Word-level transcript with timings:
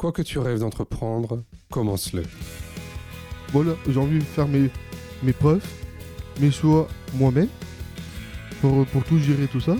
Quoi 0.00 0.12
que 0.12 0.22
tu 0.22 0.38
rêves 0.38 0.60
d'entreprendre, 0.60 1.42
commence-le. 1.70 2.22
Voilà, 3.52 3.72
j'ai 3.86 3.98
envie 4.00 4.18
de 4.18 4.24
faire 4.24 4.48
mes, 4.48 4.70
mes 5.22 5.34
preuves, 5.34 5.62
mes 6.40 6.50
choix 6.50 6.88
moi-même, 7.12 7.48
pour, 8.62 8.86
pour 8.86 9.04
tout 9.04 9.18
gérer 9.18 9.46
tout 9.46 9.60
ça. 9.60 9.76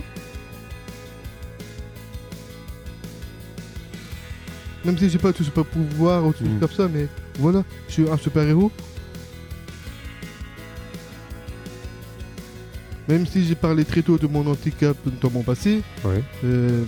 Même 4.85 4.95
si 4.99 5.09
j'ai 5.09 5.17
pas 5.17 5.33
tout 5.33 5.43
super 5.43 5.65
pouvoir 5.65 6.23
ou 6.23 6.33
tout 6.33 6.43
Mm. 6.43 6.59
comme 6.59 6.71
ça, 6.71 6.87
mais 6.87 7.07
voilà, 7.39 7.63
je 7.87 7.93
suis 7.93 8.07
un 8.07 8.17
super 8.17 8.43
héros. 8.47 8.71
Même 13.07 13.25
si 13.25 13.43
j'ai 13.43 13.55
parlé 13.55 13.85
très 13.85 14.03
tôt 14.03 14.19
de 14.19 14.27
mon 14.27 14.45
handicap 14.45 14.95
dans 15.19 15.31
mon 15.31 15.41
passé, 15.41 15.81
Ouais. 16.05 16.23
euh, 16.43 16.83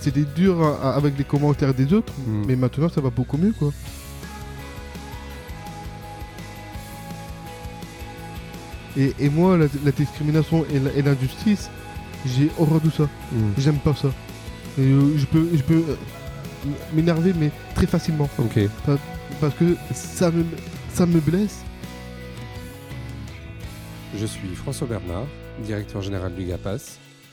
c'était 0.00 0.24
dur 0.36 0.62
à- 0.62 0.90
à- 0.90 0.96
avec 0.96 1.16
les 1.18 1.24
commentaires 1.24 1.74
des 1.74 1.92
autres, 1.92 2.12
Mm. 2.26 2.44
mais 2.46 2.56
maintenant 2.56 2.88
ça 2.88 3.00
va 3.00 3.10
beaucoup 3.10 3.36
mieux 3.38 3.52
quoi. 3.58 3.72
Et, 8.96 9.12
et 9.18 9.28
moi, 9.30 9.56
la, 9.56 9.66
la 9.84 9.90
discrimination 9.92 10.66
et 10.96 11.02
l'injustice, 11.02 11.70
j'ai 12.26 12.50
horreur 12.58 12.80
de 12.80 12.90
ça. 12.90 13.04
Mm. 13.32 13.38
J'aime 13.58 13.78
pas 13.78 13.94
ça. 13.94 14.08
Et, 14.78 14.82
euh, 14.82 15.16
je 15.16 15.24
peux, 15.26 15.48
je 15.54 15.62
peux 15.62 15.82
euh, 15.88 15.96
m'énerver, 16.92 17.32
mais 17.38 17.50
très 17.74 17.86
facilement. 17.86 18.28
Parce 19.40 19.54
que 19.54 19.76
ça 19.94 20.30
me, 20.30 20.44
ça 20.92 21.06
me 21.06 21.20
blesse. 21.20 21.60
Je 24.18 24.26
suis 24.26 24.54
François 24.54 24.86
Bernard, 24.86 25.24
directeur 25.64 26.02
général 26.02 26.34
du 26.34 26.44
GAPAS, 26.44 26.98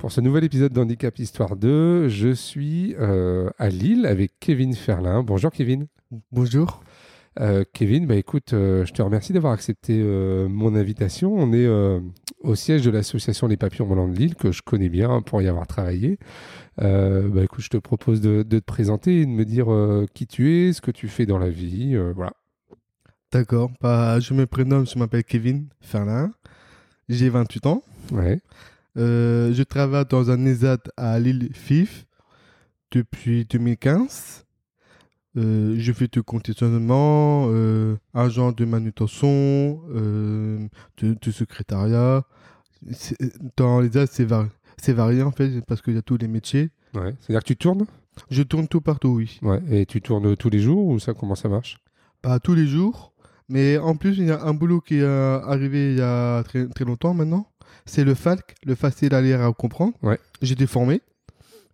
Pour 0.00 0.10
ce 0.10 0.22
nouvel 0.22 0.44
épisode 0.44 0.72
d'Handicap 0.72 1.18
Histoire 1.18 1.56
2, 1.56 2.08
je 2.08 2.32
suis 2.32 2.96
euh, 2.98 3.50
à 3.58 3.68
Lille 3.68 4.06
avec 4.06 4.32
Kevin 4.40 4.74
Ferlin. 4.74 5.22
Bonjour 5.22 5.50
Kevin. 5.50 5.88
Bonjour. 6.32 6.82
Euh, 7.38 7.64
Kevin, 7.74 8.06
bah 8.06 8.14
écoute, 8.14 8.54
euh, 8.54 8.86
je 8.86 8.94
te 8.94 9.02
remercie 9.02 9.34
d'avoir 9.34 9.52
accepté 9.52 10.02
mon 10.02 10.74
invitation. 10.74 11.34
On 11.34 11.52
est 11.52 11.68
au 12.40 12.54
siège 12.54 12.82
de 12.82 12.90
l'association 12.90 13.46
Les 13.46 13.58
Papillons 13.58 13.84
Volants 13.84 14.08
de 14.08 14.16
Lille, 14.16 14.36
que 14.36 14.52
je 14.52 14.62
connais 14.62 14.88
bien 14.88 15.10
hein, 15.10 15.20
pour 15.20 15.42
y 15.42 15.48
avoir 15.48 15.66
travaillé. 15.66 16.18
Bah 16.78 17.42
écoute, 17.42 17.62
je 17.62 17.68
te 17.68 17.76
propose 17.76 18.22
de, 18.22 18.42
de 18.42 18.58
te 18.58 18.64
présenter 18.64 19.20
et 19.20 19.26
de 19.26 19.30
me 19.30 19.44
dire 19.44 19.66
qui 20.14 20.26
tu 20.26 20.50
es, 20.50 20.72
ce 20.72 20.80
que 20.80 20.90
tu 20.90 21.08
fais 21.08 21.26
dans 21.26 21.38
la 21.38 21.50
vie. 21.50 21.94
voilà. 22.14 22.32
D'accord. 23.32 23.70
Bah, 23.82 24.18
je 24.18 24.32
me 24.32 24.46
prénomme, 24.46 24.86
je 24.86 24.98
m'appelle 24.98 25.24
Kevin 25.24 25.66
Ferlin. 25.82 26.32
J'ai 27.10 27.28
28 27.28 27.66
ans. 27.66 27.82
Ouais. 28.12 28.40
Euh, 28.96 29.52
je 29.52 29.62
travaille 29.62 30.04
dans 30.08 30.30
un 30.30 30.44
ESAT 30.46 30.78
à 30.96 31.18
Lille 31.18 31.50
FIF 31.54 32.06
depuis 32.90 33.44
2015. 33.44 34.44
Euh, 35.36 35.76
je 35.78 35.92
fais 35.92 36.08
du 36.08 36.22
conditionnement, 36.24 37.46
euh, 37.50 37.96
agent 38.14 38.50
de 38.52 38.64
manutention, 38.64 39.80
euh, 39.94 40.58
de, 40.98 41.16
de 41.20 41.30
secrétariat. 41.30 42.24
Dans 43.56 43.80
l'ESAT, 43.80 44.06
c'est 44.08 44.24
vari- 44.24 44.48
c'est 44.82 44.92
varié 44.92 45.22
en 45.22 45.30
fait 45.30 45.60
parce 45.66 45.82
qu'il 45.82 45.94
y 45.94 45.98
a 45.98 46.02
tous 46.02 46.16
les 46.16 46.28
métiers. 46.28 46.70
ouais. 46.94 47.14
C'est-à-dire 47.20 47.42
que 47.42 47.46
tu 47.48 47.56
tournes? 47.56 47.86
Je 48.30 48.42
tourne 48.42 48.66
tout 48.66 48.80
partout, 48.80 49.08
oui. 49.10 49.38
Ouais. 49.42 49.60
Et 49.70 49.86
tu 49.86 50.02
tournes 50.02 50.36
tous 50.36 50.50
les 50.50 50.58
jours 50.58 50.84
ou 50.86 50.98
ça, 50.98 51.14
comment 51.14 51.36
ça 51.36 51.48
marche? 51.48 51.78
Pas 52.22 52.40
tous 52.40 52.54
les 52.54 52.66
jours, 52.66 53.12
mais 53.48 53.78
en 53.78 53.94
plus, 53.94 54.18
il 54.18 54.26
y 54.26 54.30
a 54.32 54.42
un 54.42 54.52
boulot 54.52 54.80
qui 54.80 54.96
est 54.96 55.04
arrivé 55.04 55.92
il 55.92 55.98
y 55.98 56.02
a 56.02 56.42
très, 56.42 56.66
très 56.68 56.84
longtemps 56.84 57.14
maintenant. 57.14 57.46
C'est 57.90 58.04
le 58.04 58.14
FALC, 58.14 58.54
le 58.64 58.74
facile 58.76 59.14
à 59.14 59.20
lire 59.20 59.40
et 59.40 59.44
à 59.44 59.52
comprendre. 59.52 59.94
Ouais. 60.02 60.18
J'étais 60.42 60.66
formé. 60.66 61.00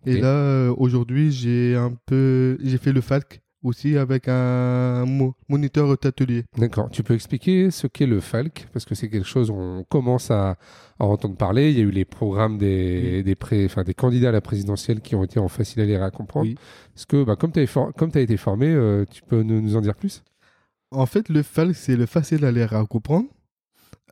Et 0.05 0.19
là, 0.21 0.27
euh, 0.29 0.73
aujourd'hui, 0.77 1.31
j'ai 1.31 1.75
un 1.75 1.93
peu, 2.05 2.57
j'ai 2.63 2.77
fait 2.77 2.91
le 2.93 3.01
FALC 3.01 3.41
aussi 3.63 3.97
avec 3.97 4.27
un 4.27 5.05
mo- 5.05 5.35
moniteur 5.49 5.95
d'atelier. 5.97 6.45
D'accord. 6.57 6.89
Tu 6.89 7.03
peux 7.03 7.13
expliquer 7.13 7.69
ce 7.71 7.87
qu'est 7.87 8.05
le 8.05 8.19
FALC 8.19 8.67
Parce 8.73 8.85
que 8.85 8.95
c'est 8.95 9.09
quelque 9.09 9.27
chose 9.27 9.49
on 9.49 9.83
commence 9.89 10.31
à, 10.31 10.51
à 10.99 11.05
entendre 11.05 11.35
parler. 11.35 11.71
Il 11.71 11.77
y 11.77 11.81
a 11.81 11.83
eu 11.83 11.91
les 11.91 12.05
programmes 12.05 12.57
des, 12.57 13.21
des, 13.23 13.35
pré- 13.35 13.65
enfin, 13.65 13.83
des 13.83 13.93
candidats 13.93 14.29
à 14.29 14.31
la 14.31 14.41
présidentielle 14.41 15.01
qui 15.01 15.13
ont 15.15 15.23
été 15.23 15.39
en 15.39 15.49
facile 15.49 15.81
à 15.81 15.85
lire 15.85 16.01
et 16.01 16.05
à 16.05 16.11
comprendre. 16.11 16.45
Oui. 16.47 16.55
Est-ce 16.95 17.05
que, 17.05 17.23
bah, 17.23 17.35
comme 17.35 17.51
tu 17.51 17.59
as, 17.59 18.21
été 18.21 18.37
formé, 18.37 18.67
euh, 18.69 19.05
tu 19.11 19.21
peux 19.23 19.43
nous, 19.43 19.61
nous 19.61 19.75
en 19.75 19.81
dire 19.81 19.95
plus? 19.95 20.23
En 20.91 21.05
fait, 21.05 21.27
le 21.29 21.43
FALC, 21.43 21.75
c'est 21.75 21.95
le 21.97 22.05
facile 22.05 22.45
à 22.45 22.51
lire 22.51 22.73
et 22.73 22.77
à 22.77 22.85
comprendre. 22.85 23.27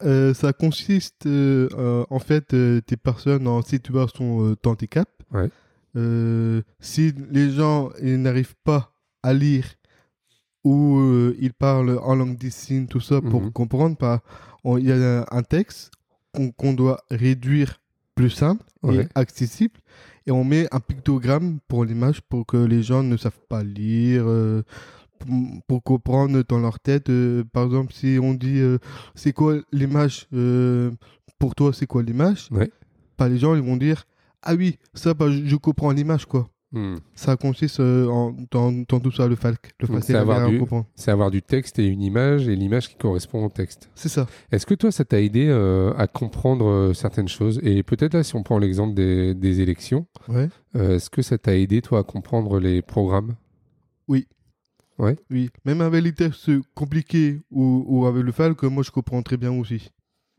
Euh, 0.04 0.34
ça 0.34 0.52
consiste, 0.52 1.26
euh, 1.26 1.70
euh, 1.78 2.04
en 2.10 2.20
fait, 2.20 2.54
euh, 2.54 2.82
des 2.88 2.98
personnes 2.98 3.48
en 3.48 3.62
situation 3.62 4.46
euh, 4.46 4.56
de 4.62 4.70
handicap. 4.70 5.08
Ouais. 5.32 5.50
Si 6.82 7.14
les 7.32 7.50
gens 7.52 7.90
n'arrivent 8.02 8.56
pas 8.66 8.92
à 9.24 9.34
lire 9.34 9.66
ou 10.66 11.00
ils 11.40 11.54
parlent 11.54 11.98
en 12.04 12.16
langue 12.16 12.38
des 12.38 12.50
signes, 12.50 12.88
tout 12.88 13.00
ça, 13.00 13.22
pour 13.22 13.42
Mhm. 13.44 13.52
comprendre, 13.52 14.20
on- 14.64 14.78
il 14.78 14.88
y 14.88 14.92
a 14.92 15.26
un 15.32 15.44
texte 15.44 15.92
qu'on 16.58 16.74
doit 16.74 17.00
réduire 17.10 17.80
plus 18.16 18.30
simple 18.30 18.64
Ouais. 18.84 19.04
et 19.04 19.08
accessible. 19.16 19.80
Et 20.28 20.32
on 20.32 20.44
met 20.44 20.68
un 20.72 20.80
pictogramme 20.80 21.60
pour 21.68 21.86
l'image 21.86 22.20
pour 22.22 22.46
que 22.46 22.58
les 22.58 22.84
gens 22.84 23.04
ne 23.04 23.16
savent 23.16 23.40
pas 23.48 23.64
lire, 23.64 24.26
pour, 25.68 25.84
comprendre 25.84 26.44
dans 26.48 26.60
leur 26.60 26.80
tête. 26.80 27.10
euh, 27.10 27.44
par 27.52 27.66
exemple, 27.66 27.94
si 27.94 28.18
on 28.22 28.34
dit 28.34 28.60
euh, 28.60 28.78
c'est 29.16 29.34
quoi 29.34 29.58
l'image 29.72 30.28
euh, 30.34 30.92
pour 31.40 31.56
toi, 31.56 31.72
c'est 31.74 31.88
quoi 31.88 32.04
l'image? 32.04 32.48
Ouais. 32.52 32.70
Pas 33.18 33.30
les 33.30 33.38
gens, 33.38 33.56
ils 33.56 33.62
vont 33.62 33.78
dire 33.78 34.06
ah 34.46 34.54
oui, 34.56 34.78
ça, 34.94 35.14
bah, 35.14 35.26
je, 35.32 35.56
comprends 35.56 35.92
l'image 35.92 36.26
quoi. 36.26 36.48
Hmm. 36.72 36.96
Ça 37.16 37.36
consiste 37.38 37.80
en, 37.80 38.36
dans, 38.52 38.72
dans 38.72 39.00
tout 39.00 39.12
ça, 39.12 39.28
le 39.28 39.36
FALC. 39.36 39.74
Le 39.80 40.02
c'est 40.02 40.16
avoir 40.16 40.50
du- 40.50 40.62
avoir 41.08 41.32
texte 41.42 41.80
et 41.80 41.88
une 41.88 42.02
image, 42.02 42.48
et 42.50 42.56
l'image 42.56 42.90
qui 42.90 42.96
correspond 42.96 43.46
au 43.46 43.50
texte. 43.50 43.90
C'est 43.96 44.10
ça. 44.10 44.28
Est-ce 44.52 44.66
que 44.66 44.74
toi, 44.74 44.92
ça 44.92 45.06
t'a 45.06 45.22
aidé 45.22 45.48
euh, 45.48 45.94
à 45.98 46.08
comprendre 46.08 46.92
certaines 46.94 47.30
choses? 47.30 47.60
Et 47.64 47.82
peut-être 47.84 48.14
là, 48.14 48.24
si 48.24 48.36
on 48.36 48.44
prend 48.44 48.60
l'exemple 48.60 48.94
des, 48.94 49.34
des 49.34 49.62
élections, 49.62 50.06
Ouais. 50.28 50.50
euh, 50.76 50.98
est-ce 50.98 51.10
que 51.10 51.22
ça 51.22 51.38
t'a 51.38 51.56
aidé, 51.56 51.82
toi, 51.82 52.00
à 52.00 52.04
comprendre 52.04 52.60
les 52.60 52.82
programmes? 52.82 53.36
Oui. 54.08 54.28
Même 55.00 55.82
avec 55.82 56.04
les 56.04 56.14
textes 56.14 56.50
compliqués 56.74 57.42
ou, 57.52 57.84
ou 57.88 58.06
avec 58.06 58.24
le 58.24 58.32
FALC, 58.32 58.64
moi 58.64 58.84
je 58.84 58.92
comprends 58.92 59.22
très 59.22 59.38
bien 59.38 59.52
aussi. 59.52 59.90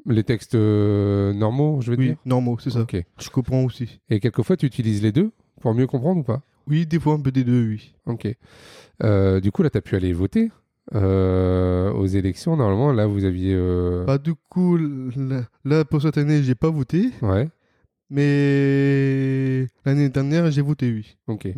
Les 0.06 0.22
textes 0.24 0.54
euh, 0.54 1.32
normaux, 1.32 1.80
je 1.80 1.90
veux 1.90 1.96
Oui, 1.98 2.06
dire? 2.08 2.16
normaux, 2.24 2.58
c'est 2.60 2.70
ça. 2.70 2.80
Ok. 2.80 2.96
Je 3.18 3.28
comprends 3.28 3.64
aussi. 3.64 4.00
Et 4.08 4.20
quelquefois, 4.20 4.56
tu 4.56 4.64
utilises 4.66 5.02
les 5.02 5.10
deux 5.12 5.32
pour 5.60 5.74
mieux 5.74 5.86
comprendre 5.86 6.20
ou 6.20 6.22
pas? 6.22 6.42
Oui, 6.68 6.86
des 6.86 6.98
fois 7.00 7.14
un 7.14 7.20
peu 7.20 7.32
des 7.32 7.42
deux, 7.44 7.66
oui. 7.68 7.94
Ok. 8.06 8.28
Euh, 9.02 9.40
du 9.40 9.50
coup, 9.50 9.62
là, 9.62 9.70
tu 9.70 9.78
as 9.78 9.80
pu 9.80 9.96
aller 9.96 10.12
voter 10.12 10.50
euh, 10.94 11.90
aux 11.92 12.06
élections. 12.06 12.56
Normalement, 12.56 12.92
là, 12.92 13.06
vous 13.06 13.24
aviez. 13.24 13.56
Bah, 14.06 14.18
du 14.18 14.34
coup, 14.48 14.76
là, 14.76 15.42
là, 15.64 15.84
pour 15.84 16.00
cette 16.02 16.18
année, 16.18 16.42
j'ai 16.44 16.54
pas 16.54 16.70
voté, 16.70 17.10
Ouais, 17.22 17.48
mais 18.10 19.66
l'année 19.84 20.08
dernière, 20.08 20.50
j'ai 20.50 20.62
voté, 20.62 20.90
oui. 20.92 21.16
ok. 21.26 21.48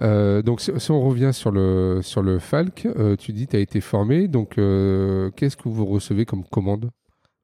Euh, 0.00 0.40
donc, 0.42 0.60
si, 0.60 0.70
si 0.78 0.90
on 0.90 1.02
revient 1.02 1.30
sur 1.32 1.50
le, 1.50 2.00
sur 2.02 2.22
le 2.22 2.38
FALC, 2.38 2.86
euh, 2.86 3.16
tu 3.16 3.32
dis 3.32 3.46
tu 3.46 3.56
as 3.56 3.60
été 3.60 3.80
formé. 3.80 4.26
Donc, 4.28 4.56
euh, 4.58 5.30
qu'est-ce 5.36 5.56
que 5.56 5.68
vous 5.68 5.84
recevez 5.84 6.24
comme 6.24 6.44
commande? 6.44 6.90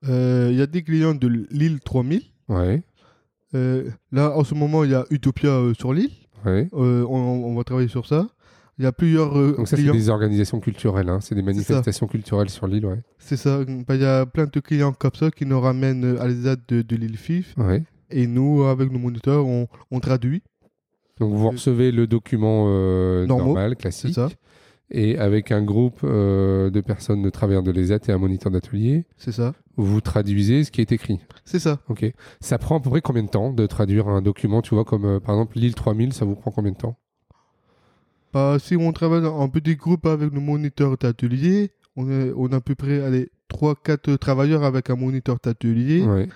Il 0.05 0.55
y 0.55 0.62
a 0.62 0.67
des 0.67 0.83
clients 0.83 1.15
de 1.15 1.29
l'île 1.50 1.81
3000. 1.81 2.23
Ouais, 2.49 2.83
là, 3.53 4.37
en 4.37 4.45
ce 4.45 4.55
moment, 4.55 4.85
il 4.85 4.91
y 4.91 4.95
a 4.95 5.05
Utopia 5.11 5.61
sur 5.79 5.93
l'île. 5.93 6.11
ouais. 6.47 6.69
On, 6.73 6.81
on 7.11 7.55
va 7.55 7.65
travailler 7.65 7.89
sur 7.89 8.06
ça. 8.06 8.27
Il 8.79 8.85
y 8.85 8.87
a 8.87 8.93
plusieurs 8.93 9.35
Donc, 9.56 9.67
ça, 9.67 9.77
c'est 9.77 9.91
des 9.91 10.09
organisations 10.09 10.61
culturelles. 10.61 11.09
hein. 11.09 11.19
C'est 11.21 11.35
des 11.35 11.43
manifestations 11.43 12.06
culturelles 12.06 12.49
sur 12.49 12.69
l'île, 12.69 12.87
ouais. 12.87 13.00
C'est 13.19 13.37
ça. 13.37 13.59
Bah, 13.89 13.97
Il 13.97 14.03
y 14.03 14.05
a 14.06 14.25
plein 14.25 14.47
de 14.47 14.61
clients 14.61 14.93
comme 14.93 15.15
ça 15.15 15.33
qui 15.33 15.45
nous 15.47 15.61
ramènent 15.61 16.17
à 16.21 16.29
l'ESAT 16.29 16.56
de, 16.69 16.83
de 16.83 16.97
l'île 16.97 17.17
FIF. 17.17 17.55
Ouais. 17.59 17.83
Et 18.11 18.29
nous, 18.29 18.62
avec 18.62 18.93
nos 18.93 19.00
moniteurs, 19.00 19.45
on, 19.47 19.67
on 19.91 19.99
traduit. 19.99 20.43
Donc, 21.20 21.32
vous 21.35 21.47
Euh, 21.47 21.50
recevez 21.50 21.91
le 21.93 22.06
document 22.06 22.67
euh, 22.69 23.26
normal, 23.26 23.76
classique. 23.76 24.15
ça. 24.15 24.29
et 24.91 25.19
avec 25.19 25.53
un 25.53 25.62
groupe 25.62 26.00
euh, 26.05 26.70
de 26.70 26.81
personnes 26.81 27.23
de 27.23 27.29
travailleurs 27.31 27.62
de 27.62 27.70
l'ESAT 27.70 27.99
et 28.09 28.12
un 28.12 28.19
moniteur 28.19 28.50
d'atelier, 28.53 29.05
C'est 29.19 29.32
ça. 29.32 29.53
vous 29.76 30.00
traduisez 30.00 30.65
ce 30.65 30.70
qui 30.70 30.81
est 30.81 30.93
écrit. 30.93 31.20
C'est 31.44 31.59
ça. 31.59 31.81
Ok. 31.88 32.11
Ça 32.41 32.56
prend 32.59 32.79
à 32.79 32.81
peu 32.81 32.88
près 32.91 33.00
combien 33.03 33.23
de 33.23 33.29
temps 33.29 33.53
de 33.53 33.67
traduire 33.67 34.09
un 34.09 34.23
document 34.23 34.62
Tu 34.62 34.75
vois, 34.75 34.85
comme 34.85 35.05
euh, 35.05 35.20
par 35.20 35.35
exemple 35.35 35.59
l'île 35.59 35.75
3000, 35.75 36.12
ça 36.15 36.25
vous 36.25 36.37
prend 36.37 36.50
combien 36.50 36.73
de 36.73 36.76
temps? 36.79 36.97
Bah, 38.32 38.56
si 38.59 38.76
on 38.76 38.93
travaille 38.93 39.25
en 39.26 39.49
petit 39.49 39.76
groupe 39.76 40.06
avec 40.06 40.32
le 40.32 40.41
moniteur 40.41 40.97
d'atelier, 40.99 41.71
on, 41.97 42.11
est, 42.11 42.32
on 42.37 42.47
a 42.53 42.56
à 42.56 42.61
peu 42.61 42.75
près 42.75 43.00
allez, 43.03 43.31
3-4 43.50 44.19
travailleurs 44.19 44.62
avec 44.64 44.91
un 44.91 44.97
moniteur 44.97 45.38
d'atelier. 45.43 46.03
Ouais. 46.03 46.29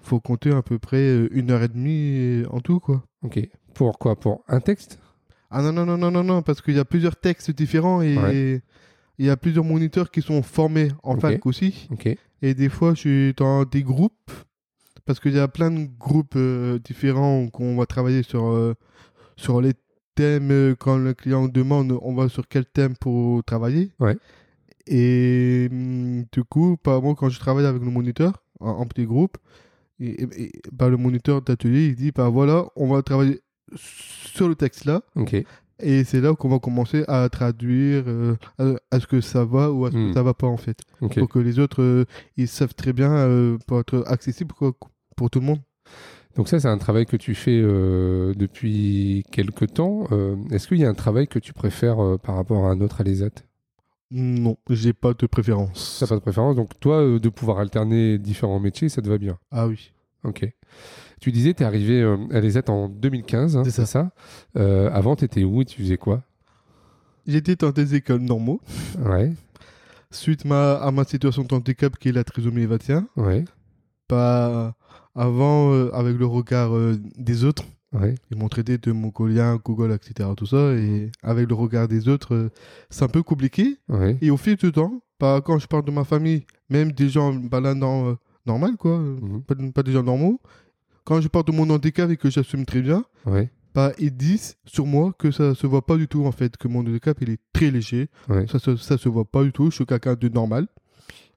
faut 0.00 0.20
compter 0.20 0.50
à 0.52 0.62
peu 0.62 0.78
près 0.78 1.26
une 1.32 1.50
heure 1.50 1.62
et 1.62 1.68
demie 1.68 2.44
en 2.50 2.60
tout, 2.60 2.78
quoi. 2.80 3.02
Ok. 3.22 3.40
Pour 3.74 3.98
quoi 3.98 4.16
Pour 4.16 4.44
un 4.48 4.60
texte 4.60 4.98
Ah 5.50 5.62
non, 5.62 5.72
non, 5.72 5.84
non, 5.86 5.98
non, 5.98 6.10
non, 6.10 6.24
non, 6.24 6.42
parce 6.42 6.60
qu'il 6.62 6.74
y 6.74 6.78
a 6.78 6.84
plusieurs 6.84 7.16
textes 7.16 7.50
différents 7.50 8.00
et 8.02 8.16
Ouais. 8.18 8.62
il 9.18 9.26
y 9.26 9.30
a 9.30 9.36
plusieurs 9.36 9.64
moniteurs 9.64 10.10
qui 10.10 10.22
sont 10.22 10.42
formés 10.42 10.88
en 11.02 11.14
Ok. 11.14 11.20
fac 11.20 11.46
aussi. 11.46 11.88
Ok. 11.92 12.08
Et 12.42 12.54
des 12.54 12.68
fois, 12.68 12.94
je 12.94 13.00
suis 13.00 13.34
dans 13.34 13.64
des 13.64 13.82
groupes, 13.82 14.30
parce 15.06 15.20
qu'il 15.20 15.32
y 15.34 15.38
a 15.38 15.48
plein 15.48 15.70
de 15.70 15.86
groupes 15.98 16.34
euh, 16.36 16.78
différents 16.78 17.48
qu'on 17.48 17.76
va 17.76 17.86
travailler 17.86 18.22
sur, 18.22 18.46
euh, 18.46 18.74
sur 19.36 19.60
les 19.60 19.72
thèmes. 20.14 20.50
euh, 20.50 20.74
Quand 20.78 20.96
le 20.98 21.14
client 21.14 21.48
demande, 21.48 21.96
on 22.02 22.14
va 22.14 22.28
sur 22.28 22.46
quel 22.48 22.64
thème 22.66 22.94
pour 22.96 23.42
travailler. 23.44 23.92
Ouais. 24.00 24.16
Et 24.86 25.68
hum, 25.70 26.24
du 26.32 26.44
coup, 26.44 26.76
par 26.76 26.98
exemple, 26.98 27.18
quand 27.20 27.28
je 27.30 27.38
travaille 27.40 27.66
avec 27.66 27.82
le 27.82 27.90
moniteur, 27.90 28.42
en, 28.60 28.70
en 28.70 28.86
petit 28.86 29.04
groupe, 29.06 29.38
et, 30.00 30.22
et- 30.22 30.42
et, 30.44 30.52
bah, 30.72 30.88
le 30.88 30.96
moniteur 30.96 31.40
d'atelier, 31.42 31.86
il 31.86 31.94
dit, 31.96 32.10
bah 32.12 32.28
voilà, 32.28 32.66
on 32.76 32.88
va 32.88 33.02
travailler 33.02 33.40
sur 33.76 34.48
le 34.48 34.54
texte 34.54 34.84
là. 34.84 35.02
Ok. 35.16 35.36
Et 35.80 36.04
c'est 36.04 36.20
là 36.20 36.34
qu'on 36.34 36.48
va 36.48 36.60
commencer 36.60 37.04
à 37.08 37.28
traduire 37.28 38.04
euh, 38.06 38.36
à- 38.58 38.96
est-ce 38.96 39.06
que 39.08 39.20
ça 39.20 39.44
va 39.44 39.72
ou 39.72 39.86
est-ce 39.86 39.96
Hmm. 39.96 40.08
que 40.08 40.14
ça 40.14 40.22
va 40.22 40.32
pas 40.34 40.46
en 40.46 40.56
fait. 40.56 40.78
Pour 41.00 41.28
que 41.28 41.38
les 41.40 41.58
autres, 41.58 41.82
euh, 41.82 42.04
ils 42.36 42.46
savent 42.48 42.74
très 42.74 42.92
bien 42.92 43.10
euh, 43.12 43.58
pour 43.66 43.80
être 43.80 44.04
accessible 44.06 44.54
pour 44.54 45.30
tout 45.30 45.40
le 45.40 45.46
monde. 45.46 45.60
Donc 46.36 46.48
ça, 46.48 46.58
c'est 46.60 46.68
un 46.68 46.78
travail 46.78 47.06
que 47.06 47.16
tu 47.16 47.34
fais 47.34 47.60
depuis 48.34 49.24
quelque 49.30 49.64
temps. 49.64 50.06
Est-ce 50.50 50.68
qu'il 50.68 50.78
y 50.78 50.84
a 50.84 50.88
un 50.88 50.94
travail 50.94 51.28
que 51.28 51.38
tu 51.38 51.52
préfères 51.52 51.96
par 52.22 52.36
rapport 52.36 52.66
à 52.66 52.70
un 52.70 52.80
autre 52.80 53.00
à 53.00 53.04
l'ESAT 53.04 53.30
Non, 54.10 54.56
j'ai 54.70 54.92
pas 54.92 55.14
de 55.14 55.26
préférence. 55.26 55.96
Ça 55.98 56.06
pas 56.06 56.16
de 56.16 56.20
préférence. 56.20 56.56
Donc 56.56 56.70
toi, 56.80 56.96
euh, 57.02 57.18
de 57.20 57.28
pouvoir 57.28 57.58
alterner 57.58 58.18
différents 58.18 58.60
métiers, 58.60 58.88
ça 58.88 59.02
te 59.02 59.08
va 59.08 59.18
bien? 59.18 59.38
Ah 59.50 59.66
oui. 59.66 59.92
Ok. 60.24 60.48
Tu 61.20 61.32
disais, 61.32 61.54
tu 61.54 61.62
es 61.62 61.66
arrivé 61.66 62.00
euh, 62.02 62.16
à 62.32 62.40
l'ESAT 62.40 62.68
en 62.68 62.88
2015, 62.88 63.56
hein, 63.56 63.62
C'est 63.64 63.70
ça. 63.70 63.86
ça, 63.86 64.10
Euh, 64.56 64.90
Avant, 64.92 65.16
tu 65.16 65.24
étais 65.24 65.44
où 65.44 65.62
et 65.62 65.64
tu 65.64 65.80
faisais 65.82 65.96
quoi? 65.96 66.22
J'étais 67.26 67.56
dans 67.56 67.70
des 67.70 67.94
écoles 67.94 68.20
normaux. 68.20 68.60
Ouais, 69.04 69.32
Suite 70.10 70.44
ma, 70.44 70.74
à 70.74 70.90
ma 70.90 71.04
situation 71.04 71.42
de 71.44 71.54
handicap 71.54 71.96
qui 71.98 72.08
est 72.10 72.12
la 72.12 72.22
trisomie 72.24 72.66
21, 72.66 73.06
ouais, 73.16 73.44
pas 74.06 74.74
avant 75.14 75.72
euh, 75.72 75.90
avec 75.94 76.16
le 76.18 76.26
regard 76.26 76.70
des 77.16 77.44
autres. 77.44 77.64
ouais. 77.94 78.14
Ils 78.30 78.36
m'ont 78.36 78.48
traité 78.48 78.78
de 78.78 78.92
mongolien, 78.92 79.58
Google, 79.64 79.92
etc. 79.92 80.28
Tout 80.36 80.46
ça. 80.46 80.72
Et 80.74 81.10
avec 81.22 81.48
le 81.48 81.54
regard 81.54 81.88
des 81.88 82.08
autres, 82.08 82.50
c'est 82.90 83.04
un 83.04 83.08
peu 83.08 83.22
compliqué. 83.22 83.76
ouais. 83.88 84.16
Et 84.20 84.30
au 84.30 84.36
fil 84.36 84.56
du 84.56 84.70
temps, 84.70 85.00
bah, 85.18 85.40
quand 85.44 85.58
je 85.58 85.66
parle 85.66 85.84
de 85.84 85.90
ma 85.90 86.04
famille, 86.04 86.44
même 86.68 86.92
des 86.92 87.08
gens 87.08 87.32
baladant 87.34 88.10
euh, 88.10 88.14
normal, 88.46 88.76
quoi, 88.76 88.98
Mhm. 88.98 89.42
pas, 89.42 89.54
pas 89.74 89.82
des 89.82 89.92
gens 89.92 90.02
normaux, 90.02 90.40
quand 91.04 91.20
je 91.20 91.28
parle 91.28 91.44
de 91.46 91.52
mon 91.52 91.68
handicap 91.70 92.10
et 92.10 92.16
que 92.16 92.30
j'assume 92.30 92.64
très 92.64 92.80
bien, 92.82 93.04
Ouais, 93.26 93.50
bah, 93.74 93.92
ils 93.98 94.14
disent 94.16 94.56
sur 94.64 94.86
moi 94.86 95.12
que 95.18 95.30
ça 95.30 95.54
se 95.54 95.66
voit 95.66 95.84
pas 95.84 95.96
du 95.96 96.08
tout, 96.08 96.24
en 96.24 96.32
fait, 96.32 96.56
que 96.56 96.68
mon 96.68 96.80
handicap, 96.80 97.16
il 97.20 97.30
est 97.30 97.40
très 97.52 97.70
léger. 97.70 98.08
ouais. 98.28 98.46
Ça, 98.48 98.58
se- 98.58 98.76
ça 98.76 98.96
se 98.98 99.08
voit 99.08 99.24
pas 99.24 99.42
du 99.44 99.52
tout, 99.52 99.70
je 99.70 99.76
suis 99.76 99.86
quelqu'un 99.86 100.14
de 100.14 100.28
normal. 100.28 100.66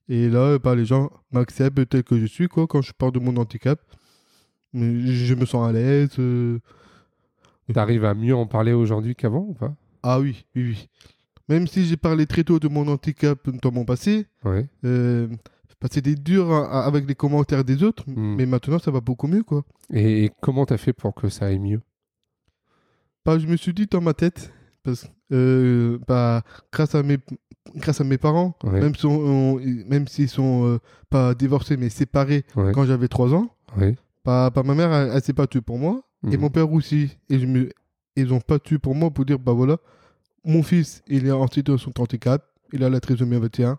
Et 0.09 0.29
là, 0.29 0.57
bah, 0.57 0.73
les 0.75 0.85
gens 0.85 1.11
m'acceptent 1.31 1.89
tel 1.89 2.03
que 2.03 2.17
je 2.17 2.25
suis, 2.25 2.47
quoi, 2.47 2.65
quand 2.67 2.81
je 2.81 2.93
parle 2.93 3.11
de 3.11 3.19
mon 3.19 3.35
handicap. 3.37 3.79
Je 4.73 5.33
me 5.33 5.45
sens 5.45 5.67
à 5.67 5.71
l'aise. 5.71 6.11
euh, 6.19 6.59
T'arrives 7.73 8.05
à 8.05 8.13
mieux 8.13 8.35
en 8.35 8.45
parler 8.47 8.71
aujourd'hui 8.73 9.15
qu'avant 9.15 9.45
ou 9.49 9.53
pas? 9.53 9.75
Ah 10.03 10.19
oui, 10.21 10.45
oui, 10.55 10.63
oui. 10.69 10.87
Même 11.49 11.67
si 11.67 11.85
j'ai 11.85 11.97
parlé 11.97 12.25
très 12.25 12.43
tôt 12.43 12.59
de 12.59 12.67
mon 12.69 12.87
handicap 12.87 13.49
dans 13.61 13.71
mon 13.71 13.83
passé, 13.85 14.25
Ouais. 14.45 14.67
Euh, 14.85 15.27
c'était 15.91 16.15
dur 16.15 16.51
hein, 16.51 16.67
avec 16.85 17.07
les 17.07 17.15
commentaires 17.15 17.63
des 17.63 17.83
autres, 17.83 18.03
Hmm. 18.07 18.35
mais 18.35 18.45
maintenant 18.45 18.79
ça 18.79 18.91
va 18.91 18.99
beaucoup 19.01 19.27
mieux 19.27 19.43
quoi. 19.43 19.63
Et, 19.93 20.31
comment 20.41 20.65
t'as 20.65 20.77
fait 20.77 20.93
pour 20.93 21.13
que 21.13 21.29
ça 21.29 21.45
aille 21.47 21.59
mieux? 21.59 21.81
Bah, 23.25 23.37
je 23.39 23.47
me 23.47 23.57
suis 23.57 23.73
dit 23.73 23.87
dans 23.87 24.01
ma 24.01 24.13
tête, 24.13 24.53
parce 24.83 25.07
euh, 25.33 25.99
bah, 26.07 26.43
grâce 26.71 26.95
à 26.95 27.03
mes 27.03 27.17
grâce 27.75 27.99
à 27.99 28.05
mes 28.05 28.17
parents, 28.17 28.55
Ouais. 28.63 28.79
même 28.79 28.95
si 28.95 29.05
on- 29.05 29.59
même 29.59 30.07
s'ils 30.07 30.29
sont 30.29 30.65
euh, 30.65 30.79
pas 31.09 31.35
divorcés 31.35 31.75
mais 31.77 31.89
séparés 31.89 32.45
Ouais. 32.55 32.71
quand 32.73 32.85
j'avais 32.85 33.09
3 33.09 33.33
ans, 33.33 33.49
Ouais. 33.77 33.95
bah, 34.23 34.49
bah, 34.53 34.63
ma 34.63 34.73
mère 34.73 34.93
elle, 34.93 35.11
elle 35.13 35.21
s'est 35.21 35.33
pas 35.33 35.47
tue 35.47 35.61
pour 35.61 35.77
moi 35.77 36.01
et 36.31 36.37
Mhm. 36.37 36.41
mon 36.41 36.49
père 36.49 36.71
aussi 36.71 37.17
et 37.29 37.37
je 37.39 37.45
me 37.45 37.69
ils 38.15 38.33
ont 38.33 38.39
pas 38.39 38.57
tué 38.57 38.79
pour 38.79 38.95
moi 38.95 39.11
pour 39.11 39.25
dire 39.25 39.37
bah 39.37 39.51
voilà 39.51 39.77
mon 40.45 40.63
fils 40.63 41.03
il 41.07 41.27
est 41.27 41.31
en 41.31 41.45
situation 41.47 41.91
de 41.93 42.01
handicap, 42.01 42.43
il 42.73 42.83
a 42.83 42.89
la 42.89 42.99
trisomie 43.01 43.37
21 43.37 43.77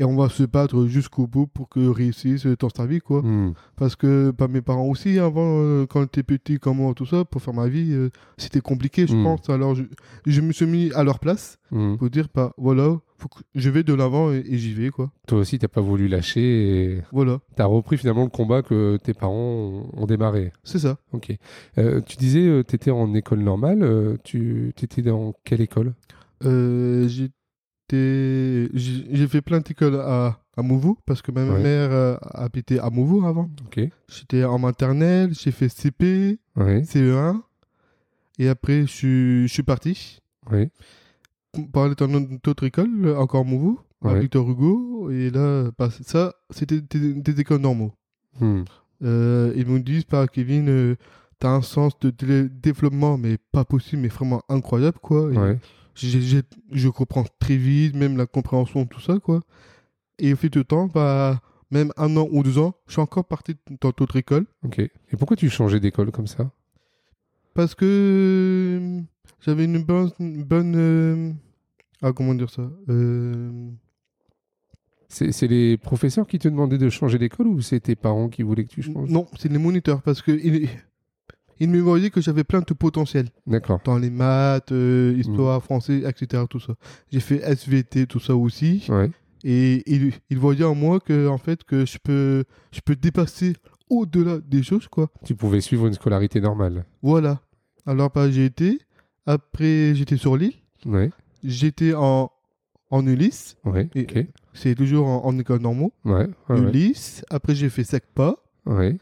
et 0.00 0.04
on 0.04 0.16
va 0.16 0.28
se 0.28 0.44
battre 0.44 0.86
jusqu'au 0.86 1.26
bout 1.26 1.46
pour 1.46 1.68
que 1.68 1.80
réussisse 1.88 2.46
dans 2.46 2.68
sa 2.68 2.86
vie 2.86 3.00
quoi. 3.00 3.22
Hmm. 3.22 3.52
Parce 3.76 3.96
que 3.96 4.30
bah, 4.36 4.46
mes 4.48 4.60
parents 4.62 4.86
aussi, 4.86 5.18
avant, 5.18 5.58
euh, 5.60 5.86
quand 5.86 6.00
j'étais 6.02 6.22
petit, 6.22 6.58
comme 6.58 6.76
moi, 6.78 6.94
tout 6.94 7.06
ça, 7.06 7.24
pour 7.24 7.42
faire 7.42 7.54
ma 7.54 7.68
vie, 7.68 7.92
euh, 7.92 8.10
c'était 8.36 8.60
compliqué, 8.60 9.06
je 9.06 9.14
Mm. 9.16 9.24
pense. 9.24 9.50
Alors, 9.50 9.74
je, 9.74 9.84
je 10.26 10.40
me 10.40 10.52
suis 10.52 10.66
mis 10.66 10.92
à 10.94 11.02
leur 11.04 11.18
place 11.18 11.58
Hmm. 11.70 11.96
pour 11.96 12.08
dire, 12.08 12.28
bah, 12.34 12.54
voilà, 12.56 12.96
faut 13.18 13.28
que 13.28 13.40
je 13.54 13.68
vais 13.70 13.82
de 13.82 13.92
l'avant 13.92 14.32
et, 14.32 14.42
et 14.48 14.56
j'y 14.56 14.72
vais, 14.72 14.88
quoi. 14.90 15.10
Toi 15.26 15.38
aussi, 15.40 15.58
t'as 15.58 15.68
pas 15.68 15.80
voulu 15.82 16.08
lâcher 16.08 16.40
et 16.94 17.02
Voilà, 17.12 17.40
t'as 17.56 17.66
repris 17.66 17.98
finalement 17.98 18.22
le 18.24 18.30
combat 18.30 18.62
que 18.62 18.96
tes 19.02 19.12
parents 19.14 19.34
ont, 19.34 19.90
ont 19.92 20.06
démarré. 20.06 20.52
c'est 20.64 20.78
ça. 20.78 20.96
Ok. 21.12 21.36
Euh, 21.76 22.00
tu 22.06 22.16
disais, 22.16 22.46
euh, 22.46 22.62
t'étais 22.62 22.90
en 22.90 23.12
école 23.14 23.40
normale. 23.40 24.18
tu 24.24 24.72
étais 24.80 25.02
dans 25.02 25.34
quelle 25.44 25.60
école? 25.60 25.92
J'étais... 26.42 27.32
J'ai 27.92 29.26
fait 29.28 29.40
plein 29.40 29.60
d'écoles 29.60 29.96
à, 29.96 30.38
à 30.56 30.62
parce 31.06 31.22
que 31.22 31.30
ma 31.32 31.44
Ouais. 31.44 31.62
mère 31.62 31.90
euh, 31.92 32.16
habitait 32.32 32.78
à 32.78 32.90
Mouveau 32.90 33.24
avant. 33.24 33.50
J'étais 34.08 34.44
en 34.44 34.58
maternelle, 34.58 35.30
j'ai 35.32 35.50
fait 35.50 35.68
CP, 35.68 36.38
Ouais. 36.56 36.82
CE1, 36.84 37.40
et 38.38 38.48
après, 38.48 38.82
je 38.82 38.86
suis- 38.92 39.48
parti. 39.62 40.20
Ouais. 40.50 40.70
pour 41.72 41.82
aller 41.84 41.94
dans 41.94 42.08
une 42.08 42.38
autre 42.46 42.64
école, 42.64 43.14
encore 43.18 43.44
Mouveau, 43.44 43.80
à 44.04 44.12
Ouais. 44.12 44.20
Victor 44.20 44.48
Hugo. 44.48 45.10
Et 45.10 45.30
là, 45.30 45.70
bah, 45.78 45.88
ça, 46.02 46.34
c'était 46.50 46.80
des, 46.80 47.14
des 47.14 47.40
écoles 47.40 47.60
normaux. 47.60 47.92
Hmm. 48.40 48.62
Euh, 49.02 49.52
ils 49.56 49.66
me 49.66 49.80
disent, 49.80 50.04
par 50.04 50.30
Kevin, 50.30 50.68
euh, 50.68 50.94
t'as 51.38 51.48
un 51.50 51.62
sens 51.62 51.98
de 52.00 52.10
dé- 52.10 52.48
développement, 52.48 53.16
mais 53.18 53.38
pas 53.52 53.64
possible, 53.64 54.02
mais 54.02 54.08
vraiment 54.08 54.42
incroyable, 54.48 54.98
quoi. 55.00 55.32
Et 55.32 55.36
je 56.00 56.88
comprends 56.88 57.24
très 57.38 57.56
vite, 57.56 57.94
même 57.94 58.16
la 58.16 58.26
compréhension, 58.26 58.86
tout 58.86 59.00
ça, 59.00 59.18
quoi. 59.18 59.42
Et 60.18 60.32
au 60.32 60.36
fil 60.36 60.50
du 60.50 60.64
temps, 60.64 60.86
bah, 60.86 61.40
même 61.70 61.92
un 61.96 62.16
an 62.16 62.26
ou 62.30 62.42
deux 62.42 62.58
ans, 62.58 62.74
je 62.86 62.92
suis 62.92 63.00
encore 63.00 63.24
parti 63.24 63.56
dans 63.80 63.90
d'autres 63.90 64.16
écoles. 64.16 64.46
Ok. 64.64 64.78
Et 64.78 65.16
pourquoi 65.18 65.36
tu 65.36 65.48
changeais 65.50 65.80
d'école 65.80 66.10
comme 66.10 66.26
ça? 66.26 66.50
Parce 67.54 67.74
que 67.74 69.00
j'avais 69.40 69.64
une 69.64 69.82
bonne... 69.82 70.10
une 70.20 70.44
bonne 70.44 70.74
euh, 70.76 71.32
ah, 72.02 72.12
comment 72.12 72.34
dire 72.34 72.50
ça 72.50 72.70
Euh, 72.88 73.70
C'est 75.08 75.48
les 75.48 75.76
professeurs 75.76 76.26
qui 76.26 76.38
te 76.38 76.48
demandaient 76.48 76.78
de 76.78 76.90
changer 76.90 77.18
d'école 77.18 77.48
ou 77.48 77.60
c'est 77.60 77.80
tes 77.80 77.96
parents 77.96 78.28
qui 78.28 78.42
voulaient 78.42 78.64
que 78.64 78.74
tu 78.74 78.82
changes? 78.82 79.08
Non, 79.10 79.26
c'est 79.38 79.50
les 79.50 79.58
moniteurs 79.58 80.02
parce 80.02 80.22
que 80.22 80.32
ils, 80.32 80.68
ils 81.60 81.68
me 81.68 81.80
voyaient 81.80 82.10
que 82.10 82.20
j'avais 82.20 82.44
plein 82.44 82.60
de 82.60 82.74
potentiel 82.74 83.26
D'accord. 83.46 83.80
dans 83.84 83.98
les 83.98 84.10
maths, 84.10 84.72
euh, 84.72 85.14
histoire, 85.16 85.62
français, 85.62 86.02
etc. 86.06 86.44
Tout 86.48 86.60
ça. 86.60 86.74
J'ai 87.12 87.20
fait 87.20 87.40
SVT, 87.42 88.06
tout 88.06 88.20
ça 88.20 88.34
aussi, 88.36 88.84
Ouais. 88.88 89.10
et 89.44 89.82
ils 90.30 90.38
voyaient 90.38 90.64
en 90.64 90.74
moi 90.74 91.00
que 91.00 91.28
en 91.28 91.38
fait 91.38 91.64
que 91.64 91.86
je 91.86 91.98
peux, 92.02 92.44
je 92.72 92.80
peux 92.84 92.96
dépasser 92.96 93.54
au-delà 93.90 94.38
des 94.38 94.62
choses 94.62 94.86
quoi. 94.88 95.08
Tu 95.24 95.34
pouvais 95.34 95.60
suivre 95.60 95.86
une 95.86 95.94
scolarité 95.94 96.40
normale. 96.40 96.84
Voilà. 97.02 97.40
Alors 97.86 98.10
bah, 98.14 98.30
j'ai 98.30 98.44
été. 98.44 98.78
Après 99.26 99.94
j'étais 99.94 100.16
sur 100.16 100.36
l'île. 100.36 100.54
Ouais. 100.86 101.10
J'étais 101.44 101.94
en 101.94 102.30
en 102.90 103.06
Ulysse. 103.06 103.56
Ouais. 103.64 103.88
Et- 103.94 104.02
Ok. 104.02 104.26
C'est 104.54 104.74
toujours 104.74 105.06
en, 105.06 105.24
en 105.24 105.38
école 105.38 105.60
normaux. 105.60 105.92
Ouais. 106.04 106.26
ouais. 106.48 106.58
Ulysse. 106.58 107.24
Après 107.30 107.54
j'ai 107.54 107.68
fait 107.68 107.84
SECPA. 107.84 108.36
Ouais. 108.66 108.98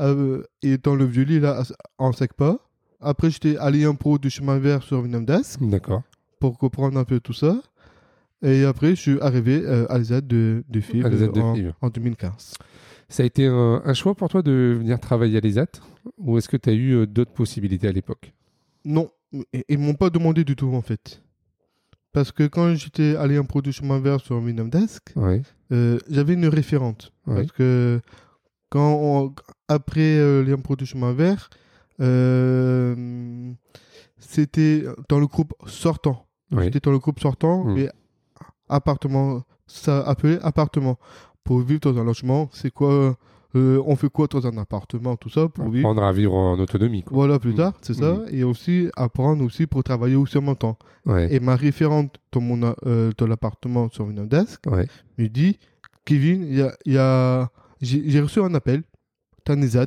Euh, 0.00 0.42
et 0.62 0.76
dans 0.78 0.94
le 0.96 1.04
vieux 1.04 1.24
lit 1.24 1.40
là 1.40 1.62
en 1.98 2.12
SECPA. 2.12 2.58
Après 3.00 3.30
j'étais 3.30 3.56
allé 3.58 3.84
un 3.84 3.94
pro 3.94 4.18
du 4.18 4.30
chemin 4.30 4.58
vert 4.58 4.82
sur 4.82 5.02
Vinamdas 5.02 5.56
D'accord. 5.60 6.02
pour 6.40 6.58
comprendre 6.58 6.98
un 6.98 7.04
peu 7.04 7.20
tout 7.20 7.32
ça. 7.32 7.60
Et 8.42 8.64
après 8.64 8.90
je 8.90 9.00
suis 9.00 9.20
arrivé 9.20 9.62
euh, 9.64 9.86
à 9.90 9.98
l'ESAD 9.98 10.26
de, 10.26 10.64
de 10.68 10.80
de 10.80 11.40
en, 11.40 11.54
FIV. 11.54 11.72
en 11.80 11.88
2015. 11.90 12.54
Ça 13.08 13.22
a 13.22 13.26
été 13.26 13.46
un, 13.46 13.82
un 13.84 13.94
choix 13.94 14.14
pour 14.14 14.28
toi 14.28 14.42
de 14.42 14.76
venir 14.78 14.98
travailler 14.98 15.36
à 15.38 15.40
l'ESAT 15.40 15.66
ou 16.18 16.38
est-ce 16.38 16.48
que 16.48 16.56
tu 16.56 16.70
as 16.70 16.72
eu 16.72 16.92
euh, 16.94 17.06
d'autres 17.06 17.32
possibilités 17.32 17.86
à 17.88 17.92
l'époque? 17.92 18.32
Non, 18.84 19.10
ils, 19.68 19.78
m'ont 19.78 19.94
pas 19.94 20.10
demandé 20.10 20.44
du 20.44 20.56
tout 20.56 20.74
en 20.74 20.82
fait. 20.82 21.22
Parce 22.12 22.30
que 22.32 22.44
quand 22.46 22.74
j'étais 22.74 23.16
allé 23.16 23.38
en 23.38 23.44
production 23.44 23.84
chemin 23.84 23.98
vert 23.98 24.20
sur 24.20 24.36
Windows 24.36 24.68
Desk, 24.68 25.12
Ouais. 25.16 25.42
euh, 25.72 25.98
j'avais 26.08 26.34
une 26.34 26.46
référente. 26.46 27.12
Ouais. 27.26 27.36
Parce 27.36 27.52
que 27.52 28.00
quand 28.74 28.92
on- 29.10 29.32
après 29.68 30.00
euh, 30.18 30.42
les 30.42 30.52
impôts 30.52 30.74
du 30.76 30.84
chemin 30.84 31.12
vert, 31.12 31.48
euh, 32.00 33.52
c'était 34.18 34.84
dans 35.08 35.20
le 35.20 35.26
groupe 35.26 35.52
sortant. 35.66 36.26
Ouais. 36.52 36.64
C'était 36.64 36.80
dans 36.80 36.90
le 36.92 36.98
groupe 36.98 37.20
sortant, 37.20 37.64
Mm. 37.64 37.74
mais 37.74 37.88
appartement, 38.68 39.42
ça 39.66 40.00
appelait 40.02 40.38
appartement. 40.42 40.98
Pour 41.44 41.60
vivre 41.60 41.80
dans 41.80 41.96
un 41.98 42.04
logement, 42.04 42.48
c'est 42.52 42.70
quoi 42.72 43.16
euh, 43.56 43.80
On 43.86 43.94
fait 43.94 44.08
quoi 44.10 44.26
dans 44.26 44.44
un 44.48 44.56
appartement, 44.58 45.14
tout 45.16 45.28
ça, 45.28 45.48
pour 45.48 45.66
vivre? 45.70 45.86
Apprendre 45.88 46.02
à 46.02 46.12
vivre 46.12 46.34
en 46.34 46.58
autonomie. 46.58 47.04
Quoi. 47.04 47.14
Voilà, 47.14 47.38
plus 47.38 47.52
Mm. 47.52 47.56
tard, 47.62 47.72
c'est 47.82 47.94
ça. 47.94 48.14
Mm. 48.14 48.26
Et 48.32 48.42
aussi 48.42 48.88
apprendre 48.96 49.44
aussi 49.44 49.68
pour 49.68 49.84
travailler 49.84 50.16
aussi 50.16 50.36
en 50.38 50.42
même 50.42 50.56
temps. 50.56 50.76
Ouais. 51.06 51.32
Et 51.32 51.38
ma 51.38 51.54
référente 51.54 52.16
dans, 52.32 52.40
mon, 52.40 52.74
euh, 52.86 53.12
dans 53.16 53.28
l'appartement 53.28 53.88
sur 53.90 54.06
Windows 54.06 54.26
Desk, 54.26 54.60
Ouais. 54.66 54.88
me 55.18 55.28
dit 55.28 55.60
Kevin, 56.04 56.42
il 56.50 56.56
y 56.58 56.62
a, 56.62 56.74
il 56.84 56.94
y 56.94 56.98
a- 56.98 57.48
j'ai 57.84 58.20
reçu 58.20 58.40
un 58.40 58.54
appel, 58.54 58.82
Tanizat, 59.44 59.86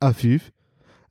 à 0.00 0.12
FIF. 0.12 0.52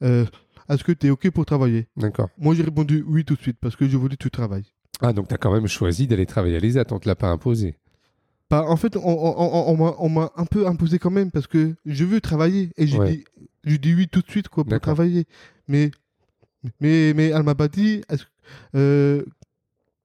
Euh, 0.03 0.25
Est-ce 0.69 0.83
que 0.83 0.91
tu 0.91 1.07
es 1.07 1.09
OK 1.09 1.29
pour 1.31 1.45
travailler? 1.45 1.87
D'accord. 1.95 2.29
Moi, 2.37 2.55
j'ai 2.55 2.63
répondu 2.63 3.03
oui 3.07 3.23
tout 3.23 3.35
de 3.35 3.41
suite 3.41 3.57
parce 3.61 3.75
que 3.75 3.87
je 3.87 3.97
voulais 3.97 4.15
que 4.17 4.23
tu 4.23 4.31
travailles. 4.31 4.65
Ah, 5.01 5.13
donc 5.13 5.27
tu 5.27 5.33
as 5.33 5.37
quand 5.37 5.53
même 5.53 5.67
choisi 5.67 6.07
d'aller 6.07 6.25
travailler 6.25 6.55
à 6.55 6.59
l'ESAT, 6.59 6.85
on 6.91 6.99
te 6.99 7.07
l'a 7.07 7.15
pas 7.15 7.29
imposé. 7.29 7.75
Bah, 8.49 8.63
en 8.67 8.75
fait, 8.77 8.95
on, 8.95 9.01
on- 9.03 9.73
on- 9.79 9.95
on 9.99 10.09
m'a- 10.09 10.31
un 10.35 10.45
peu 10.45 10.67
imposé 10.67 10.99
quand 10.99 11.11
même 11.11 11.31
parce 11.31 11.47
que 11.47 11.75
je 11.85 12.03
veux 12.05 12.21
travailler 12.21 12.71
et 12.77 12.87
j'ai 12.87 12.97
Ouais. 12.97 13.23
dit, 13.65 13.79
dit 13.79 13.93
oui 13.95 14.07
tout 14.07 14.21
de 14.21 14.29
suite 14.29 14.47
quoi, 14.49 14.63
pour 14.63 14.79
travailler. 14.79 15.25
Mais, 15.67 15.91
mais, 16.79 17.13
mais 17.15 17.27
elle 17.29 17.43
m'a 17.43 17.55
pas 17.55 17.67
dit 17.67 18.01
euh, 18.75 19.23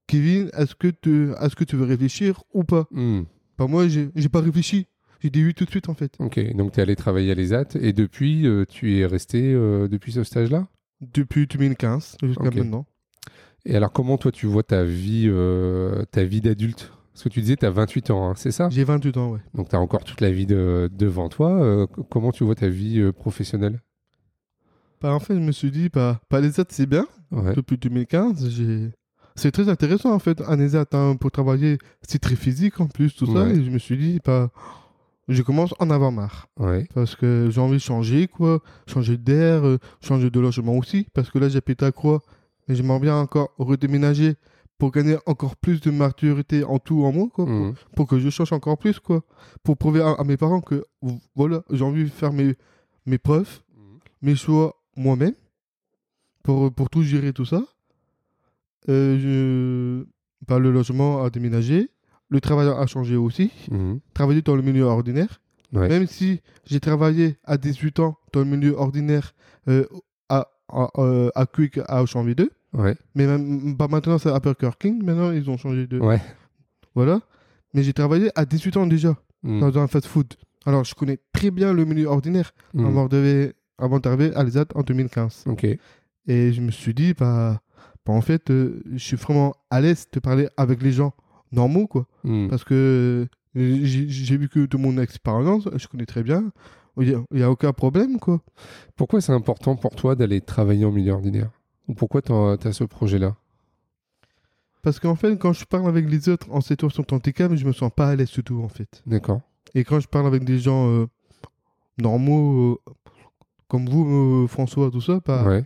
Kevin, 0.07 0.51
est-ce 0.57 0.75
que, 0.75 0.89
tu- 0.89 1.33
est-ce 1.41 1.55
que 1.55 1.65
tu 1.65 1.77
veux 1.77 1.85
réfléchir 1.85 2.43
ou 2.53 2.65
pas? 2.65 2.87
Hmm. 2.91 3.23
Bah, 3.59 3.67
moi, 3.67 3.87
j'ai 3.89 4.29
pas 4.31 4.41
réfléchi. 4.41 4.87
J'ai 5.23 5.31
dit 5.31 5.45
oui 5.45 5.55
tout 5.55 5.65
de 5.65 5.71
suite 5.71 5.89
en 5.89 5.95
fait. 5.95 6.15
Ok, 6.19 6.39
donc 6.55 6.73
tu 6.73 6.81
es 6.81 6.83
allé 6.83 6.97
travailler 6.97 7.31
à 7.33 7.35
l'ESAT 7.35 7.77
et 7.81 7.93
depuis, 7.93 8.47
euh, 8.47 8.65
tu 8.67 8.99
es 8.99 9.07
resté 9.07 9.53
euh, 9.53 9.87
depuis 9.89 10.13
ce 10.13 10.25
stage-là? 10.25 10.67
Depuis 11.01 11.47
2015 11.47 12.17
jusqu'à 12.23 12.51
maintenant. 12.51 12.87
Et 13.67 13.77
alors, 13.77 13.93
comment 13.93 14.17
toi 14.17 14.33
tu 14.33 14.47
vois 14.47 14.63
ta 14.63 14.85
vie, 14.85 15.27
euh, 15.29 16.05
ta 16.11 16.25
vie 16.25 16.41
d'adulte? 16.41 16.93
Parce 17.13 17.25
que 17.25 17.29
tu 17.29 17.41
disais, 17.41 17.57
tu 17.57 17.67
as 17.67 17.71
28 17.71 18.11
ans, 18.11 18.31
hein, 18.31 18.35
c'est 18.37 18.51
ça? 18.53 18.71
J'ai 18.71 18.85
28 18.85 19.17
ans, 19.19 19.33
ouais. 19.33 19.41
Donc 19.55 19.69
tu 19.69 19.77
as 19.77 19.81
encore 19.81 20.05
toute 20.05 20.23
la 20.23 20.31
vie 20.31 20.47
de- 20.47 20.89
devant 20.93 21.29
toi. 21.29 21.87
Comment 22.09 22.33
tu 22.33 22.45
vois 22.45 22.55
ta 22.55 22.69
vie 22.69 23.13
professionnelle? 23.13 23.81
Bah, 25.01 25.15
en 25.15 25.21
fait, 25.21 25.35
je 25.35 25.41
me 25.41 25.53
suis 25.53 25.71
dit, 25.71 25.89
bah, 25.89 26.21
bah 26.31 26.41
les 26.41 26.51
c'est 26.69 26.87
bien. 26.87 27.07
Ouais. 27.31 27.55
Depuis 27.55 27.79
2015, 27.79 28.49
j'ai. 28.51 28.91
C'est 29.37 29.53
très 29.53 29.69
intéressant 29.69 30.13
en 30.13 30.19
fait, 30.19 30.43
un 30.47 30.59
ESAT 30.61 30.87
hein, 30.93 31.17
pour 31.17 31.31
travailler. 31.31 31.79
C'est 32.03 32.19
très 32.19 32.37
physique 32.37 32.81
en 32.81 32.87
plus, 32.89 33.15
tout 33.15 33.27
ça. 33.27 33.49
Et 33.49 33.63
je 33.63 33.71
me 33.71 33.79
suis 33.79 33.97
dit, 33.97 34.21
bah, 34.25 34.51
je 35.31 35.43
commence 35.43 35.73
à 35.79 35.85
en 35.85 35.91
avoir 35.91 36.13
marre. 36.13 36.49
Ouais. 36.59 36.87
Parce 36.95 37.17
que 37.17 37.49
j'ai 37.51 37.61
envie 37.61 37.75
de 37.77 37.79
changer, 37.83 38.27
quoi. 38.29 38.61
Changer 38.87 39.17
d'air, 39.17 39.65
euh, 39.67 39.79
changer 40.03 40.31
de 40.31 40.41
logement 40.41 40.77
aussi. 40.77 41.07
Parce 41.15 41.31
que 41.31 41.39
là, 41.39 41.49
j'habite 41.49 41.83
à 41.83 41.93
Croix. 41.93 42.21
Mais 42.69 42.75
j'aimerais 42.75 43.01
bien 43.01 43.17
encore 43.17 43.51
redéménager 43.59 44.35
pour 44.79 44.91
gagner 44.93 45.17
encore 45.27 45.57
plus 45.57 45.81
de 45.81 45.91
maturité 45.91 46.65
en 46.65 46.79
tout, 46.79 47.05
en 47.05 47.13
moi, 47.13 47.29
quoi. 47.33 47.45
pour- 47.47 47.55
Mhm. 47.55 47.75
Pour, 47.97 48.07
que 48.07 48.19
je 48.19 48.31
change 48.31 48.53
encore 48.53 48.79
plus, 48.79 48.99
quoi. 49.01 49.23
Pour 49.63 49.77
prouver 49.77 50.01
à, 50.03 50.13
à 50.13 50.25
mes 50.25 50.37
parents 50.37 50.61
que, 50.61 50.85
voilà, 51.35 51.63
j'ai 51.71 51.85
envie 51.85 52.05
de 52.05 52.09
faire 52.09 52.33
mes, 52.33 52.55
mes 53.07 53.19
preuves, 53.19 53.61
mes 54.23 54.35
choix 54.37 54.75
moi-même. 54.97 55.35
Pour, 56.43 56.73
pour 56.73 56.89
tout 56.91 57.03
gérer, 57.03 57.33
tout 57.33 57.45
ça. 57.45 57.63
Euh, 58.89 59.19
je... 59.19 60.07
bah, 60.49 60.59
le 60.59 60.71
logement 60.73 61.23
a 61.23 61.31
déménagé. 61.31 61.91
Le 62.31 62.41
travail 62.41 62.69
a 62.69 62.87
changé 62.87 63.17
aussi. 63.17 63.51
Mhm. 63.71 64.01
Travailler 64.15 64.43
dans 64.43 64.57
le 64.57 64.63
milieu 64.63 64.85
ordinaire. 64.85 65.41
Ouais. 65.73 65.89
Même 65.89 66.07
si 66.07 66.41
j'ai 66.65 66.81
travaillé 66.81 67.37
à 67.45 67.57
18 67.57 68.01
ans 68.01 68.17
dans 68.33 68.41
le 68.41 68.47
milieu 68.47 68.73
ordinaire 68.77 69.33
euh, 69.69 69.85
à, 70.29 70.49
à, 70.69 70.89
euh, 70.99 71.31
à 71.35 71.47
Quick, 71.47 71.79
à 71.87 72.03
Auchan 72.03 72.25
V2. 72.25 72.49
Ouais. 72.73 72.97
Mais 73.15 73.27
même, 73.27 73.75
bah, 73.75 73.87
maintenant, 73.91 74.19
c'est 74.19 74.31
à 74.31 74.39
Burger 74.41 74.71
King. 74.79 75.03
Maintenant, 75.03 75.31
ils 75.33 75.49
ont 75.51 75.57
changé 75.57 75.87
de. 75.87 75.99
Ouais. 75.99 76.21
Voilà. 76.95 77.21
Mais 77.75 77.83
j'ai 77.83 77.93
travaillé 77.93 78.31
à 78.35 78.45
18 78.45 78.77
ans 78.77 78.87
déjà 78.87 79.17
Mhm. 79.43 79.61
dans 79.61 79.79
un 79.79 79.87
fast-food. 79.87 80.35
Alors, 80.67 80.85
je 80.85 80.95
connais 80.95 81.19
très 81.33 81.51
bien 81.51 81.73
le 81.73 81.85
milieu 81.85 82.07
ordinaire 82.07 82.53
Mhm. 82.75 82.87
avant 82.87 83.07
d'arriver 83.07 83.53
avant 83.79 83.99
d'arriver 83.99 84.35
à 84.35 84.45
l'ESAT 84.45 84.67
en 84.75 84.83
2015. 84.83 85.45
Ok. 85.47 85.65
Et 85.65 86.53
je 86.53 86.61
me 86.61 86.71
suis 86.71 86.93
dit, 86.93 87.15
bah, 87.15 87.61
bah, 88.05 88.13
en 88.13 88.21
fait, 88.21 88.51
euh, 88.51 88.83
je 88.93 88.99
suis 88.99 89.17
vraiment 89.17 89.55
à 89.71 89.81
l'aise 89.81 90.07
de 90.13 90.21
parler 90.21 90.49
avec 90.59 90.83
les 90.83 90.93
gens 90.93 91.15
normaux, 91.53 91.87
quoi. 91.87 92.07
Mhm. 92.25 92.49
Parce 92.49 92.65
que 92.65 93.27
euh, 93.57 93.81
j'ai 93.85 94.09
j'ai 94.09 94.37
vécu 94.37 94.69
de 94.69 94.77
mon 94.77 94.99
expérience, 94.99 95.69
je 95.75 95.87
connais 95.89 96.07
très 96.07 96.23
bien. 96.23 96.53
Il 96.99 97.25
n'y 97.33 97.43
a, 97.43 97.51
aucun 97.51 97.73
problème, 97.73 98.19
quoi. 98.19 98.41
Pourquoi 98.97 99.21
c'est 99.21 99.33
important 99.33 99.77
pour 99.77 99.95
toi 99.95 100.17
d'aller 100.17 100.41
travailler 100.41 100.85
en 100.85 100.91
milieu 100.91 101.13
ordinaire? 101.13 101.51
Ou 101.89 101.95
pourquoi 101.95 102.21
tu 102.21 102.33
as 102.33 102.73
ce 102.73 102.85
projet-là? 102.85 103.37
Parce 104.83 104.99
qu'en 104.99 105.15
fait, 105.15 105.37
quand 105.37 105.53
je 105.53 105.65
parle 105.65 105.89
avec 105.89 106.09
les 106.09 106.29
autres 106.29 106.47
en 106.51 106.61
situation 106.61 107.05
de 107.07 107.15
handicap, 107.15 107.55
je 107.55 107.67
me 107.67 107.73
sens 107.73 107.91
pas 107.95 108.09
à 108.09 108.17
l'aise 108.17 108.31
du 108.31 108.43
tout, 108.43 108.63
en 108.63 108.69
fait. 108.69 109.03
D'accord. 109.07 109.41
Et 109.75 109.85
quand 109.85 110.01
je 110.01 110.09
parle 110.09 110.27
avec 110.27 110.45
des 110.45 110.59
gens 110.59 110.89
euh, 110.89 111.07
normaux, 111.99 112.79
euh, 112.89 112.93
comme 113.69 113.89
vous, 113.89 114.45
euh, 114.45 114.47
François, 114.47 114.91
tout 114.91 115.01
ça, 115.01 115.21
bah, 115.25 115.45
Ouais. 115.45 115.65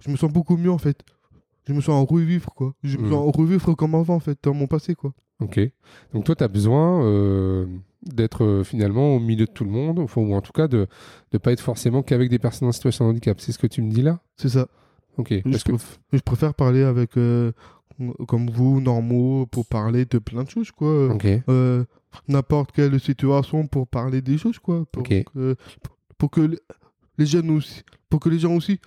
je 0.00 0.10
me 0.10 0.16
sens 0.16 0.32
beaucoup 0.32 0.56
mieux, 0.56 0.70
en 0.70 0.78
fait. 0.78 1.02
Je 1.66 1.72
me 1.72 1.80
sens 1.80 1.90
en 1.90 2.04
revivre, 2.04 2.52
quoi. 2.54 2.74
Je 2.82 2.98
me 2.98 3.04
Mhm. 3.04 3.10
sens 3.10 3.18
en 3.28 3.30
revivre 3.30 3.74
comme 3.76 3.94
avant, 3.94 4.14
en 4.16 4.20
fait, 4.20 4.38
dans 4.42 4.54
mon 4.54 4.66
passé, 4.66 4.94
quoi. 4.94 5.12
Ok. 5.40 5.58
Donc 6.12 6.24
toi, 6.24 6.34
tu 6.36 6.44
as 6.44 6.48
besoin 6.48 7.02
euh, 7.04 7.66
d'être 8.02 8.44
euh, 8.44 8.64
finalement 8.64 9.16
au 9.16 9.18
milieu 9.20 9.46
de 9.46 9.50
tout 9.50 9.64
le 9.64 9.70
monde, 9.70 9.98
enfin, 9.98 10.20
ou 10.20 10.34
en 10.34 10.40
tout 10.40 10.52
cas 10.52 10.68
de 10.68 10.86
ne 11.32 11.38
pas 11.38 11.52
être 11.52 11.60
forcément 11.60 12.02
qu'avec 12.02 12.28
des 12.30 12.38
personnes 12.38 12.68
en 12.68 12.72
situation 12.72 13.06
de 13.06 13.10
handicap. 13.10 13.40
C'est 13.40 13.52
ce 13.52 13.58
que 13.58 13.66
tu 13.66 13.82
me 13.82 13.90
dis 13.90 14.02
là? 14.02 14.20
C'est 14.36 14.50
ça. 14.50 14.68
Ok. 15.16 15.32
Je, 15.32 15.50
Parce 15.50 15.64
que... 15.64 15.72
je 16.12 16.20
préfère 16.20 16.54
parler 16.54 16.82
avec, 16.82 17.16
euh, 17.16 17.52
comme 18.28 18.50
vous, 18.50 18.80
normaux, 18.80 19.46
pour 19.46 19.64
parler 19.66 20.04
de 20.04 20.18
plein 20.18 20.44
de 20.44 20.50
choses, 20.50 20.70
quoi. 20.70 21.08
Ok. 21.14 21.26
n'importe 22.28 22.70
quelle 22.72 22.98
situation 23.00 23.66
pour 23.66 23.88
parler 23.88 24.22
des 24.22 24.38
choses 24.38 24.60
quoi 24.60 24.84
pour 24.92 25.00
Ok. 25.02 25.24
que 25.34 25.56
pour 26.16 26.30
que 26.30 26.42
les- 26.42 26.58
les 27.18 27.26
jeunes 27.26 27.50
aussi 27.50 27.82
pour 28.08 28.20
que 28.20 28.28
les 28.28 28.38
gens 28.38 28.54
aussi 28.54 28.78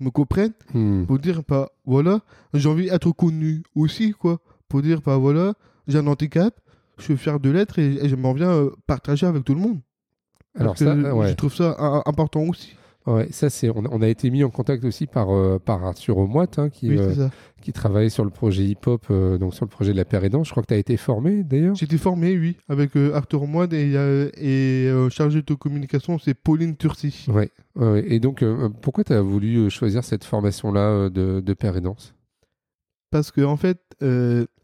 me, 0.00 0.10
comprennent 0.10 0.52
Hmm. 0.74 1.04
pour 1.06 1.18
dire 1.18 1.42
bah 1.48 1.70
voilà 1.84 2.20
j'ai 2.54 2.68
envie 2.68 2.86
d'être 2.90 3.10
connu 3.12 3.62
aussi 3.74 4.12
quoi 4.12 4.38
pour 4.68 4.82
dire 4.82 5.00
bah 5.00 5.16
voilà 5.16 5.54
j'ai 5.88 5.98
un 5.98 6.06
handicap 6.06 6.54
je 6.98 7.04
suis 7.04 7.16
fier 7.16 7.38
de 7.40 7.50
l'être 7.50 7.78
et, 7.78 7.94
et 8.04 8.08
j'aimerais 8.08 8.34
bien 8.34 8.50
euh, 8.50 8.70
partager 8.86 9.26
avec 9.26 9.44
tout 9.44 9.54
le 9.54 9.60
monde 9.60 9.80
Alors 10.58 10.76
ça, 10.78 10.96
je 10.96 11.10
ouais. 11.12 11.34
trouve 11.34 11.54
ça 11.54 11.76
important 12.06 12.42
aussi 12.42 12.74
Ouais, 13.06 13.28
ça 13.30 13.50
c'est. 13.50 13.70
On, 13.70 13.84
a- 13.84 13.88
on 13.92 14.02
a 14.02 14.08
été 14.08 14.30
mis 14.30 14.42
en 14.42 14.50
contact 14.50 14.84
aussi 14.84 15.06
par 15.06 15.30
euh, 15.30 15.58
par 15.58 15.84
Arthur 15.84 16.18
Omoite, 16.18 16.58
hein, 16.58 16.68
qui 16.70 16.88
oui 16.90 16.98
euh, 16.98 17.28
qui 17.62 17.72
travaille 17.72 18.10
sur 18.10 18.24
le 18.24 18.30
projet 18.30 18.64
hip-hop, 18.64 19.06
euh, 19.10 19.38
donc 19.38 19.54
sur 19.54 19.64
le 19.64 19.70
projet 19.70 19.92
de 19.92 19.96
la 19.96 20.24
aidant. 20.24 20.42
Je 20.44 20.50
crois 20.50 20.62
que 20.62 20.68
tu 20.68 20.74
as 20.74 20.78
été 20.78 20.96
formé 20.96 21.44
d'ailleurs. 21.44 21.74
j'ai 21.76 21.84
été 21.86 21.98
formé 21.98 22.36
oui 22.36 22.56
avec 22.68 22.96
Arthur 22.96 23.46
Moine 23.46 23.72
et, 23.72 23.92
et 24.36 24.90
chargé 25.10 25.42
de 25.42 25.54
communication 25.54 26.18
c'est 26.18 26.34
Pauline 26.34 26.76
Turcy 26.76 27.26
Ouais. 27.28 27.50
Et 28.06 28.20
donc, 28.20 28.42
pourquoi 28.82 29.04
tu 29.04 29.12
as 29.12 29.20
voulu 29.20 29.68
choisir 29.70 30.02
cette 30.02 30.24
formation-là 30.24 30.80
euh, 30.80 31.10
de, 31.10 31.40
de 31.40 31.52
paire 31.54 31.76
aidance 31.76 32.14
Parce 33.10 33.30
que 33.30 33.42
en 33.42 33.56
fait, 33.56 33.78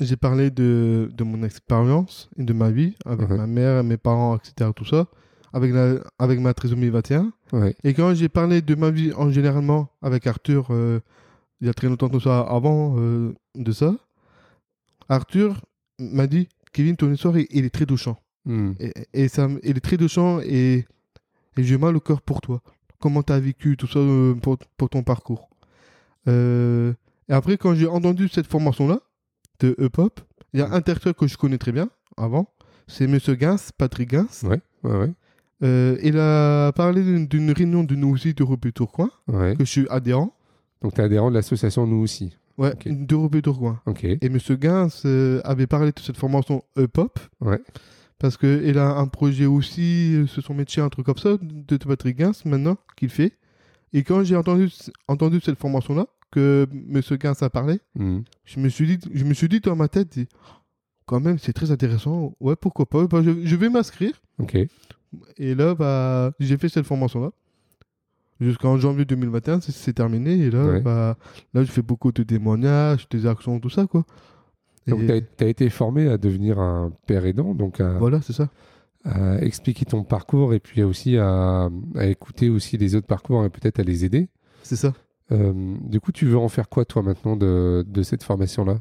j'ai 0.00 0.16
parlé 0.16 0.50
de, 0.50 1.11
de 1.14 1.25
mon 1.25 1.42
expérience 1.42 2.28
et 2.38 2.42
de 2.44 2.52
ma 2.52 2.70
vie 2.70 2.94
avec 3.04 3.28
ma 3.28 3.46
mère, 3.46 3.84
mes 3.84 3.96
parents, 3.99 4.37
etc. 4.37 4.70
Tout 4.75 4.84
ça, 4.84 5.06
avec, 5.52 5.73
la, 5.73 5.97
avec 6.18 6.40
ma 6.40 6.54
trisomie 6.54 6.88
21. 6.88 7.32
Ouais. 7.52 7.75
Et 7.85 7.94
quand 7.94 8.14
j'ai 8.14 8.28
parlé 8.28 8.62
de 8.62 8.75
ma 8.75 8.90
vie 8.90 9.12
en 9.12 9.30
généralement 9.30 9.88
avec 10.00 10.26
Arthur, 10.26 10.68
euh, 10.71 11.00
il 11.61 11.66
y 11.66 11.71
a 11.71 11.75
très 11.75 11.88
longtemps 11.88 12.09
tout 12.09 12.21
ça, 12.21 12.40
avant 12.40 12.97
euh, 12.99 13.35
de 13.54 13.73
ça, 13.73 13.94
Arthur 15.09 15.61
m'a 15.99 16.26
dit 16.26 16.49
Kevin, 16.73 16.97
ton 16.97 17.12
histoire, 17.12 17.37
il, 17.38 17.47
il 17.50 17.64
est 17.64 17.71
très 17.71 17.87
touchant. 17.87 18.18
Hmm. 18.44 18.73
Et, 18.80 18.92
et 19.12 19.28
ça, 19.28 19.49
il 19.62 19.76
est 19.76 19.80
très 19.80 19.97
touchant 19.97 20.40
et, 20.40 20.87
et 21.56 21.62
j'ai 21.62 21.78
mal 21.78 21.97
au 21.97 22.00
cœur 22.00 22.23
pour 22.23 22.40
toi. 22.40 22.61
Comment 22.99 23.23
tu 23.23 23.32
as 23.32 23.40
vécu 23.40 23.76
tout 23.76 23.87
ça 23.87 23.99
euh, 23.99 24.35
pour, 24.35 24.59
pour 24.76 24.88
ton 24.88 25.02
parcours. 25.02 25.49
Et 26.26 27.32
après, 27.32 27.56
quand 27.56 27.75
j'ai 27.75 27.87
entendu 27.88 28.28
cette 28.28 28.47
formation-là, 28.47 29.00
de 29.61 29.76
hip-hop, 29.78 30.21
il 30.52 30.61
y 30.61 30.62
a 30.62 30.66
un 30.66 30.73
interprète 30.73 31.16
que 31.16 31.26
je 31.26 31.37
connais 31.37 31.59
très 31.59 31.73
bien 31.73 31.88
avant. 32.16 32.49
C'est 32.87 33.06
Monsieur 33.06 33.37
Gins, 33.38 33.71
Patrick 33.78 34.11
Gins. 34.11 34.26
Ouais, 34.42 34.61
ouais, 34.82 34.97
ouais. 34.97 35.12
Euh, 35.62 35.97
il 36.02 36.19
a 36.19 36.73
parlé 36.73 37.02
d'une- 37.26 37.52
réunion 37.52 37.85
de 37.85 37.95
nous 37.95 38.09
aussi 38.09 38.35
d'Europe 38.35 38.66
et 38.66 38.73
Tourcoing, 38.73 39.11
ouais. 39.28 39.54
que 39.57 39.64
je 39.64 39.71
suis 39.71 39.87
adhérent. 39.90 40.35
Donc, 40.83 40.95
tu 40.95 41.00
es 41.00 41.04
adhérent 41.04 41.31
de 41.31 41.35
l'association 41.35 41.87
Nous 41.87 41.99
aussi. 42.02 42.37
Ouais, 42.59 42.73
Ok. 42.73 42.88
d'Europe 42.88 43.35
et 43.37 43.42
Tourcoing. 43.42 43.81
Ok. 43.87 44.04
Et 44.04 44.28
Monsieur 44.28 44.59
Gins 44.61 44.88
euh, 45.04 45.40
avait 45.45 45.66
parlé 45.66 45.92
de 45.92 46.00
cette 46.00 46.16
formation 46.16 46.62
hip-hop. 46.76 47.19
Ouais. 47.40 47.61
Parce 48.19 48.37
qu'il 48.37 48.78
a 48.78 48.90
un 48.99 49.07
projet 49.07 49.47
aussi, 49.47 50.14
euh, 50.14 50.26
c'est 50.26 50.42
son 50.42 50.54
métier, 50.54 50.83
un 50.83 50.88
truc 50.88 51.07
comme 51.07 51.16
ça, 51.19 51.37
de 51.40 51.76
de 51.76 51.85
Patrick 51.85 52.19
Gins 52.19 52.33
maintenant, 52.45 52.76
qu'il 52.97 53.09
fait. 53.09 53.33
Et 53.92 54.02
quand 54.02 54.23
j'ai 54.25 54.37
entendu, 54.37 54.69
entendu 55.09 55.40
cette 55.40 55.59
formation-là, 55.59 56.07
que 56.31 56.66
Monsieur 56.73 57.16
Gans 57.16 57.35
a 57.40 57.50
parlé, 57.50 57.78
Mhm. 57.95 58.25
je 58.45 58.59
me 58.61 58.69
suis 58.69 58.87
dit, 58.87 58.99
je 59.12 59.25
me 59.25 59.35
suis 59.35 59.49
dit 59.49 59.61
dans 59.61 59.76
ma 59.76 59.88
tête, 59.88 60.09
dit, 60.12 60.28
quand 61.07 61.21
même, 61.21 61.38
c'est 61.38 61.52
très 61.52 61.71
intéressant. 61.71 62.35
Ouais, 62.40 62.57
pourquoi 62.57 62.87
pas 62.87 63.07
Bah, 63.07 63.23
je, 63.23 63.45
je 63.45 63.57
vais 63.57 63.69
m'inscrire. 63.69 64.14
Ok. 64.38 64.57
Et 65.37 65.54
là, 65.54 65.75
bah, 65.75 66.33
j'ai 66.40 66.57
fait 66.59 66.69
cette 66.69 66.87
formation-là. 66.87 67.31
Jusqu'en 68.40 68.76
janvier 68.76 69.04
2021, 69.04 69.61
c'est- 69.61 69.92
terminé. 69.92 70.33
Et 70.38 70.50
là, 70.50 70.64
Ouais. 70.66 70.81
bah, 70.81 71.16
là, 71.54 71.62
je 71.62 71.71
fais 71.71 71.83
beaucoup 71.83 72.11
de 72.12 72.23
témoignages, 72.23 73.09
des 73.09 73.26
actions, 73.26 73.61
tout 73.61 73.71
ça, 73.71 73.87
quoi. 73.87 74.04
Donc, 74.88 75.00
tu 75.07 75.45
as, 75.45 75.47
été 75.49 75.71
formé 75.71 76.09
à 76.09 76.19
devenir 76.19 76.59
un 76.59 76.92
père 77.07 77.25
aidant, 77.25 77.54
donc 77.54 77.81
à, 77.81 77.99
voilà, 77.99 78.21
c'est 78.21 78.33
ça. 78.33 78.49
à 79.04 79.38
expliquer 79.38 79.85
ton 79.85 80.02
parcours 80.02 80.54
et 80.54 80.61
puis 80.61 80.83
aussi 80.83 81.16
à, 81.19 81.69
à 81.95 82.07
écouter 82.07 82.49
aussi 82.50 82.78
les 82.78 82.97
autres 82.97 83.07
parcours 83.07 83.45
et 83.45 83.50
peut-être 83.50 83.78
à 83.78 83.85
les 83.85 84.04
aider. 84.04 84.28
C'est 84.64 84.75
ça. 84.76 84.92
Euh, 85.31 85.76
du 85.83 86.00
coup, 86.00 86.11
tu 86.11 86.26
veux 86.26 86.37
en 86.37 86.49
faire 86.49 86.69
quoi, 86.69 86.85
toi, 86.85 87.02
maintenant, 87.02 87.37
de, 87.37 87.85
de 87.87 88.02
cette 88.02 88.25
formation-là? 88.25 88.81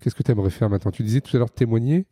Qu'est-ce 0.00 0.14
que 0.14 0.22
tu 0.22 0.30
aimerais 0.32 0.50
faire 0.50 0.70
maintenant? 0.70 0.90
Tu 0.90 1.02
disais 1.02 1.20
tout 1.20 1.36
à 1.36 1.40
l'heure 1.40 1.50
témoigner. 1.50 2.06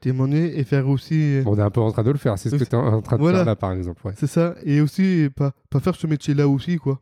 Témoigner 0.00 0.58
et 0.58 0.64
faire 0.64 0.88
aussi. 0.88 1.40
Bon, 1.44 1.54
on 1.54 1.58
est 1.58 1.62
un 1.62 1.70
peu 1.70 1.80
en 1.80 1.90
train 1.90 2.04
de 2.04 2.10
le 2.12 2.18
faire. 2.18 2.38
C'est 2.38 2.50
ce 2.50 2.56
que 2.56 2.62
tu 2.64 2.70
es 2.70 2.74
en 2.76 3.02
train 3.02 3.16
de 3.16 3.22
Voilà. 3.22 3.38
faire 3.38 3.46
là, 3.46 3.56
par 3.56 3.72
exemple. 3.72 4.00
ouais. 4.06 4.12
C'est 4.16 4.28
ça. 4.28 4.54
Et 4.64 4.80
aussi, 4.80 5.28
pas, 5.34 5.52
pas 5.70 5.80
faire 5.80 5.96
ce 5.96 6.06
métier-là 6.06 6.46
aussi, 6.48 6.76
quoi. 6.76 7.00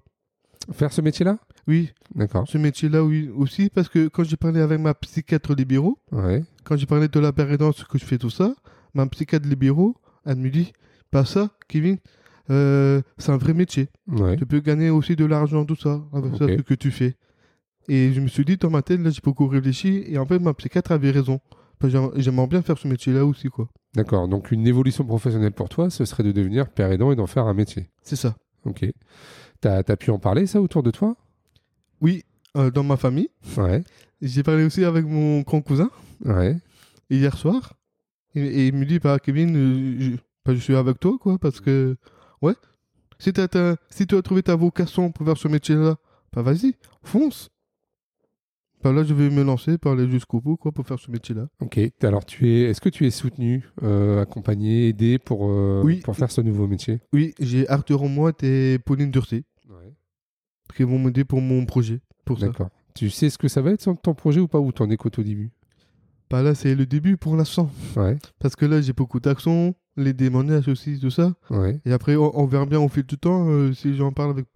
Faire 0.73 0.93
ce 0.93 1.01
métier-là? 1.03 1.39
Oui, 1.69 1.93
D'accord. 2.15 2.45
ce 2.49 2.57
métier-là, 2.59 3.05
oui, 3.05 3.29
aussi. 3.37 3.69
Parce 3.71 3.89
que 3.89 4.09
quand 4.09 4.25
j'ai 4.25 4.37
parlé 4.37 4.61
avec 4.61 4.81
ma 4.81 4.95
psychiatre 4.95 5.55
libéraux, 5.55 5.99
Ouais. 6.11 6.43
quand 6.65 6.77
j'ai 6.77 6.87
parlé 6.87 7.09
de 7.09 7.21
la 7.21 7.33
pérédance, 7.33 7.85
que 7.85 7.99
je 7.99 8.05
fais 8.05 8.19
tout 8.19 8.31
ça, 8.31 8.55
ma 8.95 9.07
psychiatre 9.07 9.47
libéraux, 9.49 9.95
elle 10.25 10.37
me 10.37 10.49
dit 10.49 10.73
Pas 11.11 11.25
ça, 11.25 11.51
Kevin, 11.69 11.99
euh, 12.51 13.01
c'est 13.19 13.31
un 13.31 13.37
vrai 13.37 13.53
métier. 13.53 13.89
Ouais. 14.09 14.37
Tu 14.37 14.47
peux 14.47 14.61
gagner 14.61 14.91
aussi 14.91 15.15
de 15.17 15.25
l'argent, 15.25 15.65
tout 15.65 15.77
ça, 15.77 16.03
avec 16.13 16.35
ça, 16.37 16.45
Ok. 16.47 16.51
ce 16.57 16.63
que 16.63 16.75
tu 16.75 16.91
fais. 16.91 17.15
Et 17.89 18.13
je 18.13 18.21
me 18.21 18.27
suis 18.29 18.45
dit, 18.45 18.57
dans 18.57 18.71
ma 18.71 18.83
tête, 18.83 19.01
là, 19.01 19.11
j'ai 19.11 19.21
beaucoup 19.23 19.47
réfléchi. 19.47 20.03
Et 20.09 20.19
en 20.19 20.27
fait, 20.27 20.39
ma 20.41 20.55
psychiatre 20.55 20.91
avait 20.93 21.11
raison. 21.13 21.41
J'aimerais 21.83 22.47
bien 22.47 22.63
faire 22.63 22.79
ce 22.79 22.89
métier-là 22.89 23.25
aussi, 23.25 23.49
quoi. 23.49 23.69
D'accord. 23.95 24.29
Donc, 24.29 24.51
une 24.51 24.67
évolution 24.67 25.05
professionnelle 25.05 25.53
pour 25.53 25.69
toi, 25.69 25.91
ce 25.91 26.05
serait 26.05 26.23
de 26.23 26.33
devenir 26.33 26.69
père 26.71 26.91
aidant 26.91 27.13
et 27.13 27.17
d'en 27.17 27.27
faire 27.27 27.47
un 27.47 27.55
métier. 27.55 27.91
C'est 28.03 28.17
ça. 28.17 28.37
Ok. 28.65 28.85
T'as 29.61 29.83
as 29.87 29.97
pu 29.97 30.11
en 30.11 30.19
parler, 30.19 30.47
ça, 30.47 30.61
autour 30.61 30.83
de 30.83 30.91
toi? 30.91 31.17
Oui, 32.01 32.25
euh, 32.57 32.71
dans 32.71 32.83
ma 32.83 32.97
famille. 32.97 33.29
Ouais. 33.57 33.83
J'ai 34.21 34.43
parlé 34.43 34.65
aussi 34.65 34.85
avec 34.85 35.05
mon 35.07 35.41
grand 35.43 35.61
cousin 35.63 35.91
Ouais. 36.25 36.57
hier 37.11 37.37
soir. 37.37 37.75
Et, 38.35 38.41
et 38.41 38.67
il 38.69 38.75
me 38.75 38.85
dit, 38.85 38.99
bah, 38.99 39.19
Kevin, 39.19 39.57
euh, 39.57 39.97
je, 40.01 40.11
bah, 40.45 40.55
je 40.55 40.61
suis 40.61 40.75
avec 40.77 40.99
toi, 41.01 41.17
quoi. 41.21 41.39
Parce 41.39 41.61
que, 41.61 41.97
ouais, 42.43 42.55
si, 43.19 43.33
si 43.91 44.07
tu 44.07 44.15
as 44.17 44.23
trouvé 44.23 44.43
ta 44.43 44.57
vocation 44.57 45.11
pour 45.11 45.27
faire 45.27 45.37
ce 45.39 45.49
métier-là, 45.49 45.97
bah, 46.33 46.43
vas-y, 46.43 46.75
fonce. 47.03 47.49
Là, 48.93 49.03
je 49.05 49.15
vais 49.15 49.31
me 49.31 49.43
lancer, 49.43 49.79
pour 49.79 49.93
aller 49.93 50.09
jusqu'au 50.11 50.41
bout, 50.41 50.57
quoi, 50.57 50.73
pour 50.73 50.87
faire 50.87 50.99
ce 50.99 51.11
métier-là. 51.11 51.49
Ok. 51.61 51.79
Alors, 52.03 52.25
tu 52.25 52.49
es. 52.49 52.63
Est-ce 52.71 52.81
que 52.81 52.89
tu 52.89 53.07
es 53.07 53.11
soutenu, 53.11 53.69
euh, 53.83 54.21
accompagné, 54.23 54.89
aidé 54.89 55.19
pour 55.19 55.49
euh, 55.51 55.83
Oui. 55.85 56.01
pour 56.05 56.17
faire 56.17 56.31
ce 56.31 56.41
nouveau 56.41 56.67
métier? 56.67 57.01
Oui, 57.13 57.35
j'ai 57.39 57.69
Arthur 57.69 58.03
Omoite 58.03 58.43
et 58.43 58.79
Pauline 58.79 59.11
Durcé 59.11 59.45
Ouais. 59.69 59.93
qui 60.75 60.83
vont 60.83 60.99
m'aider 60.99 61.25
pour 61.25 61.41
mon 61.41 61.65
projet. 61.67 62.01
Pour 62.25 62.39
ça. 62.39 62.47
D'accord. 62.47 62.69
Tu 62.95 63.11
sais 63.11 63.29
ce 63.31 63.39
que 63.39 63.49
ça 63.49 63.61
va 63.63 63.73
être 63.73 63.93
ton 64.03 64.15
projet 64.15 64.41
ou 64.41 64.49
pas 64.49 64.59
ou 64.59 64.73
t'en 64.73 64.89
es 64.91 64.97
qu'au 64.97 65.11
début? 65.11 65.51
Bah 66.29 66.43
là, 66.43 66.55
c'est 66.55 66.75
le 66.75 66.87
début 66.87 67.17
pour 67.17 67.37
l'instant. 67.37 67.71
Ouais. 67.97 68.17
Parce 68.41 68.57
que 68.57 68.67
là, 68.67 68.81
j'ai 68.81 68.93
beaucoup 68.93 69.21
d'actions, 69.21 69.75
les 69.97 70.13
démonages 70.13 70.67
aussi, 70.67 70.99
tout 70.99 71.11
ça. 71.11 71.35
Ouais. 71.51 71.81
Et 71.85 71.93
après, 71.93 72.17
on, 72.17 72.37
on 72.37 72.47
verra 72.47 72.67
bien 72.67 72.81
au 72.81 72.89
fil 72.89 73.05
du 73.05 73.17
temps 73.17 73.49
euh, 73.49 73.73
si 73.73 73.95
j'en 73.97 74.11
parle 74.13 74.31
avec. 74.31 74.47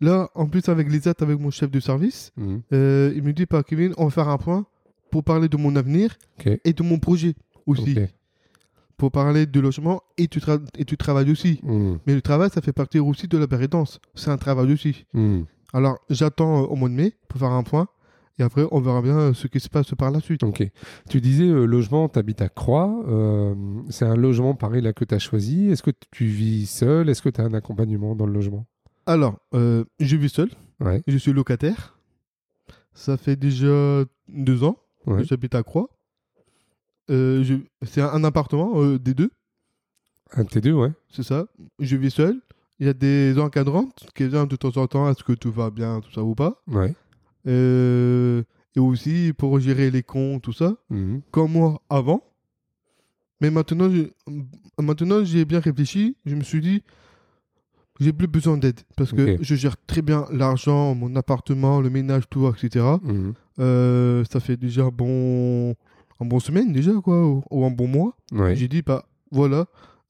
Là, 0.00 0.30
en 0.34 0.46
plus, 0.46 0.68
avec 0.68 0.90
les 0.90 1.08
actes, 1.08 1.22
avec 1.22 1.38
mon 1.40 1.50
chef 1.50 1.70
de 1.70 1.80
service, 1.80 2.32
Mhm. 2.36 2.62
euh, 2.72 3.12
il 3.16 3.22
me 3.22 3.32
dit, 3.32 3.46
pas 3.46 3.62
Kevin, 3.62 3.94
on 3.98 4.04
va 4.04 4.10
faire 4.10 4.28
un 4.28 4.38
point 4.38 4.64
pour 5.10 5.24
parler 5.24 5.48
de 5.48 5.56
mon 5.56 5.74
avenir 5.76 6.16
et 6.64 6.72
de 6.72 6.82
mon 6.82 6.98
projet 6.98 7.34
aussi. 7.66 7.94
Pour 8.96 9.12
parler 9.12 9.46
de 9.46 9.60
logement 9.60 10.02
et 10.16 10.26
tu, 10.26 10.40
tra- 10.40 10.60
et 10.76 10.84
tu 10.84 10.96
travailles 10.96 11.30
aussi. 11.30 11.60
Mhm. 11.62 11.98
Mais 12.06 12.14
le 12.14 12.20
travail, 12.22 12.50
ça 12.52 12.60
fait 12.60 12.72
partie 12.72 12.98
aussi 12.98 13.28
de 13.28 13.38
la 13.38 13.46
pérédance. 13.46 14.00
C'est 14.14 14.30
un 14.30 14.36
travail 14.38 14.72
aussi. 14.72 15.04
Mhm. 15.14 15.44
Alors, 15.72 15.98
j'attends 16.10 16.62
euh, 16.62 16.66
au 16.66 16.74
mois 16.76 16.88
de 16.88 16.94
mai 16.94 17.12
pour 17.28 17.38
faire 17.38 17.50
un 17.52 17.62
point. 17.62 17.86
Et 18.40 18.42
après, 18.44 18.64
on 18.70 18.80
verra 18.80 19.02
bien 19.02 19.18
euh, 19.18 19.34
ce 19.34 19.46
qui 19.48 19.58
se 19.60 19.68
passe 19.68 19.90
par 19.96 20.10
la 20.12 20.20
suite. 20.20 20.42
Ok. 20.44 20.68
Tu 21.08 21.20
disais 21.20 21.44
euh, 21.48 21.64
logement, 21.64 22.08
tu 22.08 22.18
habites 22.18 22.40
à 22.42 22.48
Croix. 22.48 23.04
euh, 23.08 23.54
c'est 23.88 24.04
un 24.04 24.14
logement 24.16 24.54
pareil 24.54 24.80
là 24.82 24.92
que 24.92 25.04
tu 25.04 25.14
as 25.14 25.18
choisi. 25.20 25.68
Est-ce 25.70 25.82
que 25.82 25.90
tu 26.12 26.24
vis 26.26 26.66
seul? 26.66 27.08
Est-ce 27.08 27.22
que 27.22 27.28
tu 27.28 27.40
as 27.40 27.44
un 27.44 27.54
accompagnement 27.54 28.14
dans 28.16 28.26
le 28.26 28.32
logement? 28.32 28.66
Alors, 29.08 29.38
euh, 29.54 29.84
je 30.00 30.16
vis 30.16 30.28
seul. 30.28 30.50
Ouais. 30.80 31.02
Je 31.06 31.16
suis 31.16 31.32
locataire. 31.32 31.98
Ça 32.92 33.16
fait 33.16 33.36
déjà 33.36 34.04
deux 34.28 34.62
ans 34.64 34.76
Ouais. 35.06 35.22
que 35.22 35.24
j'habite 35.24 35.54
à 35.54 35.62
Croix. 35.62 35.88
Euh, 37.10 37.42
je- 37.42 37.54
C'est 37.86 38.02
un, 38.02 38.10
un 38.10 38.22
appartement 38.24 38.82
euh, 38.82 38.98
des 38.98 39.14
deux, 39.14 39.30
Un 40.36 40.42
T2, 40.44 40.72
ouais. 40.72 40.92
c'est 41.08 41.22
ça. 41.22 41.46
Je 41.78 41.96
vis 41.96 42.10
seul. 42.10 42.40
Il 42.80 42.86
y 42.86 42.90
a 42.90 42.92
des 42.92 43.38
encadrantes 43.38 44.06
qui 44.14 44.28
viennent 44.28 44.46
de 44.46 44.56
temps 44.56 44.76
en 44.76 44.86
temps. 44.86 45.10
Est-ce 45.10 45.24
que 45.24 45.32
tout 45.32 45.50
va 45.50 45.70
bien, 45.70 46.00
tout 46.00 46.12
ça 46.12 46.22
ou 46.22 46.34
pas 46.34 46.62
Ouais. 46.68 46.94
Euh, 47.46 48.42
Et 48.76 48.80
aussi 48.80 49.32
pour 49.36 49.58
gérer 49.58 49.90
les 49.90 50.02
comptes, 50.02 50.42
tout 50.42 50.52
ça. 50.52 50.76
Mhm. 50.90 51.22
comme 51.30 51.52
moi 51.52 51.80
avant. 51.88 52.22
Mais 53.40 53.50
maintenant, 53.50 53.88
je- 53.90 54.10
maintenant 54.78 55.24
j'ai 55.24 55.44
bien 55.46 55.60
réfléchi. 55.60 56.16
Je 56.26 56.34
me 56.36 56.42
suis 56.42 56.60
dit, 56.60 56.82
j'ai 58.00 58.12
plus 58.12 58.26
besoin 58.28 58.56
d'aide. 58.58 58.80
Parce 58.96 59.12
que 59.12 59.36
je 59.42 59.54
gère 59.54 59.76
très 59.86 60.02
bien 60.02 60.26
l'argent, 60.32 60.94
mon 60.94 61.14
appartement, 61.16 61.80
le 61.80 61.90
ménage, 61.90 62.24
tout, 62.30 62.46
etc. 62.48 62.84
Mhm. 63.02 63.34
Euh, 63.60 64.24
ça 64.30 64.40
fait 64.40 64.56
déjà 64.56 64.84
un 64.84 64.88
bon, 64.90 65.70
un 66.20 66.24
bon 66.26 66.40
semaine, 66.40 66.72
déjà, 66.72 66.92
quoi, 67.02 67.26
ou, 67.26 67.42
ou 67.50 67.64
un 67.64 67.70
bon 67.70 67.88
mois. 67.88 68.16
Ouais. 68.32 68.54
J'ai 68.56 68.68
dit, 68.68 68.82
bah 68.82 69.04
voilà, 69.30 69.66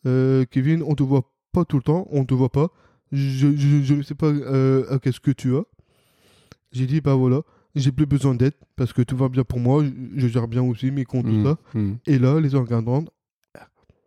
euh, 0.07 0.44
Kevin, 0.51 0.83
on 0.87 0.94
te 0.94 1.03
voit 1.03 1.31
pas 1.53 1.64
tout 1.64 1.77
le 1.77 1.83
temps, 1.83 2.07
on 2.11 2.24
te 2.24 2.35
voit 2.35 2.51
pas. 2.53 2.68
Je, 3.11 3.55
je, 3.57 3.83
je 3.83 3.94
ne 3.94 4.03
sais 4.03 4.14
pas 4.14 4.27
euh, 4.27 4.98
qu'est-ce 4.98 5.20
que 5.20 5.31
tu 5.31 5.57
as. 5.57 5.62
J'ai 6.72 6.87
dit, 6.87 7.01
bah 7.01 7.14
voilà, 7.14 7.40
j'ai 7.74 7.90
plus 7.90 8.05
besoin 8.05 8.35
d'aide 8.35 8.53
parce 8.77 8.92
que 8.92 9.01
tout 9.01 9.16
va 9.16 9.31
bien 9.31 9.44
pour 9.44 9.59
moi. 9.61 9.83
Je, 9.83 9.90
je 10.20 10.29
gère 10.29 10.46
bien 10.46 10.62
aussi 10.62 10.90
mes 10.90 11.05
comptes, 11.07 11.24
tout 11.24 11.33
Mhm. 11.33 11.44
ça. 11.44 11.57
Mhm. 11.74 11.96
Et 12.07 12.18
là, 12.18 12.38
les 12.38 12.55
encadrantes, 12.55 13.09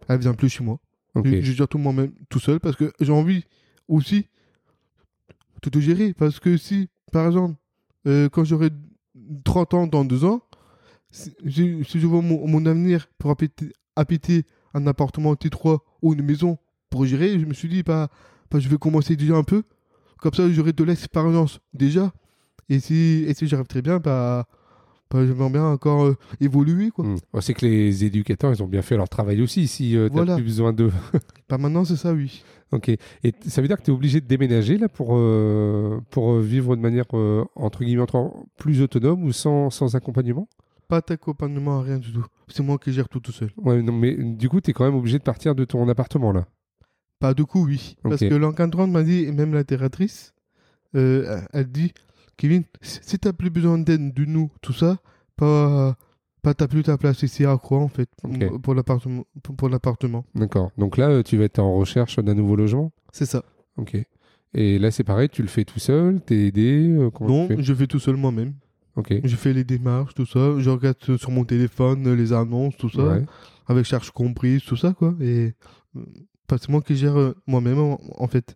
elles 0.07 0.19
viennent 0.19 0.35
plus 0.35 0.49
chez 0.49 0.63
moi. 0.63 0.77
Je 1.15 1.41
gère 1.51 1.67
tout 1.67 1.79
moi-même, 1.79 2.11
tout 2.29 2.39
seul, 2.39 2.59
parce 2.59 2.75
que 2.75 2.91
j'ai 3.01 3.11
envie 3.11 3.43
aussi 3.91 4.27
te 5.69 5.79
gérer. 5.79 6.13
Parce 6.13 6.39
que 6.39 6.57
si, 6.57 6.89
par 7.11 7.27
exemple, 7.27 7.55
euh, 8.07 8.29
quand 8.29 8.43
j'aurai 8.43 8.69
30 9.43 9.73
ans, 9.73 9.87
dans 9.87 10.05
deux 10.05 10.25
ans, 10.25 10.41
si, 11.11 11.33
je 11.45 12.07
vois 12.07 12.21
mon, 12.21 12.47
mon 12.47 12.65
avenir 12.65 13.07
pour 13.17 13.31
habiter, 13.31 13.73
habiter 13.95 14.45
un 14.73 14.87
appartement 14.87 15.33
T3 15.33 15.79
ou 16.01 16.13
une 16.13 16.23
maison 16.23 16.57
pour 16.89 17.05
gérer, 17.05 17.39
je 17.39 17.45
me 17.45 17.53
suis 17.53 17.67
dit, 17.67 17.83
bah, 17.83 18.09
bah, 18.49 18.59
je 18.59 18.69
vais 18.69 18.77
commencer 18.77 19.15
déjà 19.15 19.35
un 19.35 19.43
peu. 19.43 19.63
Comme 20.17 20.33
ça, 20.33 20.49
j'aurai 20.49 20.73
de 20.73 20.83
l'expérience 20.83 21.59
déjà. 21.73 22.11
Et 22.69 22.79
si, 22.79 23.25
et 23.27 23.33
si 23.33 23.47
j'arrive 23.47 23.67
très 23.67 23.81
bien, 23.81 23.99
bah, 23.99 24.47
bah, 25.11 25.25
j'aimerais 25.25 25.49
bien 25.49 25.65
encore 25.65 26.05
euh, 26.05 26.17
évoluer. 26.39 26.89
Quoi. 26.89 27.05
C'est 27.41 27.53
que 27.53 27.65
les 27.65 28.05
éducateurs, 28.05 28.51
ils 28.53 28.63
ont 28.63 28.67
bien 28.67 28.81
fait 28.81 28.97
leur 28.97 29.09
travail 29.09 29.41
aussi 29.41 29.67
si 29.67 29.91
tu 29.91 30.07
Voilà. 30.09 30.35
plus 30.35 30.43
besoin 30.43 30.73
d'eux. 30.73 30.91
Bah, 31.49 31.57
maintenant, 31.57 31.83
c'est 31.83 31.97
ça, 31.97 32.13
oui. 32.13 32.43
Ok. 32.71 32.87
Et 32.89 33.33
ça 33.47 33.61
veut 33.61 33.67
dire 33.67 33.77
que 33.77 33.83
tu 33.83 33.91
es 33.91 33.93
obligé 33.93 34.21
de 34.21 34.25
déménager 34.27 34.77
là 34.77 34.87
pour, 34.87 35.17
euh, 35.17 35.99
pour 36.09 36.31
euh, 36.31 36.41
vivre 36.41 36.75
de 36.77 36.81
manière 36.81 37.03
euh, 37.13 37.43
entre 37.55 37.83
guillemets 37.83 38.05
plus 38.57 38.81
autonome 38.81 39.23
ou 39.23 39.33
sans, 39.33 39.69
sans 39.69 39.95
accompagnement? 39.95 40.47
Pas 40.87 41.01
d'accompagnement, 41.01 41.81
rien 41.81 41.97
du 41.97 42.11
tout. 42.13 42.25
C'est 42.47 42.63
moi 42.63 42.77
qui 42.77 42.93
gère 42.93 43.09
tout 43.09 43.19
tout 43.19 43.31
seul. 43.31 43.51
Ouais, 43.57 43.81
non, 43.81 43.93
mais 43.93 44.15
du 44.15 44.49
coup, 44.49 44.61
tu 44.61 44.71
es 44.71 44.73
quand 44.73 44.85
même 44.85 44.95
obligé 44.95 45.17
de 45.17 45.23
partir 45.23 45.55
de 45.55 45.65
ton 45.65 45.87
appartement 45.89 46.31
là. 46.31 46.45
Pas 47.19 47.33
de 47.33 47.43
coup, 47.43 47.65
oui. 47.65 47.95
Parce 48.01 48.19
que 48.21 48.33
l'encadrante 48.33 48.89
m'a 48.89 49.03
dit, 49.03 49.25
et 49.25 49.31
même 49.31 49.53
la 49.53 49.63
terratrice, 49.63 50.33
euh, 50.95 51.39
elle 51.53 51.71
dit, 51.71 51.93
Kevin, 52.37 52.63
si 52.81 53.19
t'as 53.19 53.33
plus 53.33 53.49
besoin 53.49 53.77
d'aide 53.77 54.13
de 54.13 54.25
nous, 54.25 54.49
tout 54.61 54.73
ça, 54.73 54.97
pas, 55.35 55.95
pas 56.41 56.53
t'as 56.53 56.67
plus 56.67 56.83
ta 56.83 56.97
place 56.97 57.21
ici 57.23 57.45
à 57.45 57.57
Croix, 57.57 57.79
en 57.79 57.87
fait, 57.87 58.09
pour 58.63 58.73
l'appartement. 58.73 59.25
Pour, 59.57 59.69
l'appartement. 59.69 60.25
D'accord. 60.35 60.71
Donc 60.77 60.97
là, 60.97 61.09
euh, 61.09 61.23
tu 61.23 61.37
vas 61.37 61.45
être 61.45 61.59
en 61.59 61.75
recherche 61.75 62.17
d'un 62.17 62.33
nouveau 62.33 62.55
logement? 62.55 62.91
C'est 63.11 63.25
ça. 63.25 63.43
Ok. 63.77 63.97
Et 64.53 64.79
là, 64.79 64.91
c'est 64.91 65.03
pareil, 65.03 65.29
tu 65.29 65.41
le 65.41 65.47
fais 65.47 65.63
tout 65.63 65.79
seul 65.79 66.19
T'es 66.21 66.47
aidé 66.47 66.89
euh, 66.89 67.09
Non, 67.21 67.47
tu 67.47 67.55
fais? 67.55 67.63
je 67.63 67.73
fais 67.73 67.87
tout 67.87 67.99
seul 67.99 68.15
moi-même. 68.15 68.53
Ok. 68.95 69.13
Je 69.23 69.35
fais 69.35 69.53
les 69.53 69.63
démarches, 69.63 70.13
tout 70.13 70.25
ça. 70.25 70.59
Je 70.59 70.69
regarde 70.69 70.97
euh, 71.09 71.17
sur 71.17 71.31
mon 71.31 71.45
téléphone 71.45 72.13
les 72.13 72.33
annonces, 72.33 72.75
tout 72.75 72.89
ça. 72.89 73.03
Ouais. 73.03 73.25
Avec 73.67 73.85
charge 73.85 74.11
comprise, 74.11 74.63
tout 74.63 74.75
ça, 74.75 74.93
quoi. 74.93 75.15
Et 75.21 75.53
c'est 76.49 76.69
moi 76.69 76.81
qui 76.81 76.95
gère 76.95 77.33
moi-même, 77.47 77.79
en 77.79 78.27
fait. 78.27 78.55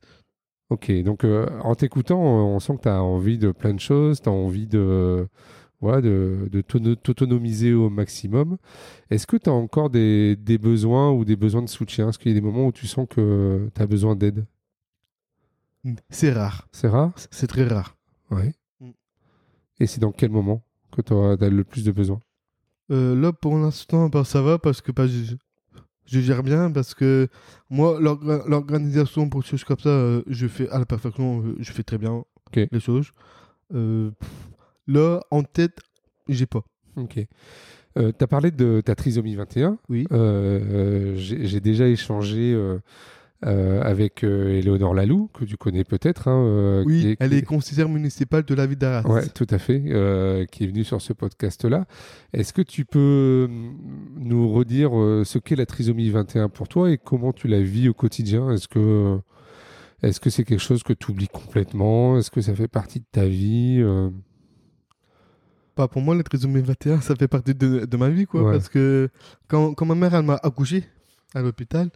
Ok. 0.70 0.92
Donc, 1.04 1.24
euh, 1.24 1.48
en 1.62 1.76
t'écoutant, 1.76 2.20
euh, 2.22 2.42
on 2.56 2.60
sent 2.60 2.78
que 2.78 2.82
tu 2.84 2.90
as 2.90 3.02
envie 3.04 3.38
de 3.38 3.52
plein 3.52 3.74
de 3.74 3.80
choses. 3.80 4.22
Tu 4.22 4.30
as 4.30 4.32
envie 4.32 4.68
de, 4.68 5.28
voilà, 5.82 6.02
de, 6.02 6.50
de 6.52 6.62
t'auto- 6.62 6.96
t'autonomiser 6.96 7.74
au 7.74 7.90
maximum. 7.90 8.58
Est-ce 9.12 9.28
que 9.28 9.38
tu 9.38 9.50
as 9.50 9.54
encore 9.54 9.90
des, 9.92 10.36
des 10.36 10.58
besoins 10.58 11.12
ou 11.12 11.24
des 11.26 11.36
besoins 11.36 11.62
de 11.62 11.70
soutien? 11.70 12.10
Est-ce 12.10 12.18
qu'il 12.20 12.32
y 12.32 12.36
a 12.36 12.40
des 12.40 12.46
moments 12.46 12.68
où 12.68 12.72
tu 12.72 12.88
sens 12.88 13.08
que 13.10 13.70
tu 13.76 13.82
as 13.82 13.88
besoin 13.88 14.16
d'aide? 14.16 14.46
C'est 16.10 16.32
rare. 16.32 16.68
C'est 16.72 16.88
rare? 16.88 17.12
C'est 17.30 17.48
très 17.48 17.64
rare. 17.68 17.96
Ouais. 18.32 18.54
Mm. 18.80 18.90
Et 19.80 19.88
c'est 19.88 20.00
dans 20.02 20.12
quel 20.12 20.32
moment 20.32 20.64
que 20.92 21.02
tu 21.02 21.14
as 21.14 21.50
le 21.50 21.64
plus 21.64 21.84
de 21.84 21.92
besoin 21.92 22.22
Euh, 22.92 23.16
là, 23.16 23.32
pour 23.34 23.56
l'instant, 23.58 24.10
bah, 24.10 24.24
ça 24.24 24.42
va 24.42 24.58
parce 24.58 24.82
que 24.82 24.92
bah, 24.92 25.06
je, 26.06 26.20
gère 26.20 26.44
bien. 26.44 26.72
Parce 26.72 26.94
que 26.94 27.28
moi, 27.70 28.00
l'orga- 28.00 28.44
l'organisation 28.48 29.30
pour 29.30 29.42
des 29.42 29.48
choses 29.48 29.64
comme 29.64 29.80
ça, 29.80 29.90
euh, 29.90 30.22
je 30.28 30.48
fais 30.48 30.70
à 30.70 30.80
la 30.80 30.86
perfection. 30.86 31.44
euh, 31.46 31.56
je 31.60 31.72
fais 31.72 31.84
très 31.84 31.98
bien 31.98 32.24
les 32.72 32.80
choses. 32.80 33.12
Euh, 33.74 34.12
là, 34.88 35.20
en 35.32 35.44
tête, 35.44 35.80
j'ai 36.30 36.46
pas. 36.46 36.64
Ok. 36.96 37.20
Euh, 37.98 38.12
tu 38.18 38.24
as 38.24 38.28
parlé 38.28 38.52
de 38.52 38.82
ta 38.84 38.96
trisomie 38.96 39.36
21. 39.36 39.78
Oui. 39.90 40.06
Euh, 40.12 41.14
j'ai 41.18 41.60
déjà 41.60 41.88
échangé 41.88 42.54
euh, 43.44 43.82
avec 43.84 44.24
euh, 44.24 44.58
Éléonore 44.58 44.94
Lalou, 44.94 45.30
que 45.34 45.44
tu 45.46 45.58
connais 45.58 45.84
peut-être. 45.84 46.28
hein, 46.28 46.44
euh, 46.46 46.84
Oui, 46.86 47.02
qui 47.02 47.18
elle 47.20 47.30
qui 47.32 47.36
est 47.38 47.42
conseillère 47.42 47.90
municipale 47.90 48.44
de 48.44 48.56
la 48.56 48.66
ville 48.66 48.78
d'Arras. 48.78 49.08
Ouais, 49.10 49.28
tout 49.28 49.48
à 49.50 49.58
fait, 49.58 49.84
euh, 49.88 50.46
qui 50.46 50.64
est 50.64 50.68
venu 50.68 50.84
sur 50.84 51.02
ce 51.02 51.14
podcast-là. 51.14 51.86
Est-ce 52.34 52.54
que 52.54 52.62
tu 52.62 52.86
peux 52.86 53.00
euh, 53.00 53.48
nous 54.18 54.50
redire 54.52 54.92
ce 55.26 55.38
qu'est 55.38 55.56
la 55.58 55.66
trisomie 55.66 56.10
21 56.10 56.50
pour 56.50 56.68
toi 56.68 56.90
et 56.92 56.98
comment 56.98 57.34
tu 57.34 57.48
la 57.48 57.62
vis 57.62 57.90
au 57.90 57.94
quotidien? 57.94 58.52
Est-ce 58.52 58.68
que 58.68 59.20
est-ce 60.02 60.20
que 60.20 60.30
c'est 60.30 60.44
quelque 60.44 60.60
chose 60.62 60.84
que 60.84 60.94
tu 60.94 61.12
oublies 61.12 61.28
complètement? 61.30 62.18
Est-ce 62.18 62.30
que 62.32 62.42
ça 62.42 62.54
fait 62.54 62.68
partie 62.68 63.00
de 63.00 63.06
ta 63.12 63.26
vie 63.26 63.80
Euh, 63.82 64.10
Bah, 65.78 65.88
pour 65.88 66.02
moi, 66.02 66.16
la 66.16 66.24
trisomie 66.24 66.62
21, 66.62 67.02
ça 67.02 67.16
fait 67.16 67.28
partie 67.28 67.54
de, 67.56 67.86
de 67.86 67.98
ma 67.98 68.10
vie, 68.10 68.26
quoi. 68.26 68.44
Ouais. 68.44 68.52
Parce 68.54 68.70
que 68.70 69.10
quand, 69.48 69.74
quand 69.74 69.86
ma 69.86 69.96
mère, 69.96 70.14
elle 70.16 70.26
m'a 70.26 70.40
accouché 70.42 70.84
à 71.34 71.42
l'hôpital, 71.42 71.90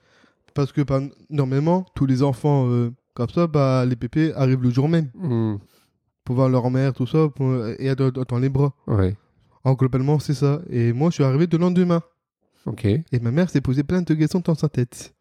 parce 0.59 0.73
que 0.73 0.81
normalement, 1.29 1.85
tous 1.95 2.05
les 2.05 2.21
enfants 2.21 2.67
euh, 2.69 2.91
comme 3.13 3.29
ça, 3.29 3.47
bah, 3.47 3.85
les 3.85 3.95
pépés 3.95 4.33
arrivent 4.33 4.61
le 4.61 4.69
jour 4.69 4.89
même 4.89 5.09
hmm, 5.13 5.55
pour 6.25 6.35
voir 6.35 6.49
leur 6.49 6.69
mère, 6.69 6.93
tout 6.93 7.07
ça, 7.07 7.29
pour, 7.29 7.65
et 7.65 7.85
être 7.85 8.09
dans 8.25 8.39
les 8.39 8.49
bras. 8.49 8.73
Ouais, 8.85 9.15
En 9.63 9.73
globalement, 9.75 10.19
c'est 10.19 10.33
ça. 10.33 10.61
Et 10.69 10.91
moi, 10.91 11.11
je 11.11 11.13
suis 11.13 11.23
arrivé 11.23 11.47
de 11.47 11.55
lendemain. 11.55 12.01
ok. 12.65 12.83
Et 12.83 13.19
ma 13.21 13.31
mère 13.31 13.49
s'est 13.49 13.61
posé 13.61 13.83
plein 13.83 14.01
de 14.01 14.13
questions 14.13 14.41
dans 14.43 14.53
sa 14.53 14.67
tête. 14.67 15.15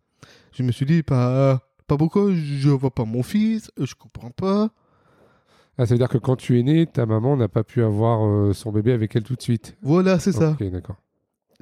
Je 0.50 0.64
me 0.64 0.72
suis 0.72 0.86
dit, 0.86 1.04
pas, 1.04 1.62
pas 1.86 1.96
pourquoi 1.96 2.34
je 2.34 2.70
vois 2.70 2.90
pas 2.90 3.04
mon 3.04 3.22
fils, 3.22 3.70
je 3.78 3.94
comprends 3.94 4.32
pas. 4.32 4.70
Ah, 5.78 5.86
ça 5.86 5.94
veut 5.94 5.98
dire 5.98 6.08
que 6.08 6.18
quand 6.18 6.34
tu 6.34 6.58
es 6.58 6.64
né, 6.64 6.84
ta 6.86 7.06
maman 7.06 7.36
n'a 7.36 7.46
pas 7.46 7.62
pu 7.62 7.80
avoir 7.84 8.26
euh, 8.26 8.52
son 8.54 8.72
bébé 8.72 8.90
avec 8.92 9.14
elle 9.14 9.22
tout 9.22 9.36
de 9.36 9.42
suite. 9.42 9.76
Voilà, 9.82 10.18
c'est 10.18 10.32
ça. 10.32 10.56
Ok, 10.60 10.68
d'accord. 10.68 10.96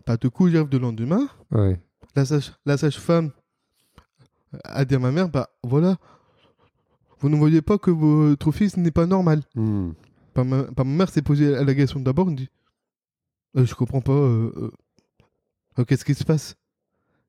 Pas 0.07 0.17
de 0.17 0.29
coup, 0.29 0.49
j'arrive 0.49 0.71
de 0.71 0.79
lendemain. 0.79 1.29
Ouais. 1.53 1.79
la 2.15 2.25
sage, 2.25 2.55
la 2.65 2.79
sage-femme 2.79 3.33
a 4.65 4.85
dit 4.85 4.95
à 4.95 4.99
ma 4.99 5.13
mère, 5.13 5.29
bah 5.29 5.49
voilà, 5.63 5.97
vous 7.21 7.29
ne 7.29 7.37
voyez 7.37 7.63
pas 7.63 7.79
que 7.79 7.91
votre 7.91 8.53
fils 8.53 8.77
n'est 8.77 8.91
pas 8.91 9.07
normal. 9.07 9.43
Hmm, 9.55 9.93
Bah, 10.35 10.45
ma, 10.45 10.63
bah, 10.65 10.85
ma 10.85 10.97
mère 10.97 11.09
s'est 11.09 11.23
posé 11.23 11.51
la 11.65 11.75
question 11.75 12.01
d'abord, 12.01 12.29
elle 12.29 12.37
dit, 12.37 12.51
Euh, 13.57 13.65
je 13.65 13.75
comprends 13.75 14.03
pas, 14.03 14.13
euh, 14.13 14.53
euh, 14.57 14.71
euh, 15.79 15.85
qu'est-ce 15.85 16.05
qui 16.05 16.15
se 16.15 16.25
passe? 16.25 16.57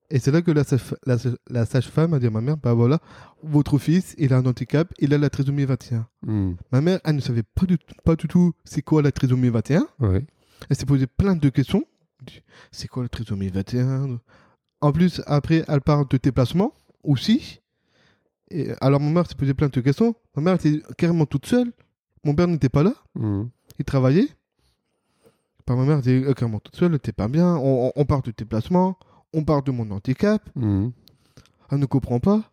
Et 0.09 0.19
c'est 0.19 0.31
là 0.31 0.41
que 0.41 0.51
la, 0.51 0.63
sage- 0.63 0.95
la, 1.05 1.17
sage- 1.17 1.37
la 1.49 1.65
sage-femme 1.65 2.13
a 2.13 2.19
dit 2.19 2.27
à 2.27 2.29
ma 2.29 2.41
mère, 2.41 2.57
bah 2.57 2.73
voilà, 2.73 2.99
votre 3.43 3.77
fils, 3.77 4.13
il 4.17 4.33
a 4.33 4.37
un 4.37 4.45
handicap, 4.45 4.93
il 4.99 5.13
a 5.13 5.17
la 5.17 5.29
trisomie 5.29 5.65
21. 5.65 6.05
hmm, 6.23 6.53
Ma 6.71 6.81
mère, 6.81 6.99
elle 7.05 7.15
ne 7.15 7.21
savait 7.21 7.43
pas 7.43 7.65
du, 7.65 7.77
pas 8.03 8.15
du 8.15 8.27
tout 8.27 8.53
c'est 8.65 8.81
quoi 8.81 9.01
la 9.01 9.11
trisomie 9.11 9.49
21. 9.49 9.87
Ouais. 9.99 10.25
Elle 10.69 10.75
s'est 10.75 10.85
posé 10.85 11.07
plein 11.07 11.35
de 11.35 11.49
questions. 11.49 11.83
C'est 12.71 12.87
quoi 12.87 13.03
la 13.03 13.09
trisomie 13.09 13.49
21 13.49 14.19
En 14.81 14.91
plus, 14.91 15.21
après, 15.27 15.63
elle 15.67 15.81
parle 15.81 16.07
de 16.09 16.17
déplacement 16.17 16.73
aussi. 17.07 17.61
Et 18.51 18.69
alors, 18.81 18.99
ma 18.99 19.09
mère 19.09 19.27
s'est 19.27 19.35
posé 19.35 19.53
plein 19.53 19.67
de 19.69 19.79
questions. 19.81 20.15
Ma 20.35 20.41
mère 20.41 20.53
était 20.55 20.81
carrément 20.97 21.25
toute 21.25 21.45
seule. 21.45 21.71
Mon 22.23 22.33
père 22.35 22.47
n'était 22.47 22.69
pas 22.69 22.83
là. 22.83 22.93
hmm, 23.15 23.43
Il 23.79 23.85
travaillait. 23.85 24.29
Bah, 25.65 25.75
ma 25.75 25.83
mère 25.83 25.99
était 25.99 26.23
euh, 26.23 26.33
carrément 26.33 26.59
toute 26.59 26.75
seule. 26.75 26.91
N'était 26.91 27.11
pas 27.11 27.27
bien. 27.27 27.55
On, 27.57 27.87
on- 27.87 27.91
on 27.95 28.05
parle 28.05 28.21
de 28.23 28.31
déplacement. 28.31 28.97
On 29.33 29.43
parle 29.43 29.63
de 29.63 29.71
mon 29.71 29.89
handicap. 29.91 30.41
hmm. 30.55 30.89
Elle 31.71 31.79
ne 31.79 31.85
comprend 31.85 32.19
pas. 32.19 32.51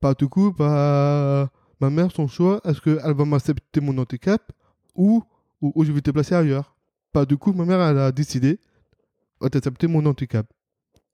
Pas 0.00 0.14
du 0.14 0.28
coup, 0.28 0.52
bah, 0.56 1.50
ma 1.80 1.90
mère, 1.90 2.12
son 2.12 2.28
choix, 2.28 2.60
est-ce 2.64 2.80
qu'elle 2.80 3.14
va 3.14 3.24
m'accepter 3.24 3.80
mon 3.80 3.96
handicap 3.98 4.52
ou, 4.94 5.22
ou, 5.60 5.72
ou 5.74 5.84
je 5.84 5.90
vais 5.90 6.00
te 6.02 6.10
placer 6.12 6.34
ailleurs? 6.34 6.76
Pas 7.12 7.24
du 7.26 7.36
coup, 7.36 7.52
ma 7.52 7.64
mère, 7.64 7.80
elle 7.80 7.98
a 7.98 8.12
décidé 8.12 8.60
d'accepter 9.40 9.86
mon 9.88 10.04
handicap. 10.06 10.46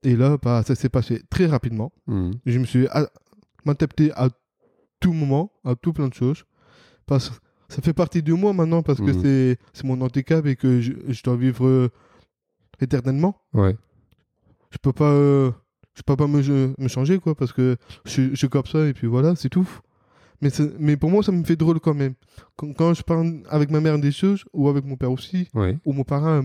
Et 0.02 0.16
là, 0.16 0.36
bah, 0.42 0.62
ça 0.66 0.74
s'est 0.74 0.88
passé 0.88 1.22
très 1.30 1.46
rapidement. 1.46 1.92
hmm. 2.06 2.30
Je 2.46 2.58
me 2.58 2.64
suis 2.64 2.86
a- 2.88 3.08
m'adapté 3.64 4.10
à 4.12 4.28
tout 5.00 5.12
moment, 5.12 5.52
à 5.64 5.74
tout 5.74 5.92
plein 5.92 6.08
de 6.08 6.14
choses. 6.14 6.44
Parce 7.06 7.30
ça 7.68 7.80
fait 7.80 7.94
partie 7.94 8.22
de 8.22 8.32
moi 8.34 8.52
maintenant 8.52 8.82
parce 8.82 8.98
que 9.00 9.10
Mhm. 9.12 9.56
c'est 9.72 9.84
mon 9.84 9.98
handicap 10.02 10.44
et 10.46 10.56
que 10.56 10.80
je, 10.82 10.92
je 11.08 11.22
dois 11.22 11.36
vivre 11.36 11.66
euh, 11.66 11.88
éternellement 12.80 13.40
Ouais. 13.54 13.76
je 14.70 14.78
peux 14.78 14.92
pas 14.92 15.10
euh, 15.10 15.50
je 15.94 16.02
peux 16.02 16.16
pas 16.16 16.26
me, 16.26 16.42
je- 16.42 16.74
me 16.78 16.88
changer 16.88 17.18
quoi 17.18 17.34
parce 17.34 17.52
que 17.52 17.76
je, 18.04 18.30
je 18.30 18.34
suis 18.34 18.48
comme 18.48 18.66
ça 18.66 18.86
et 18.86 18.92
puis 18.92 19.06
voilà 19.06 19.36
c'est 19.36 19.48
tout 19.48 19.68
mais 20.42 20.50
mais 20.78 20.96
pour 20.98 21.10
moi 21.10 21.22
ça 21.22 21.32
me 21.32 21.44
fait 21.44 21.56
drôle 21.56 21.80
quand 21.80 21.94
même 21.94 22.14
quand, 22.56 22.72
quand 22.74 22.92
je 22.94 23.02
parle 23.02 23.40
avec 23.48 23.70
ma 23.70 23.80
mère 23.80 23.98
des 23.98 24.12
choses 24.12 24.44
ou 24.52 24.68
avec 24.68 24.84
mon 24.84 24.96
père 24.96 25.10
aussi 25.12 25.48
Ouais. 25.54 25.78
ou 25.86 25.92
mon 25.94 26.04
parrain 26.04 26.44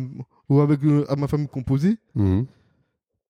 ou 0.49 0.59
avec 0.61 0.81
euh, 0.85 1.03
à 1.11 1.15
ma 1.17 1.27
famille 1.27 1.47
composée 1.49 1.97
hmm. 2.15 2.43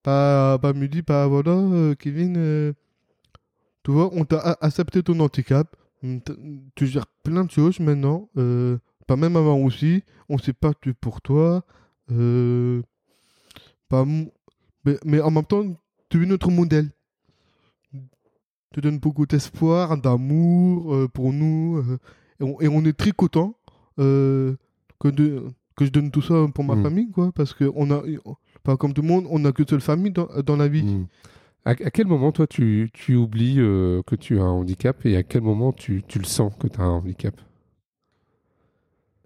Bah, 0.07 0.57
bah 0.61 0.71
me 0.71 0.87
dit 0.87 1.01
bah 1.01 1.27
voilà 1.27 1.51
euh, 1.51 1.93
Kevin 1.95 2.35
euh, 2.37 2.71
tu 3.83 3.91
vois 3.91 4.09
on 4.13 4.23
t'a 4.23 4.39
accepté 4.61 5.03
ton 5.03 5.19
handicap. 5.19 5.75
Mm, 6.01 6.19
tu 6.75 6.87
gères 6.87 7.07
plein 7.23 7.43
de 7.43 7.51
choses 7.51 7.79
maintenant 7.81 8.29
euh, 8.37 8.77
pas 9.05 9.17
même 9.17 9.35
avant 9.35 9.57
aussi. 9.59 10.03
On 10.29 10.37
s'est 10.37 10.53
battu 10.61 10.93
pour 10.93 11.19
toi 11.21 11.65
euh, 12.11 12.81
pas 13.89 14.05
mais, 14.85 14.97
mais 15.03 15.19
en 15.19 15.31
même 15.31 15.43
temps 15.45 15.65
tu 16.09 16.23
es 16.23 16.25
notre 16.25 16.51
modèle. 16.51 16.89
Tu 18.73 18.81
donnes 18.81 18.99
beaucoup 18.99 19.25
d'espoir 19.25 19.97
d'amour 19.97 20.93
euh, 20.93 21.07
pour 21.07 21.33
nous 21.33 21.77
euh, 21.77 21.97
et, 22.39 22.43
on, 22.43 22.61
et 22.61 22.67
on 22.67 22.85
est 22.85 22.97
très 22.97 23.11
content 23.11 23.55
euh, 23.99 24.55
que, 24.99 25.07
de, 25.07 25.43
que 25.75 25.83
je 25.85 25.89
donne 25.89 26.11
tout 26.11 26.21
ça 26.21 26.45
pour 26.53 26.63
ma 26.63 26.75
Mm. 26.75 26.83
famille 26.83 27.11
quoi 27.11 27.31
parce 27.33 27.53
que 27.53 27.69
on 27.75 27.89
a 27.91 28.03
pas 28.67 28.75
comme 28.75 28.93
tout 28.93 29.01
le 29.01 29.07
monde 29.07 29.25
on 29.29 29.39
n'a 29.39 29.53
qu'une 29.53 29.67
seule 29.67 29.81
famille 29.81 30.11
dans, 30.11 30.27
dans 30.45 30.57
la 30.57 30.67
vie 30.67 30.83
Hmm. 30.83 31.05
À, 31.65 31.71
à 31.71 31.91
quel 31.91 32.07
moment, 32.07 32.31
toi, 32.31 32.47
tu, 32.47 32.89
tu 32.93 33.15
oublies 33.15 33.59
euh, 33.59 34.01
que 34.07 34.15
tu 34.15 34.39
as 34.39 34.43
un 34.43 34.51
handicap 34.51 35.05
et 35.05 35.17
à 35.17 35.23
quel 35.23 35.41
moment 35.41 35.73
tu, 35.73 36.01
tu 36.07 36.17
le 36.17 36.23
sens 36.23 36.53
que 36.57 36.67
tu 36.67 36.79
as 36.79 36.83
un 36.83 36.91
handicap? 36.91 37.35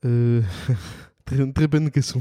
Euh, 0.05 0.41
très, 1.25 1.51
très 1.51 1.67
bonne 1.67 1.91
question. 1.91 2.19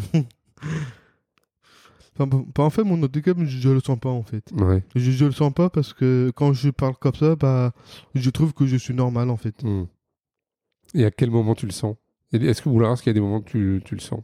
Enfin, 2.18 2.28
en 2.58 2.68
fait, 2.68 2.84
mon 2.84 3.02
handicap, 3.02 3.38
je, 3.38 3.44
je 3.46 3.70
le 3.70 3.80
sens 3.80 3.98
pas 3.98 4.10
en 4.10 4.22
fait. 4.22 4.44
Ouais. 4.52 4.82
Je, 4.94 5.10
je 5.10 5.24
le 5.24 5.32
sens 5.32 5.54
pas 5.54 5.70
parce 5.70 5.94
que 5.94 6.30
quand 6.36 6.52
je 6.52 6.68
parle 6.68 6.96
comme 7.00 7.14
ça, 7.14 7.34
bah, 7.34 7.72
je 8.14 8.28
trouve 8.28 8.52
que 8.52 8.66
je 8.66 8.76
suis 8.76 8.92
normal 8.92 9.30
en 9.30 9.38
fait. 9.38 9.62
Hmm. 9.62 9.84
Et 10.92 11.06
à 11.06 11.10
quel 11.10 11.30
moment 11.30 11.54
tu 11.54 11.64
le 11.64 11.72
sens? 11.72 11.96
Est-ce 12.32 12.60
que 12.60 12.68
ou 12.68 12.78
alors 12.78 12.92
est-ce 12.92 13.02
qu'il 13.02 13.10
y 13.10 13.16
a 13.16 13.18
des 13.20 13.20
moments 13.20 13.40
que 13.40 13.48
tu, 13.50 13.80
tu 13.86 13.94
le 13.94 14.02
sens? 14.02 14.20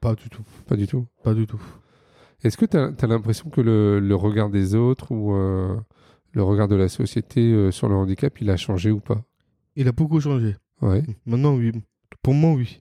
Pas 0.00 0.14
du 0.14 0.30
tout. 0.30 0.44
Pas 0.66 0.76
du 0.76 0.86
tout? 0.86 1.06
Pas 1.22 1.34
du 1.34 1.46
tout. 1.46 1.60
Est-ce 2.42 2.56
que 2.56 2.66
tu 2.66 2.76
as, 2.76 3.06
l'impression 3.06 3.50
que 3.50 3.60
le, 3.60 4.00
le 4.00 4.14
regard 4.14 4.50
des 4.50 4.74
autres 4.74 5.12
ou 5.12 5.34
euh, 5.34 5.76
le 6.32 6.42
regard 6.42 6.68
de 6.68 6.76
la 6.76 6.88
société 6.88 7.52
euh, 7.52 7.70
sur 7.70 7.88
le 7.88 7.94
handicap, 7.94 8.40
il 8.40 8.50
a 8.50 8.56
changé 8.56 8.90
ou 8.90 9.00
pas? 9.00 9.22
Il 9.76 9.86
a 9.88 9.92
beaucoup 9.92 10.20
changé. 10.20 10.56
Ouais. 10.80 11.02
Maintenant, 11.26 11.54
oui. 11.56 11.72
Pour 12.22 12.34
moi, 12.34 12.52
oui. 12.52 12.80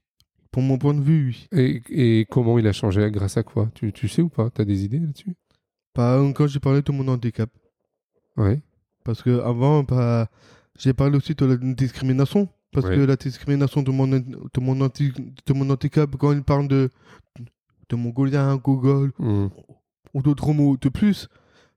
Pour 0.51 0.63
mon 0.63 0.77
point 0.77 0.93
de 0.93 1.01
vue, 1.01 1.27
oui. 1.27 1.47
Et, 1.51 2.19
et 2.21 2.25
comment 2.25 2.57
il 2.57 2.67
a 2.67 2.71
changé? 2.71 3.09
Grâce 3.11 3.37
à 3.37 3.43
quoi? 3.43 3.69
Tu, 3.75 3.91
tu 3.93 4.07
sais 4.07 4.21
ou 4.21 4.29
pas? 4.29 4.49
Tu 4.49 4.61
as 4.61 4.65
des 4.65 4.83
idées 4.85 4.99
là-dessus? 4.99 5.35
Pas 5.93 6.19
quand 6.33 6.47
j'ai 6.47 6.59
parlé 6.59 6.81
de 6.81 6.91
mon 6.91 7.07
handicap. 7.07 7.49
Ouais. 8.37 8.61
Parce 9.03 9.21
que 9.21 9.41
avant, 9.41 9.83
bah, 9.83 10.29
j'ai 10.77 10.93
parlé 10.93 11.17
aussi 11.17 11.35
de 11.35 11.45
la 11.45 11.57
discrimination. 11.57 12.47
Parce 12.71 12.85
Ouais. 12.85 12.95
que 12.95 13.01
la 13.01 13.15
discrimination 13.15 13.81
de 13.81 13.91
mon, 13.91 14.07
de, 14.07 14.59
mon 14.59 14.79
anti- 14.81 15.11
de 15.11 15.53
mon 15.53 15.69
handicap, 15.69 16.09
quand 16.17 16.31
il 16.31 16.43
parle 16.43 16.67
de, 16.67 16.89
de 17.89 17.95
mongolien, 17.95 18.55
gogol, 18.57 19.11
Hmm. 19.19 19.47
ou 20.13 20.21
d'autres 20.21 20.53
mots 20.53 20.77
de 20.79 20.89
plus, 20.89 21.27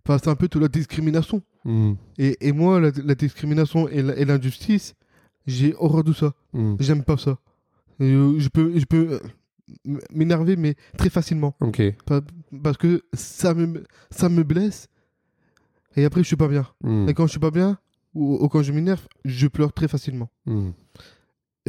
bah, 0.07 0.19
c'est 0.23 0.29
un 0.31 0.35
peu 0.37 0.49
de 0.49 0.59
la 0.59 0.69
discrimination. 0.69 1.43
Hmm. 1.65 1.95
Et, 2.19 2.37
et 2.49 2.53
moi, 2.53 2.81
la, 2.81 2.91
la 3.05 3.15
discrimination 3.15 3.89
et 3.89 4.03
l'injustice, 4.25 4.95
j'ai 5.47 5.75
horreur 5.79 6.05
de 6.05 6.13
ça. 6.13 6.33
Hmm. 6.53 6.77
J'aime 6.81 7.05
pas 7.05 7.17
ça. 7.17 7.39
Euh, 8.01 8.35
je 8.39 8.49
peux, 8.49 8.79
je 8.79 8.85
peux 8.85 9.21
euh, 9.87 9.99
m'énerver, 10.13 10.57
mais 10.57 10.75
très 10.99 11.11
facilement. 11.11 11.55
Ok. 11.61 11.81
Pa- 12.07 12.21
Parce 12.63 12.77
que 12.77 13.03
ça 13.13 13.55
me, 13.55 13.85
ça 14.11 14.29
me 14.29 14.43
blesse. 14.43 14.89
Et 15.97 16.05
après, 16.05 16.23
je 16.23 16.27
suis 16.27 16.37
pas 16.37 16.49
bien. 16.49 16.67
Et 17.09 17.15
quand 17.15 17.27
je 17.27 17.33
suis 17.33 17.39
pas 17.41 17.51
bien, 17.51 17.79
ou, 18.15 18.37
ou 18.43 18.49
quand 18.49 18.63
je 18.63 18.73
m'énerve, 18.73 19.07
je 19.25 19.47
pleure 19.47 19.73
très 19.73 19.89
facilement. 19.89 20.29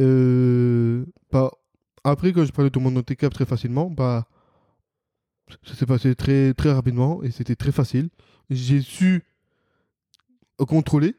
Euh, 0.00 1.04
bah, 1.30 1.50
après, 2.02 2.32
quand 2.32 2.44
je 2.44 2.52
parlais 2.52 2.70
de 2.70 2.78
mon 2.78 2.94
handicap 2.96 3.32
très 3.32 3.44
facilement, 3.44 3.90
bah, 3.90 4.26
ça 5.62 5.74
s'est 5.74 5.86
passé 5.86 6.14
très, 6.14 6.54
très 6.54 6.72
rapidement 6.72 7.22
et 7.22 7.30
c'était 7.30 7.56
très 7.56 7.72
facile. 7.72 8.08
J'ai 8.50 8.80
su 8.80 9.22
contrôler 10.58 11.14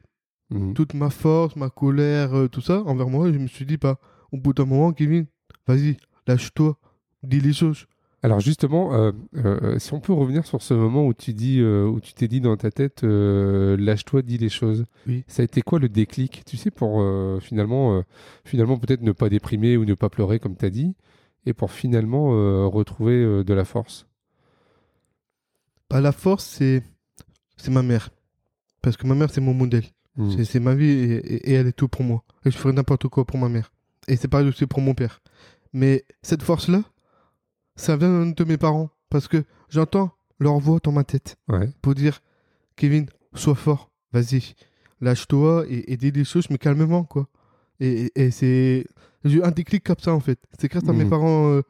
Hmm. 0.48 0.74
toute 0.74 0.94
ma 0.94 1.10
force, 1.10 1.56
ma 1.56 1.70
colère, 1.70 2.32
euh, 2.34 2.46
tout 2.48 2.60
ça 2.60 2.80
envers 2.86 3.08
moi. 3.08 3.28
Et 3.28 3.32
je 3.32 3.38
me 3.40 3.48
suis 3.48 3.66
dit, 3.66 3.78
bah, 3.78 3.98
au 4.30 4.36
bout 4.36 4.52
d'un 4.52 4.64
moment, 4.64 4.92
Kevin, 4.92 5.26
vas-y, 5.66 5.96
lâche-toi, 6.28 6.78
dis 7.24 7.40
les 7.40 7.52
choses. 7.52 7.86
Alors 8.22 8.38
justement, 8.38 8.94
euh, 8.94 9.10
euh, 9.36 9.78
si 9.80 9.92
on 9.92 9.98
peut 9.98 10.12
revenir 10.12 10.46
sur 10.46 10.62
ce 10.62 10.72
moment 10.72 11.04
où 11.04 11.14
tu 11.14 11.32
dis, 11.32 11.58
euh, 11.60 11.86
où 11.86 12.00
tu 12.00 12.14
t'es 12.14 12.28
dit 12.28 12.40
dans 12.40 12.56
ta 12.56 12.70
tête, 12.70 13.02
lâche-toi, 13.02 14.22
dis 14.22 14.38
les 14.38 14.48
choses. 14.48 14.84
Oui. 15.08 15.24
Ça 15.26 15.42
a 15.42 15.44
été 15.44 15.62
quoi 15.62 15.80
le 15.80 15.88
déclic? 15.88 16.44
Tu 16.46 16.56
sais, 16.56 16.70
pour 16.70 17.04
finalement, 17.42 18.04
finalement 18.44 18.78
peut-être 18.78 19.02
ne 19.02 19.10
pas 19.12 19.28
déprimer 19.28 19.76
ou 19.76 19.84
ne 19.84 19.94
pas 19.94 20.10
pleurer 20.10 20.38
comme 20.38 20.56
tu 20.56 20.64
as 20.64 20.70
dit, 20.70 20.94
et 21.44 21.54
pour 21.54 21.72
finalement 21.72 22.70
retrouver 22.70 23.44
de 23.44 23.52
la 23.54 23.64
force? 23.64 24.06
Bah, 25.96 26.02
la 26.02 26.12
force, 26.12 26.44
c'est 26.44 26.82
c'est 27.56 27.70
ma 27.70 27.82
mère. 27.82 28.10
Parce 28.82 28.98
que 28.98 29.06
ma 29.06 29.14
mère, 29.14 29.30
c'est 29.30 29.40
mon 29.40 29.54
modèle. 29.54 29.84
Hmm. 30.16 30.30
C'est- 30.44 30.60
ma 30.60 30.74
vie 30.74 30.90
et, 30.90 31.14
et- 31.16 31.50
et 31.50 31.52
elle 31.54 31.66
est 31.68 31.72
tout 31.72 31.88
pour 31.88 32.04
moi. 32.04 32.22
Et 32.44 32.50
je 32.50 32.58
ferai 32.58 32.74
n'importe 32.74 33.08
quoi 33.08 33.24
pour 33.24 33.38
ma 33.38 33.48
mère. 33.48 33.72
Et 34.06 34.16
c'est 34.16 34.28
pareil 34.28 34.46
aussi 34.46 34.66
pour 34.66 34.82
mon 34.82 34.92
père. 34.92 35.22
Mais 35.72 36.04
cette 36.20 36.42
force-là, 36.42 36.82
ça 37.76 37.96
vient 37.96 38.26
de 38.26 38.44
mes 38.44 38.58
parents. 38.58 38.90
Parce 39.08 39.26
que 39.26 39.42
j'entends 39.70 40.10
leur 40.38 40.58
voix 40.58 40.80
dans 40.82 40.92
ma 40.92 41.02
tête 41.04 41.36
Ouais. 41.48 41.70
pour 41.80 41.94
dire 41.94 42.20
Kevin, 42.76 43.06
sois 43.34 43.54
fort, 43.54 43.90
vas-y, 44.12 44.54
lâche-toi 45.00 45.64
et, 45.70 45.90
et 45.92 45.96
dis 45.96 46.10
les 46.10 46.24
choses, 46.24 46.50
mais 46.50 46.58
calmement, 46.58 47.04
quoi. 47.04 47.26
Et, 47.80 48.10
et- 48.14 48.20
et 48.26 48.30
c'est. 48.30 48.86
J'ai 49.24 49.38
eu 49.38 49.42
un 49.42 49.50
déclic 49.50 49.82
comme 49.82 49.98
ça, 49.98 50.12
en 50.12 50.20
fait. 50.20 50.38
C'est 50.60 50.68
grâce 50.68 50.86
à 50.88 50.92
mes 50.92 51.04
Mhm. 51.04 51.10
parents, 51.10 51.48
euh, 51.54 51.62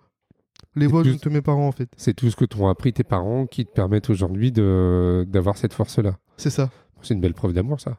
les 0.77 0.87
voix 0.87 1.03
de 1.03 1.29
mes 1.31 1.43
parents, 1.43 1.67
en 1.67 1.73
fait. 1.73 1.89
C'est 1.97 2.15
tout 2.15 2.31
ce 2.31 2.37
que 2.37 2.45
t'ont 2.45 2.69
appris 2.69 2.93
tes 2.93 3.05
parents 3.05 3.47
qui 3.47 3.65
te 3.65 3.73
permettent 3.73 4.11
aujourd'hui 4.11 4.53
d'avoir 4.53 5.57
cette 5.57 5.73
force-là. 5.73 6.19
C'est 6.37 6.51
ça. 6.51 6.71
C'est 7.03 7.15
une 7.15 7.21
belle 7.21 7.35
preuve 7.35 7.53
d'amour, 7.53 7.81
ça. 7.81 7.99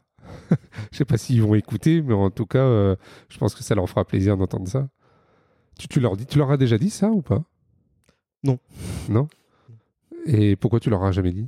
Je 0.91 0.97
sais 0.97 1.05
pas 1.05 1.17
s'ils 1.17 1.41
vont 1.41 1.55
écouter, 1.55 2.01
mais 2.01 2.13
en 2.13 2.29
tout 2.29 2.45
cas, 2.45 2.59
euh, 2.59 2.95
je 3.29 3.37
pense 3.37 3.55
que 3.55 3.63
ça 3.63 3.75
leur 3.75 3.89
fera 3.89 4.03
plaisir 4.05 4.37
d'entendre 4.37 4.67
ça. 4.67 4.87
Tu, 5.79 5.87
tu 5.87 5.99
leur 5.99 6.17
dis, 6.17 6.25
tu 6.25 6.37
leur 6.37 6.51
as 6.51 6.57
déjà 6.57 6.77
dit 6.77 6.89
ça 6.89 7.09
ou 7.09 7.21
pas? 7.21 7.43
Non. 8.43 8.59
Non? 9.09 9.27
Et 10.25 10.55
pourquoi 10.55 10.79
tu 10.79 10.89
leur 10.89 11.03
as 11.03 11.11
jamais 11.11 11.31
dit? 11.31 11.47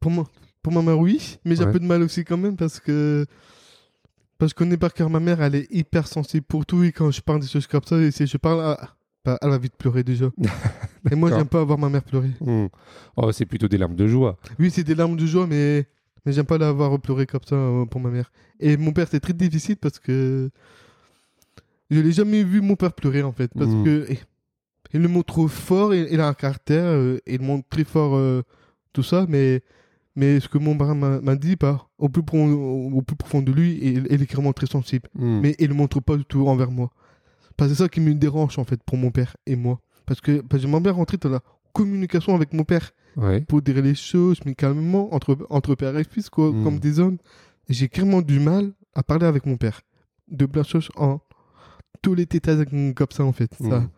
Pour 0.00 0.10
moi, 0.10 0.26
pour 0.62 0.72
ma 0.72 0.82
mère, 0.82 0.98
oui, 0.98 1.38
mais 1.44 1.56
j'ai 1.56 1.62
un 1.62 1.72
peu 1.72 1.78
de 1.78 1.86
mal 1.86 2.02
aussi 2.02 2.24
quand 2.24 2.36
même 2.36 2.56
parce 2.56 2.80
que. 2.80 3.26
Parce 4.38 4.54
qu'on 4.54 4.70
est 4.70 4.78
par 4.78 4.94
cœur, 4.94 5.10
ma 5.10 5.20
mère, 5.20 5.42
elle 5.42 5.54
est 5.54 5.66
hyper 5.70 6.08
sensible 6.08 6.46
pour 6.46 6.64
tout 6.64 6.82
et 6.82 6.92
quand 6.92 7.10
je 7.10 7.20
parle 7.20 7.40
des 7.40 7.46
choses 7.46 7.66
comme 7.66 7.84
ça, 7.84 7.98
et 7.98 8.10
si 8.10 8.26
je 8.26 8.38
parle, 8.38 8.60
ah, 8.62 8.96
bah, 9.24 9.38
elle 9.42 9.50
va 9.50 9.58
vite 9.58 9.74
pleurer 9.76 10.02
déjà. 10.02 10.30
et 11.10 11.14
moi, 11.14 11.30
j'aime 11.30 11.46
pas 11.48 11.60
avoir 11.60 11.78
ma 11.78 11.88
mère 11.88 12.02
pleurer. 12.02 12.30
Hmm. 12.40 12.66
Oh, 13.16 13.30
c'est 13.32 13.46
plutôt 13.46 13.68
des 13.68 13.78
larmes 13.78 13.96
de 13.96 14.06
joie. 14.06 14.38
Oui, 14.58 14.70
c'est 14.70 14.84
des 14.84 14.94
larmes 14.94 15.16
de 15.16 15.26
joie, 15.26 15.46
mais, 15.46 15.86
mais 16.24 16.32
j'aime 16.32 16.46
pas 16.46 16.58
la 16.58 16.72
voir 16.72 16.98
pleurer 17.00 17.26
comme 17.26 17.42
ça 17.46 17.54
euh, 17.56 17.84
pour 17.86 18.00
ma 18.00 18.10
mère. 18.10 18.30
Et 18.58 18.76
mon 18.76 18.92
père, 18.92 19.06
c'est 19.10 19.20
très 19.20 19.32
difficile 19.34 19.76
parce 19.76 19.98
que 19.98 20.50
je 21.90 22.00
l'ai 22.00 22.12
jamais 22.12 22.44
vu 22.44 22.60
mon 22.60 22.76
père 22.76 22.92
pleurer 22.92 23.22
en 23.22 23.32
fait. 23.32 23.50
Parce 23.56 23.70
Mm. 23.70 23.84
que 23.84 24.06
eh, 24.08 24.18
il 24.94 25.02
le 25.02 25.08
montre 25.08 25.46
fort, 25.48 25.94
il, 25.94 26.08
il 26.10 26.20
a 26.20 26.26
un 26.28 26.34
caractère, 26.34 26.84
euh, 26.84 27.18
il 27.26 27.40
montre 27.42 27.68
très 27.68 27.84
fort 27.84 28.16
euh, 28.16 28.42
tout 28.92 29.02
ça, 29.02 29.26
mais, 29.28 29.62
mais 30.16 30.40
ce 30.40 30.48
que 30.48 30.58
mon 30.58 30.76
père 30.76 30.94
m'a 30.94 31.36
dit, 31.36 31.56
bah, 31.56 31.86
au, 31.98 32.08
plus 32.08 32.22
profond, 32.22 32.52
au 32.92 33.02
plus 33.02 33.16
profond 33.16 33.42
de 33.42 33.52
lui, 33.52 33.78
il, 33.82 34.06
il 34.10 34.22
est 34.22 34.26
clairement 34.26 34.52
très 34.52 34.66
sensible. 34.66 35.08
Hmm. 35.14 35.40
Mais 35.40 35.54
il 35.58 35.68
le 35.68 35.74
montre 35.74 36.00
pas 36.00 36.16
du 36.16 36.24
tout 36.24 36.46
envers 36.48 36.70
moi. 36.70 36.90
Parce 37.60 37.70
que 37.72 37.76
c'est 37.76 37.82
ça 37.84 37.88
qui 37.90 38.00
me 38.00 38.14
dérange 38.14 38.58
en 38.58 38.64
fait 38.64 38.82
pour 38.82 38.96
mon 38.96 39.10
père 39.10 39.36
et 39.44 39.54
moi. 39.54 39.80
Parce 40.06 40.22
que 40.22 40.40
parce 40.40 40.62
que 40.62 40.66
j'aimerais 40.66 40.80
bien 40.80 40.92
rentrer 40.92 41.18
dans 41.18 41.28
la 41.28 41.40
communication 41.74 42.34
avec 42.34 42.54
mon 42.54 42.64
père 42.64 42.90
Ouais. 43.18 43.42
pour 43.42 43.60
dire 43.60 43.82
les 43.82 43.94
choses, 43.94 44.38
mais 44.46 44.54
calmement, 44.54 45.12
entre, 45.14 45.36
entre 45.50 45.74
père 45.74 45.94
et 45.98 46.04
fils, 46.04 46.30
quoi, 46.30 46.52
Mm. 46.52 46.64
comme 46.64 46.78
des 46.78 46.98
hommes. 47.00 47.18
J'ai 47.68 47.88
clairement 47.88 48.22
du 48.22 48.40
mal 48.40 48.72
à 48.94 49.02
parler 49.02 49.26
avec 49.26 49.44
mon 49.44 49.56
père. 49.58 49.82
De 50.28 50.46
plein 50.46 50.62
de 50.62 50.66
choses 50.66 50.88
en 50.96 51.20
tous 52.02 52.14
les 52.14 52.24
détails 52.24 52.64
comme 52.94 53.10
ça, 53.10 53.24
en 53.24 53.32
fait. 53.32 53.52
Ça, 53.60 53.80
Mm. 53.80 53.90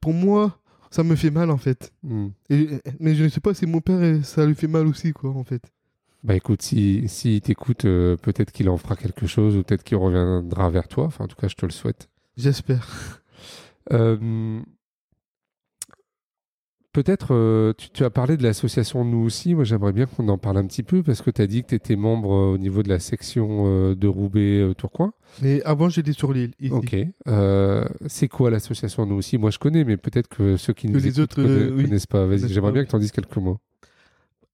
pour 0.00 0.14
moi, 0.14 0.58
ça 0.90 1.02
me 1.02 1.14
fait 1.16 1.30
mal, 1.30 1.50
en 1.50 1.58
fait. 1.58 1.92
Hmm. 2.02 2.28
Et- 2.48 2.80
mais 2.98 3.14
je 3.14 3.24
ne 3.24 3.28
sais 3.28 3.40
pas 3.40 3.52
si 3.54 3.66
mon 3.66 3.80
père, 3.80 4.24
ça 4.24 4.46
lui 4.46 4.54
fait 4.54 4.68
mal 4.68 4.86
aussi, 4.86 5.12
quoi, 5.12 5.30
en 5.30 5.44
fait. 5.44 5.62
Bah 6.22 6.34
écoute, 6.36 6.60
si, 6.62 7.08
si 7.08 7.40
t'écoute, 7.40 7.86
euh, 7.86 8.16
peut-être 8.16 8.52
qu'il 8.52 8.68
en 8.68 8.76
fera 8.76 8.94
quelque 8.96 9.26
chose 9.26 9.56
ou 9.56 9.62
peut-être 9.62 9.82
qu'il 9.84 9.96
reviendra 9.96 10.68
vers 10.68 10.86
toi. 10.88 11.04
Enfin, 11.06 11.24
en 11.24 11.28
tout 11.28 11.36
cas, 11.36 11.48
je 11.48 11.54
te 11.54 11.64
le 11.64 11.72
souhaite. 11.72 12.08
J'espère. 12.36 13.22
Euh, 13.92 14.60
Peut-être, 16.92 17.28
euh, 17.36 17.72
tu, 17.78 17.88
tu 17.90 18.02
as 18.04 18.10
parlé 18.10 18.36
de 18.36 18.42
l'association 18.42 19.04
Nous 19.04 19.18
aussi. 19.18 19.54
Moi, 19.54 19.62
j'aimerais 19.62 19.92
bien 19.92 20.06
qu'on 20.06 20.28
en 20.28 20.38
parle 20.38 20.56
un 20.58 20.66
petit 20.66 20.82
peu 20.82 21.04
parce 21.04 21.22
que 21.22 21.30
tu 21.30 21.40
as 21.40 21.46
dit 21.46 21.62
que 21.62 21.68
tu 21.68 21.74
étais 21.76 21.94
membre 21.94 22.30
au 22.30 22.58
niveau 22.58 22.82
de 22.82 22.88
la 22.88 22.98
section 22.98 23.94
de 23.94 24.08
Roubaix-Tourcoing. 24.08 25.12
Mais 25.40 25.62
avant, 25.62 25.88
j'étais 25.88 26.12
sur 26.12 26.32
l'île, 26.32 26.50
ok. 26.72 26.96
C'est 28.08 28.26
quoi 28.26 28.50
l'association 28.50 29.06
Nous 29.06 29.14
aussi? 29.14 29.38
Moi, 29.38 29.50
je 29.50 29.58
connais, 29.60 29.84
mais 29.84 29.96
peut-être 29.96 30.26
que 30.28 30.56
ceux 30.56 30.72
qui 30.72 30.88
Que 30.88 30.92
nous 30.92 30.98
les 30.98 31.06
écoutent 31.08 31.18
autres, 31.38 31.42
conna- 31.44 31.70
oui. 31.76 31.84
connaissent 31.84 32.06
pas. 32.08 32.26
Vas-y, 32.26 32.40
Connaissent 32.40 32.52
j'aimerais 32.54 32.72
bien 32.72 32.84
que 32.84 32.90
tu 32.90 32.96
en 32.96 32.98
dises 32.98 33.12
quelques 33.12 33.36
mots. 33.36 33.58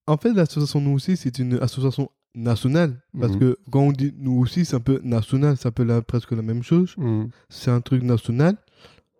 En 0.07 0.17
fait, 0.17 0.33
l'association 0.33 0.81
Nous 0.81 0.91
aussi, 0.91 1.17
c'est 1.17 1.37
une 1.39 1.55
association 1.55 2.09
nationale. 2.35 3.01
Parce 3.19 3.33
Mhm. 3.33 3.39
que 3.39 3.57
quand 3.71 3.81
on 3.81 3.91
dit 3.91 4.13
Nous 4.17 4.37
aussi, 4.39 4.63
c'est 4.65 4.75
un 4.75 4.79
peu 4.79 4.99
national, 5.03 5.57
c'est 5.57 5.67
un 5.67 5.71
peu 5.71 5.83
la- 5.83 6.01
presque 6.01 6.31
la 6.31 6.41
même 6.41 6.63
chose. 6.63 6.93
Hmm. 6.97 7.25
c'est 7.49 7.71
un 7.71 7.81
truc 7.81 8.03
national, 8.03 8.57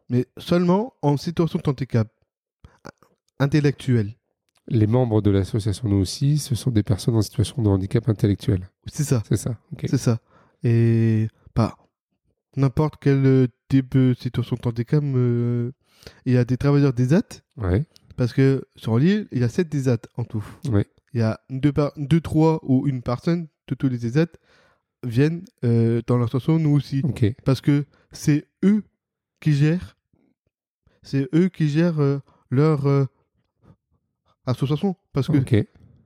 mais 0.10 0.26
seulement 0.38 0.94
en 1.02 1.18
situation 1.18 1.60
de 1.64 1.70
handicap 1.70 2.08
intellectuel. 3.40 4.14
Les 4.70 4.88
membres 4.88 5.22
de 5.22 5.32
l'association 5.32 5.88
Nous 5.88 5.98
aussi, 5.98 6.38
ce 6.38 6.56
sont 6.56 6.72
des 6.72 6.84
personnes 6.84 7.16
en 7.16 7.22
situation 7.22 7.62
de 7.62 7.70
handicap 7.70 8.08
intellectuel. 8.10 8.70
C'est 8.92 9.04
ça, 9.04 9.24
C'est 9.28 9.38
ça. 9.38 9.58
C'est 9.86 9.98
ça. 9.98 10.20
Et 10.64 11.28
pas 11.54 11.78
n'importe 12.58 12.96
quel 13.00 13.26
euh, 13.26 13.48
type 13.70 13.92
de 13.98 14.14
situation 14.20 14.58
de 14.62 14.68
handicap, 14.68 15.04
euh, 15.04 15.72
il 16.26 16.34
y 16.34 16.38
a 16.38 16.44
des 16.44 16.58
travailleurs 16.58 16.94
des 16.94 17.14
AT, 17.14 17.42
Ouais. 17.58 17.86
Parce 18.18 18.34
que 18.34 18.66
sur 18.76 18.98
l'île, 19.00 19.28
il 19.32 19.40
y 19.40 19.44
a 19.44 19.50
7 19.50 19.70
des 19.70 19.88
AT 19.88 20.00
en 20.18 20.26
tout. 20.26 20.44
Il 21.14 21.20
y 21.22 21.24
a 21.24 21.40
2, 21.50 21.72
par... 21.72 21.94
deux, 21.96 22.20
trois 22.20 22.60
ou 22.64 22.86
une 22.88 23.02
personne 23.02 23.48
de 23.70 23.76
tous 23.76 23.88
les 23.88 24.06
ESAT 24.06 24.28
viennent 25.04 25.46
euh, 25.64 26.02
dans 26.08 26.18
l'association, 26.18 26.60
nous 26.60 26.72
aussi. 26.72 27.02
Parce 27.46 27.62
que 27.62 27.86
c'est 28.12 28.48
eux 28.66 28.84
qui 29.40 29.54
gèrent, 29.54 29.96
c'est 31.04 31.30
eux 31.34 31.48
qui 31.50 31.70
gèrent 31.70 32.00
euh, 32.02 32.20
leur 32.50 32.86
euh, 32.88 33.06
association. 34.46 34.96
Parce 35.14 35.28
que 35.28 35.38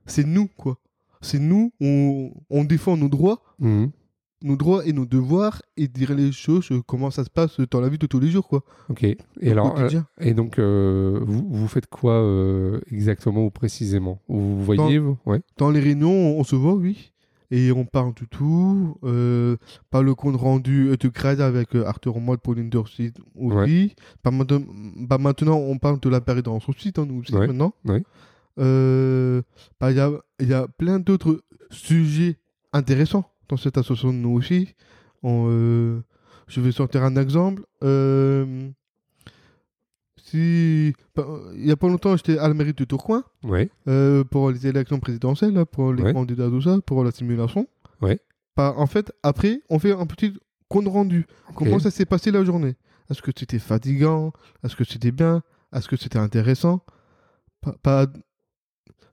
c'est 0.06 0.24
nous, 0.26 0.48
quoi. 0.48 0.78
C'est 1.20 1.38
nous, 1.38 1.72
on, 1.80 2.32
on 2.50 2.64
défend 2.64 2.96
nos 2.96 3.08
droits, 3.08 3.42
Hmm. 3.58 3.86
Nos 4.42 4.56
droits 4.56 4.84
et 4.86 4.92
nos 4.92 5.06
devoirs 5.06 5.62
et 5.76 5.88
dire 5.88 6.14
les 6.14 6.32
choses, 6.32 6.70
euh, 6.72 6.80
comment 6.86 7.10
ça 7.10 7.24
se 7.24 7.30
passe 7.30 7.58
dans 7.70 7.80
la 7.80 7.88
vie 7.88 7.98
de 7.98 8.06
tous 8.06 8.20
les 8.20 8.28
jours, 8.30 8.48
quoi. 8.48 8.62
Ok. 8.88 9.04
Et 9.04 9.18
Au 9.42 9.50
alors, 9.52 9.78
euh, 9.78 9.88
et 10.20 10.34
donc, 10.34 10.58
euh, 10.58 11.20
vous, 11.22 11.46
vous 11.48 11.68
faites 11.68 11.86
quoi 11.86 12.14
euh, 12.14 12.80
exactement 12.90 13.44
ou 13.44 13.50
précisément? 13.50 14.20
Vous 14.28 14.58
vous 14.58 14.64
voyez 14.64 14.98
vous? 14.98 15.16
Ouais. 15.26 15.40
Dans 15.58 15.70
les 15.70 15.80
réunions, 15.80 16.10
on, 16.12 16.40
on 16.40 16.44
se 16.44 16.56
voit, 16.56 16.74
oui. 16.74 17.12
Et 17.50 17.70
on 17.70 17.84
parle 17.84 18.14
du 18.14 18.26
tout. 18.28 18.96
Par 19.90 20.02
le 20.02 20.14
compte 20.14 20.36
rendu 20.36 20.96
de 20.98 21.08
grade 21.08 21.40
avec 21.42 21.74
Arthur 21.74 22.18
Mode 22.18 22.40
pour 22.40 22.54
l'Indersite 22.54 23.18
aussi. 23.38 23.94
Pas 24.22 24.30
maintenant, 24.30 24.62
bah, 24.96 25.18
maintenant, 25.18 25.58
on 25.58 25.76
parle 25.76 26.00
de 26.00 26.08
la 26.08 26.22
période 26.22 26.48
en 26.48 26.60
site, 26.60 26.98
hein, 26.98 27.06
nous 27.06 27.20
aussi, 27.20 27.34
Ouais, 27.34 27.46
maintenant. 27.46 27.74
ouais. 27.84 28.02
Bah, 28.56 29.90
Il 29.90 29.96
y, 29.96 30.00
a, 30.00 30.10
il 30.40 30.48
y 30.48 30.54
a 30.54 30.66
plein 30.66 30.98
d'autres 30.98 31.42
sujets 31.70 32.38
intéressants 32.72 33.24
dans 33.52 33.58
cette 33.58 33.76
association, 33.76 34.12
nous 34.12 34.30
aussi. 34.30 34.74
On, 35.22 35.46
euh, 35.50 36.00
je 36.48 36.60
vais 36.62 36.72
sortir 36.72 37.04
un 37.04 37.16
exemple. 37.16 37.62
Euh, 37.84 38.70
si, 40.16 40.94
bah, 41.14 41.26
il 41.54 41.66
y 41.66 41.70
a 41.70 41.76
pas 41.76 41.88
longtemps, 41.88 42.16
j'étais 42.16 42.38
à 42.38 42.48
la 42.48 42.54
mairie 42.54 42.72
de 42.72 42.84
Tourcoing. 42.84 43.22
Ouais. 43.44 43.70
Euh, 43.88 44.24
pour 44.24 44.50
les 44.50 44.66
élections 44.66 44.98
présidentielles, 45.00 45.64
pour 45.66 45.92
les 45.92 46.02
Ouais. 46.02 46.12
candidats, 46.14 46.48
tout 46.48 46.62
ça, 46.62 46.78
pour 46.80 47.04
la 47.04 47.10
simulation. 47.10 47.66
Ouais. 48.00 48.18
Bah, 48.56 48.74
en 48.76 48.86
fait, 48.86 49.12
après, 49.22 49.60
on 49.68 49.78
fait 49.78 49.92
un 49.92 50.06
petit 50.06 50.32
compte 50.68 50.88
rendu. 50.88 51.26
Comment 51.54 51.78
ça 51.78 51.90
s'est 51.90 52.06
passé 52.06 52.30
la 52.30 52.44
journée? 52.44 52.76
Est-ce 53.10 53.20
que 53.20 53.30
c'était 53.36 53.58
fatigant? 53.58 54.32
Est-ce 54.64 54.76
que 54.76 54.84
c'était 54.84 55.12
bien? 55.12 55.42
Est-ce 55.74 55.88
que 55.88 55.96
c'était 55.96 56.18
intéressant? 56.18 56.80
Pas- 57.60 57.76
pas- 57.82 58.06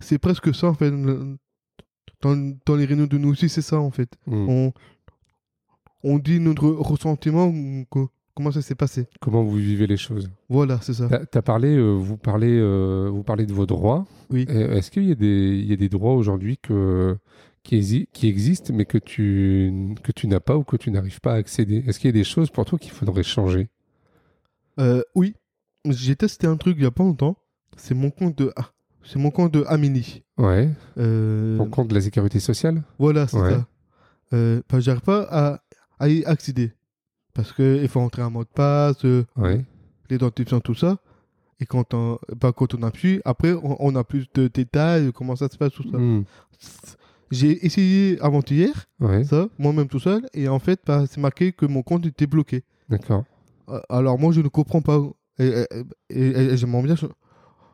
C'est 0.01 0.17
presque 0.17 0.55
ça, 0.55 0.67
en 0.67 0.73
fait. 0.73 0.91
Dans, 2.21 2.53
dans 2.65 2.75
les 2.75 2.85
réunions 2.85 3.05
de 3.07 3.17
nous 3.17 3.29
aussi, 3.29 3.47
c'est 3.49 3.61
ça, 3.61 3.79
en 3.79 3.91
fait. 3.91 4.09
Hmm. 4.27 4.49
On, 4.49 4.73
on 6.03 6.19
dit 6.19 6.39
notre 6.39 6.67
ressentiment, 6.67 7.53
co- 7.89 8.09
comment 8.35 8.51
ça 8.51 8.61
s'est 8.61 8.75
passé. 8.75 9.07
Comment 9.21 9.43
vous 9.43 9.55
vivez 9.57 9.87
les 9.87 9.97
choses 9.97 10.29
Voilà, 10.49 10.79
c'est 10.81 10.93
ça. 10.93 11.07
T'as 11.09 11.39
as 11.39 11.41
parlé, 11.41 11.75
euh, 11.75 11.91
vous 11.93 12.17
parlez, 12.17 12.57
euh, 12.57 13.09
vous 13.11 13.23
parlez 13.23 13.45
de 13.45 13.53
vos 13.53 13.65
droits. 13.65 14.05
Oui. 14.29 14.45
Euh, 14.49 14.75
Est-ce 14.77 14.91
qu'il 14.91 15.03
y 15.05 15.11
a 15.11 15.15
des, 15.15 15.57
il 15.59 15.65
y 15.69 15.73
a 15.73 15.77
des 15.77 15.89
droits 15.89 16.13
aujourd'hui 16.15 16.57
que 16.57 17.17
qui, 17.63 17.77
exi- 17.79 18.07
qui 18.13 18.27
existent 18.29 18.73
mais 18.73 18.85
que 18.85 18.97
tu 18.97 19.93
que 20.01 20.13
tu 20.13 20.27
n'as 20.27 20.39
pas 20.39 20.55
ou 20.57 20.63
que 20.63 20.77
tu 20.77 20.91
n'arrives 20.91 21.19
pas 21.19 21.33
à 21.33 21.35
accéder? 21.35 21.83
Est-ce 21.87 21.99
qu'il 21.99 22.07
y 22.07 22.13
a 22.15 22.17
des 22.17 22.23
choses 22.23 22.49
pour 22.49 22.63
toi 22.65 22.79
qu'il 22.79 22.91
faudrait 22.91 23.23
changer? 23.23 23.67
Euh, 24.79 25.01
oui, 25.15 25.35
j'ai 25.85 26.15
testé 26.15 26.47
un 26.47 26.55
truc 26.57 26.77
il 26.77 26.83
y 26.83 26.87
a 26.87 26.91
pas 26.91 27.03
longtemps. 27.03 27.37
C'est 27.75 27.95
mon 27.95 28.09
compte 28.11 28.37
de, 28.37 28.51
ah, 28.55 28.69
c'est 29.11 29.19
mon 29.19 29.31
compte 29.31 29.53
de 29.53 29.63
Amini. 29.67 30.23
Ouais. 30.37 30.69
Euh, 30.97 31.57
Ton 31.57 31.69
compte 31.69 31.87
de 31.89 31.95
la 31.95 32.01
sécurité 32.01 32.39
sociale 32.39 32.83
Voilà, 32.97 33.27
c'est 33.27 33.37
Ouais. 33.39 33.51
ça. 33.51 33.65
Euh, 34.33 34.61
bah, 34.69 34.79
j'arrive 34.79 35.01
pas 35.01 35.27
à, 35.29 35.61
à 35.99 36.07
y 36.09 36.23
accéder. 36.25 36.71
Parce 37.33 37.51
qu'il 37.53 37.87
faut 37.87 37.99
entrer 38.01 38.21
un 38.21 38.29
mot 38.29 38.43
de 38.43 38.49
passe, 38.53 39.03
euh, 39.05 39.23
Ouais. 39.37 39.65
l'identifiant, 40.09 40.59
tout 40.59 40.75
ça. 40.75 40.97
Et 41.59 41.65
quand 41.65 41.93
on, 41.93 42.17
bah, 42.39 42.51
quand 42.55 42.73
on 42.73 42.83
appuie, 42.83 43.21
après, 43.25 43.53
on, 43.53 43.75
on 43.79 43.95
a 43.95 44.03
plus 44.03 44.27
de 44.33 44.47
détails, 44.47 45.11
comment 45.13 45.35
ça 45.35 45.49
se 45.49 45.57
passe, 45.57 45.73
tout 45.73 45.83
ça. 45.91 45.97
Hmm. 45.97 46.23
J'ai 47.31 47.63
essayé 47.65 48.19
avant-hier, 48.21 48.71
Ouais. 48.99 49.23
ça, 49.23 49.47
moi-même 49.59 49.87
tout 49.87 49.99
seul, 49.99 50.27
et 50.33 50.47
en 50.49 50.57
fait, 50.59 50.79
bah, 50.85 51.05
c'est 51.07 51.19
marqué 51.21 51.51
que 51.51 51.65
mon 51.65 51.83
compte 51.83 52.05
était 52.05 52.25
bloqué. 52.27 52.63
D'accord. 52.89 53.23
Euh, 53.69 53.79
Alors 53.89 54.17
moi, 54.17 54.31
je 54.31 54.41
ne 54.41 54.47
comprends 54.47 54.81
pas. 54.81 54.99
Et, 55.37 55.47
et- 55.47 55.65
et- 56.09 56.29
et 56.53 56.57
j'aimerais 56.57 56.81
bien 56.83 56.95
ch- 56.95 57.11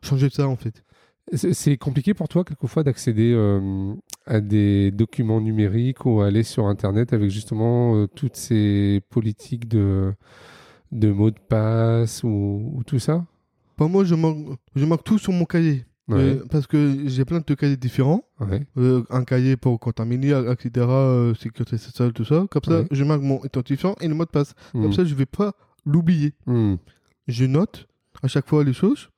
changer 0.04 0.30
ça, 0.30 0.48
en 0.48 0.56
fait. 0.58 0.84
C'est 1.34 1.78
compliqué 1.78 2.14
pour 2.14 2.28
toi, 2.28 2.44
quelquefois, 2.44 2.84
d'accéder 2.84 3.34
euh, 3.34 3.94
à 4.28 4.42
des 4.42 4.92
documents 4.92 5.42
numériques 5.42 6.06
ou 6.06 6.22
à 6.22 6.28
aller 6.28 6.44
sur 6.44 6.68
Internet 6.68 7.14
avec 7.14 7.32
justement 7.32 7.96
euh, 7.96 8.08
toutes 8.08 8.36
ces 8.36 9.02
politiques 9.10 9.68
de, 9.68 10.14
de 10.92 11.12
mots 11.12 11.32
de 11.32 11.40
passe 11.50 12.24
ou, 12.24 12.74
ou 12.76 12.84
tout 12.86 13.00
ça? 13.00 13.26
Bah, 13.78 13.88
moi, 13.88 14.04
je 14.04 14.14
marque, 14.14 14.38
je 14.76 14.86
marque 14.86 15.04
tout 15.04 15.18
sur 15.18 15.34
mon 15.34 15.46
cahier. 15.46 15.86
Ouais. 16.08 16.18
Euh, 16.20 16.46
parce 16.52 16.68
que 16.68 17.08
j'ai 17.08 17.26
plein 17.26 17.40
de 17.46 17.54
cahiers 17.56 17.76
différents. 17.78 18.24
Ouais. 18.40 18.62
Euh, 18.78 19.02
un 19.10 19.24
cahier 19.24 19.58
pour 19.58 19.80
contaminer, 19.80 20.40
etc., 20.52 20.86
euh, 20.88 21.34
sécurité 21.34 21.80
sociale, 21.80 22.14
tout 22.14 22.24
ça. 22.26 22.46
Comme 22.52 22.62
ça, 22.64 22.82
Ouais. 22.82 22.88
je 22.92 23.04
marque 23.04 23.24
mon 23.24 23.44
identifiant 23.44 23.96
et 24.00 24.08
le 24.08 24.14
mot 24.14 24.26
de 24.26 24.30
passe. 24.30 24.54
Hmm. 24.76 24.84
Comme 24.84 24.94
ça, 24.94 25.04
je 25.04 25.16
vais 25.16 25.26
pas 25.26 25.54
l'oublier. 25.86 26.34
Hmm. 26.46 26.76
Je 27.28 27.46
note 27.46 27.88
à 28.22 28.28
chaque 28.28 28.48
fois 28.48 28.64
les 28.64 28.74
choses. 28.74 29.10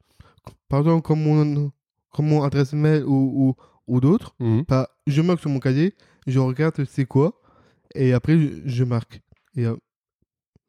Par 0.69 0.79
exemple, 0.79 1.01
comme 1.01 1.21
mon, 1.21 1.71
comme 2.17 2.27
mon 2.27 2.41
adresse 2.43 2.73
mail 2.73 3.03
ou, 3.05 3.13
ou, 3.41 3.55
ou 3.93 4.01
d'autres, 4.01 4.33
Hmm. 4.39 4.61
bah, 4.67 4.89
je 5.05 5.21
marque 5.21 5.39
sur 5.39 5.49
mon 5.49 5.59
cahier, 5.59 5.93
je 6.25 6.39
regarde 6.39 6.83
c'est 6.85 7.05
quoi, 7.05 7.39
et 7.95 8.11
après, 8.13 8.37
je, 8.39 8.47
je 8.65 8.83
marque. 8.83 9.21
Et 9.55 9.65
euh, 9.65 9.75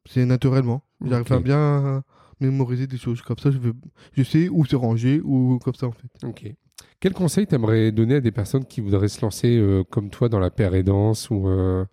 c'est 0.08 0.24
naturellement. 0.26 0.82
J'arrive 1.04 1.32
à 1.32 1.40
bien 1.40 2.02
mémoriser 2.40 2.86
des 2.86 2.98
choses. 2.98 3.20
Comme 3.22 3.38
ça, 3.38 3.50
je, 3.50 3.58
vais, 3.58 3.72
je 4.12 4.22
sais 4.22 4.48
où 4.48 4.64
c'est 4.64 4.76
rangé, 4.76 5.20
ou 5.24 5.58
comme 5.64 5.74
ça, 5.74 5.86
en 5.86 5.92
fait. 5.92 6.08
Ok. 6.26 6.54
Quel 7.00 7.12
conseil 7.12 7.46
t'aimerais 7.46 7.90
donner 7.92 8.16
à 8.16 8.20
des 8.20 8.30
personnes 8.32 8.64
qui 8.64 8.80
voudraient 8.80 9.08
se 9.08 9.20
lancer 9.22 9.56
euh, 9.56 9.84
comme 9.84 10.10
toi 10.10 10.28
dans 10.28 10.38
la 10.40 10.50
paire 10.50 10.74
et 10.74 10.82
danse 10.82 11.30
ou 11.30 11.48
euh, 11.48 11.84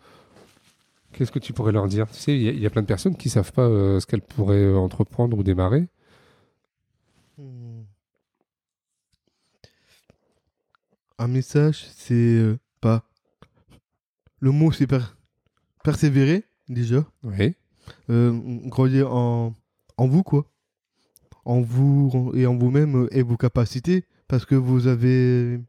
qu'est-ce 1.13 1.31
que 1.31 1.39
tu 1.39 1.53
pourrais 1.53 1.71
leur 1.71 1.87
dire? 1.87 2.07
Tu 2.11 2.19
sais, 2.19 2.35
il 2.35 2.43
y, 2.43 2.49
a- 2.49 2.51
il 2.51 2.59
y 2.59 2.65
a 2.65 2.69
plein 2.69 2.81
de 2.81 2.87
personnes 2.87 3.15
qui 3.15 3.29
savent 3.29 3.51
pas 3.51 3.63
euh, 3.67 3.99
ce 3.99 4.05
qu'elles 4.05 4.21
pourraient 4.21 4.73
entreprendre 4.75 5.37
ou 5.37 5.43
démarrer. 5.43 5.87
Un 11.17 11.27
message, 11.27 11.85
c'est 11.95 12.13
euh, 12.13 12.57
pas. 12.81 13.03
Le 14.39 14.51
mot, 14.51 14.71
c'est 14.71 14.87
per- 14.87 15.13
persévérer, 15.83 16.43
déjà. 16.67 17.05
Oui. 17.23 17.55
Euh, 18.09 18.69
croyez 18.69 19.03
en, 19.03 19.53
en 19.97 20.07
vous, 20.07 20.23
quoi. 20.23 20.45
En 21.45 21.61
vous 21.61 22.31
et 22.35 22.45
en 22.47 22.57
vous-même 22.57 23.03
euh, 23.03 23.07
et 23.15 23.21
vos 23.21 23.37
capacités. 23.37 24.05
Parce 24.27 24.45
que 24.45 24.55
vous 24.55 24.87
avez. 24.87 25.59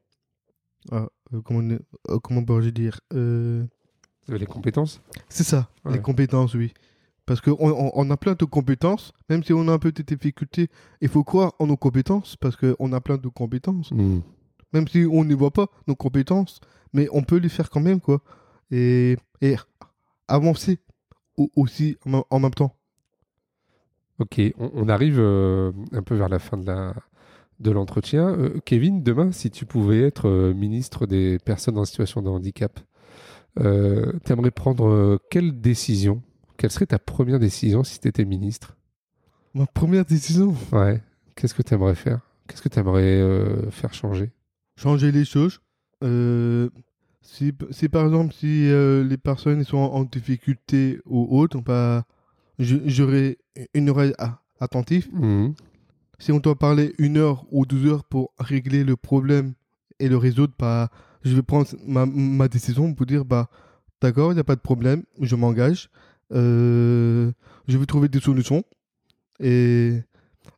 Ah, 0.90 1.08
euh, 1.34 1.40
comment, 1.42 1.76
euh, 2.08 2.18
comment 2.22 2.44
peux-je 2.44 2.70
dire 2.70 3.00
Euh, 3.12 3.64
les 4.28 4.46
compétences? 4.46 5.00
C'est 5.28 5.44
ça, 5.44 5.68
Ouais. 5.84 5.92
les 5.94 6.00
compétences, 6.00 6.54
oui. 6.54 6.72
Parce 7.26 7.40
qu'on 7.40 7.56
on, 7.58 7.90
on 7.94 8.10
a 8.10 8.16
plein 8.16 8.34
de 8.34 8.44
compétences, 8.44 9.12
même 9.28 9.42
si 9.44 9.52
on 9.52 9.66
a 9.68 9.72
un 9.72 9.78
peu 9.78 9.90
de 9.92 10.02
difficultés, 10.02 10.68
il 11.00 11.08
faut 11.08 11.24
croire 11.24 11.54
en 11.58 11.66
nos 11.66 11.76
compétences, 11.76 12.36
parce 12.36 12.56
qu'on 12.56 12.92
a 12.92 13.00
plein 13.00 13.18
de 13.18 13.28
compétences. 13.28 13.90
Hmm. 13.90 14.20
Même 14.72 14.88
si 14.88 15.06
on 15.10 15.24
ne 15.24 15.34
voit 15.34 15.52
pas 15.52 15.66
nos 15.86 15.94
compétences, 15.94 16.60
mais 16.92 17.08
on 17.12 17.22
peut 17.22 17.36
les 17.36 17.48
faire 17.48 17.70
quand 17.70 17.80
même, 17.80 18.00
quoi. 18.00 18.22
Et, 18.70 19.16
et 19.40 19.56
avancer 20.28 20.78
au- 21.36 21.50
aussi 21.56 21.96
en, 22.30 22.40
même 22.40 22.54
temps. 22.54 22.74
Ok, 24.18 24.40
on, 24.58 24.70
on 24.74 24.88
arrive 24.88 25.18
euh, 25.20 25.72
un 25.92 26.02
peu 26.02 26.14
vers 26.14 26.28
la 26.28 26.38
fin 26.38 26.56
de 26.56 26.66
la 26.66 26.94
de 27.58 27.70
l'entretien. 27.70 28.28
Euh, 28.28 28.60
Kevin, 28.66 29.02
demain, 29.02 29.32
si 29.32 29.50
tu 29.50 29.64
pouvais 29.64 30.02
être 30.02 30.28
euh, 30.28 30.52
ministre 30.52 31.06
des 31.06 31.38
personnes 31.38 31.78
en 31.78 31.86
situation 31.86 32.20
de 32.20 32.28
handicap, 32.28 32.78
euh, 33.60 34.12
t'aimerais 34.24 34.50
prendre 34.50 35.18
quelle 35.30 35.60
décision? 35.60 36.22
Quelle 36.58 36.70
serait 36.70 36.86
ta 36.86 36.98
première 36.98 37.38
décision 37.38 37.82
si 37.84 37.98
tu 37.98 38.08
étais 38.08 38.24
ministre? 38.26 38.76
Ma 39.54 39.66
première 39.66 40.04
décision, 40.04 40.54
Ouais. 40.72 41.02
Qu'est-ce 41.34 41.54
que 41.54 41.62
tu 41.62 41.74
aimerais 41.74 41.94
faire? 41.94 42.20
Qu'est-ce 42.46 42.62
que 42.62 42.68
tu 42.68 42.78
aimerais 42.78 43.70
faire 43.70 43.92
changer? 43.92 44.30
Changer 44.76 45.12
les 45.12 45.24
choses. 45.24 45.60
Euh, 46.04 46.68
si, 47.22 47.52
si 47.70 47.88
par 47.88 48.04
exemple, 48.04 48.32
si 48.32 48.70
euh, 48.70 49.02
les 49.02 49.16
personnes 49.16 49.64
sont 49.64 49.78
en 49.78 50.04
difficulté 50.04 51.00
ou 51.06 51.38
autre, 51.38 51.60
bah, 51.60 52.04
j'aurai 52.58 53.38
une 53.74 53.90
oreille 53.90 54.14
attentive. 54.60 55.08
Mhm. 55.12 55.54
Si 56.18 56.32
on 56.32 56.38
doit 56.38 56.58
parler 56.58 56.94
une 56.98 57.18
heure 57.18 57.44
ou 57.50 57.66
deux 57.66 57.86
heures 57.86 58.04
pour 58.04 58.32
régler 58.38 58.84
le 58.84 58.96
problème 58.96 59.54
et 59.98 60.08
le 60.08 60.16
résoudre, 60.16 60.54
bah, 60.58 60.90
je 61.24 61.34
vais 61.34 61.42
prendre 61.42 61.68
ma, 61.86 62.06
ma 62.06 62.48
décision 62.48 62.94
pour 62.94 63.06
dire 63.06 63.24
bah, 63.24 63.48
d'accord, 64.00 64.32
il 64.32 64.36
n'y 64.36 64.40
a 64.40 64.44
pas 64.44 64.56
de 64.56 64.60
problème, 64.60 65.02
je 65.20 65.36
m'engage, 65.36 65.90
euh, 66.32 67.32
je 67.68 67.76
vais 67.76 67.86
trouver 67.86 68.08
des 68.08 68.20
solutions 68.20 68.62
et, 69.40 70.00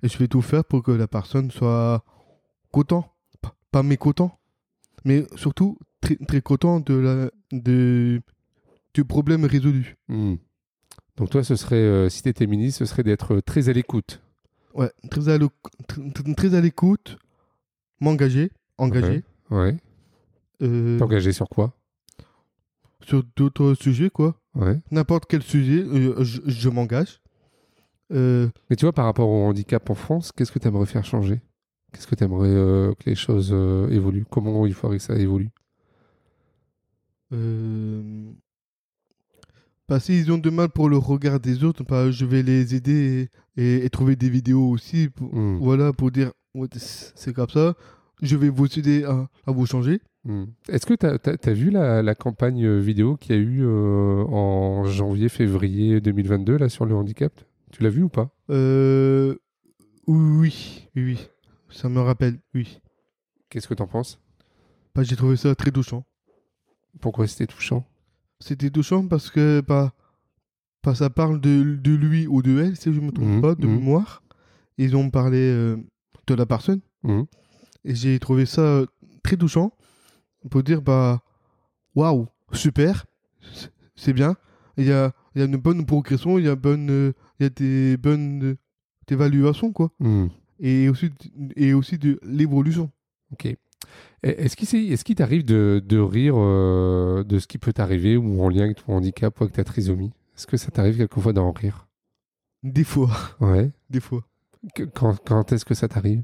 et 0.03 0.09
je 0.09 0.19
vais 0.19 0.29
tout 0.29 0.43
faire 0.43 0.65
pour 0.65 0.83
que 0.83 0.93
la 0.93 1.09
personne 1.09 1.51
soit 1.51 2.05
content, 2.71 3.13
pas, 3.71 3.83
mécontent, 3.83 4.39
mais 5.05 5.27
surtout 5.37 5.79
très, 6.01 6.17
très 6.17 6.41
content 6.41 6.81
de 6.81 6.95
la, 6.95 7.31
de, 7.53 8.21
du 8.95 9.05
problème 9.05 9.45
résolu. 9.45 9.97
Mhm. 10.09 10.39
Donc 11.17 11.31
toi, 11.31 11.43
ce 11.43 11.57
serait, 11.57 11.77
euh, 11.77 12.09
si 12.09 12.23
tu 12.23 12.29
étais 12.29 12.47
ministre, 12.47 12.79
ce 12.79 12.85
serait 12.85 13.03
d'être 13.03 13.35
euh, 13.37 13.43
très 13.43 13.69
à 13.69 13.73
l'écoute. 13.73 14.21
Ouais, 14.75 14.91
très 15.11 15.29
à 16.55 16.61
l'écoute, 16.61 17.19
m'engager, 18.01 18.53
engager. 18.77 19.25
Ouais. 19.51 19.77
euh, 20.63 20.99
T'engager 20.99 21.33
sur 21.33 21.49
quoi? 21.49 21.75
sur 23.03 23.25
d'autres 23.37 23.73
sujets, 23.75 24.11
quoi. 24.11 24.39
Ouais. 24.55 24.79
N'importe 24.91 25.25
quel 25.27 25.43
sujet, 25.43 25.83
euh, 25.83 26.23
je, 26.23 26.41
je 26.45 26.69
m'engage. 26.69 27.23
Euh, 28.13 28.49
Mais 28.69 28.77
tu 28.77 28.85
vois, 28.85 28.93
par 28.93 29.07
rapport 29.07 29.29
au 29.29 29.45
handicap 29.47 29.89
en 29.89 29.95
France, 29.95 30.31
qu'est-ce 30.31 30.53
que 30.53 30.59
tu 30.59 30.69
aimerais 30.69 30.85
faire 30.85 31.05
changer? 31.07 31.41
Qu'est-ce 31.93 32.07
que 32.07 32.15
tu 32.15 32.25
aimerais 32.25 32.49
que 32.99 33.09
les 33.11 33.15
choses 33.17 33.51
euh, 33.53 33.89
évoluent? 33.91 34.27
Comment 34.31 34.67
il 34.67 34.75
faudrait 34.75 34.99
que 34.99 35.03
ça 35.03 35.17
évolue? 35.17 35.51
Euh, 37.33 38.31
bah, 39.89 40.01
s'ils 40.01 40.31
ont 40.33 40.39
de 40.39 40.51
mal 40.51 40.69
pour 40.69 40.89
le 40.89 40.99
regard 40.99 41.41
des 41.41 41.65
autres, 41.65 41.85
bah, 41.85 42.11
je 42.11 42.25
vais 42.27 42.43
les 42.43 42.75
aider 42.75 43.29
et, 43.57 43.63
et- 43.63 43.85
et 43.85 43.91
trouver 43.91 44.17
des 44.17 44.29
vidéos 44.29 44.69
aussi. 44.69 45.09
Pour, 45.09 45.35
Hmm. 45.35 45.59
Voilà, 45.61 45.93
pour 45.93 46.11
dire, 46.11 46.33
ouais, 46.55 46.69
c'est 46.75 47.33
comme 47.33 47.49
ça. 47.49 47.75
Je 48.21 48.37
vais 48.37 48.49
vous 48.49 48.67
aider 48.79 49.05
à, 49.05 49.29
à 49.47 49.53
vous 49.53 49.65
changer. 49.67 50.01
Hmm. 50.25 50.45
Est-ce 50.69 50.85
que 50.85 50.95
tu 50.95 51.07
as, 51.07 51.53
vu 51.55 51.71
la, 51.71 52.03
la 52.03 52.15
campagne 52.15 52.65
euh, 52.67 52.81
vidéo 52.81 53.17
qu'il 53.17 53.35
y 53.35 53.39
a 53.39 53.41
eu 53.41 53.61
euh, 53.65 54.25
en 54.25 54.85
janvier-février 54.85 56.01
2022 56.01 56.57
là, 56.59 56.69
sur 56.69 56.85
le 56.85 56.95
handicap? 56.95 57.33
Tu 57.71 57.83
l'as 57.83 57.91
vu 57.91 58.03
ou 58.03 58.09
pas? 58.09 58.31
Euh, 58.51 59.37
oui, 60.07 60.89
oui, 60.97 61.03
oui. 61.05 61.29
Ça 61.71 61.89
me 61.89 62.01
rappelle, 62.01 62.39
oui. 62.55 62.81
Qu'est-ce 63.51 63.69
que 63.69 63.75
tu 63.75 63.83
en 63.83 63.87
penses? 63.87 64.19
Bah, 64.95 65.03
J'ai 65.03 65.17
trouvé 65.17 65.37
ça 65.37 65.55
très 65.55 65.71
touchant. 65.71 66.05
Pourquoi 67.01 67.27
c'était 67.27 67.47
touchant? 67.47 67.85
C'était 68.41 68.71
touchant 68.71 69.07
parce 69.07 69.31
que 69.31 69.63
bah, 69.67 69.93
bah, 70.83 70.95
ça 70.95 71.11
parle 71.11 71.41
de, 71.41 71.77
de 71.77 71.95
lui 71.95 72.27
ou 72.27 72.43
de 72.43 72.59
elle, 72.63 72.77
si 72.77 72.93
je 72.93 73.01
ne 73.01 73.07
me 73.07 73.13
trompe 73.13 73.29
Mhm, 73.29 73.41
pas, 73.41 73.55
de 73.55 73.67
mhm. 73.67 73.75
mémoire. 73.79 74.23
Ils 74.79 74.97
ont 74.97 75.11
parlé 75.11 75.39
euh, 75.39 75.77
de 76.27 76.35
la 76.35 76.47
personne. 76.47 76.81
Hmm. 77.03 77.23
Et 77.85 77.95
j'ai 77.95 78.19
trouvé 78.19 78.47
ça 78.47 78.61
euh, 78.63 78.87
très 79.23 79.37
touchant 79.37 79.73
pour 80.51 80.63
dire 80.63 80.83
bah 80.83 81.21
waouh, 81.95 82.27
super, 82.53 83.07
c'est- 83.97 84.13
bien. 84.13 84.37
Il 84.77 84.85
y 84.87 84.93
a, 84.93 85.13
y 85.35 85.43
a 85.43 85.45
une 85.45 85.57
bonne 85.57 85.85
progression, 85.85 86.39
il 86.39 86.45
y 86.45 86.49
a, 86.49 86.55
bonne, 86.55 86.91
euh, 86.91 87.13
y 87.41 87.45
a 87.45 87.49
des 87.51 87.97
bonnes 87.97 88.45
euh, 88.45 88.57
évaluations, 89.11 89.73
quoi. 89.73 89.91
Et 90.61 90.89
aussi, 90.89 91.11
et 91.57 91.73
aussi 91.75 91.99
de 91.99 92.19
l'évolution. 92.23 92.91
Ok. 93.33 93.47
Et 93.47 93.59
Est-ce 94.23 94.57
qu'il 94.57 94.93
est-ce 94.93 95.05
qu'il 95.05 95.15
t'arrive 95.15 95.45
de, 95.45 95.83
de 95.85 95.99
rire 95.99 96.35
euh, 96.37 97.23
de 97.25 97.39
ce 97.39 97.47
qui 97.47 97.59
peut 97.59 97.73
t'arriver 97.73 98.17
ou 98.17 98.43
en 98.43 98.49
lien 98.49 98.65
avec 98.65 98.85
ton 98.85 98.95
handicap 98.95 99.39
ou 99.41 99.45
avec 99.45 99.55
ta 99.55 99.65
trisomie? 99.65 100.11
Est-ce 100.37 100.47
que 100.47 100.57
ça 100.57 100.71
t'arrive 100.71 100.97
quelquefois 100.97 101.33
d'en 101.33 101.53
rire? 101.53 101.87
Des 102.65 102.85
fois, 102.85 103.11
Ouais. 103.41 103.71
des 103.91 104.01
fois. 104.01 104.23
Que- 104.75 104.83
Quand, 104.83 105.17
quand 105.25 105.53
est-ce 105.53 105.65
que 105.65 105.75
ça 105.75 105.87
t'arrive? 105.89 106.23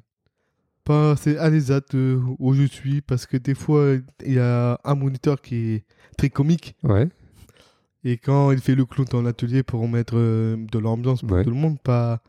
Pas 0.82 1.14
c'est 1.16 1.38
à 1.38 1.48
l'ESAT 1.48 1.94
euh, 1.94 2.20
où 2.38 2.52
je 2.52 2.64
suis 2.64 3.00
parce 3.00 3.24
que 3.26 3.36
des 3.38 3.54
fois 3.54 3.94
il 4.26 4.32
y 4.34 4.38
a 4.38 4.78
un 4.84 4.94
moniteur 4.94 5.40
qui 5.40 5.54
est 5.56 5.84
très 6.18 6.28
comique 6.28 6.74
Ouais. 6.82 7.08
et 8.02 8.18
quand 8.18 8.50
il 8.50 8.58
fait 8.60 8.74
le 8.74 8.84
clown 8.84 9.06
dans 9.10 9.22
l'atelier 9.22 9.62
pour 9.62 9.88
mettre 9.88 10.14
euh, 10.18 10.56
de 10.70 10.78
l'ambiance 10.78 11.22
pour 11.22 11.30
Ouais. 11.38 11.44
tout 11.44 11.48
le 11.50 11.56
monde, 11.56 11.80
pas, 11.80 12.20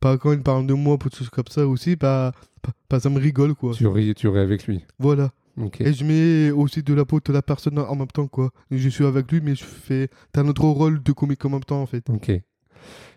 pas 0.00 0.18
quand 0.18 0.32
il 0.32 0.42
parle 0.42 0.66
de 0.66 0.74
moi 0.74 0.98
pour 0.98 1.10
tout 1.10 1.24
comme 1.30 1.48
ça 1.48 1.66
aussi, 1.66 1.96
pas, 1.96 2.32
pas, 2.62 2.72
pas 2.88 3.00
ça 3.00 3.10
me 3.10 3.18
rigole 3.18 3.54
quoi. 3.54 3.74
Tu 3.74 3.86
ris, 3.86 4.14
tu 4.14 4.28
ris 4.28 4.40
avec 4.40 4.66
lui. 4.66 4.84
Voilà. 4.98 5.30
Ok. 5.60 5.80
Et 5.80 5.92
je 5.92 6.04
mets 6.04 6.50
aussi 6.50 6.82
de 6.82 6.94
la 6.94 7.04
peau 7.04 7.20
de 7.20 7.32
la 7.32 7.42
personne 7.42 7.78
en 7.78 7.94
même 7.94 8.06
temps, 8.08 8.26
quoi. 8.26 8.50
Je 8.70 8.88
suis 8.88 9.04
avec 9.04 9.30
lui, 9.30 9.40
mais 9.42 9.54
je 9.54 9.64
fais 9.64 10.08
un 10.34 10.48
autre 10.48 10.64
rôle 10.64 11.02
de 11.02 11.12
comique 11.12 11.44
en 11.44 11.50
même 11.50 11.64
temps, 11.64 11.82
en 11.82 11.86
fait. 11.86 12.08
Ok. 12.08 12.32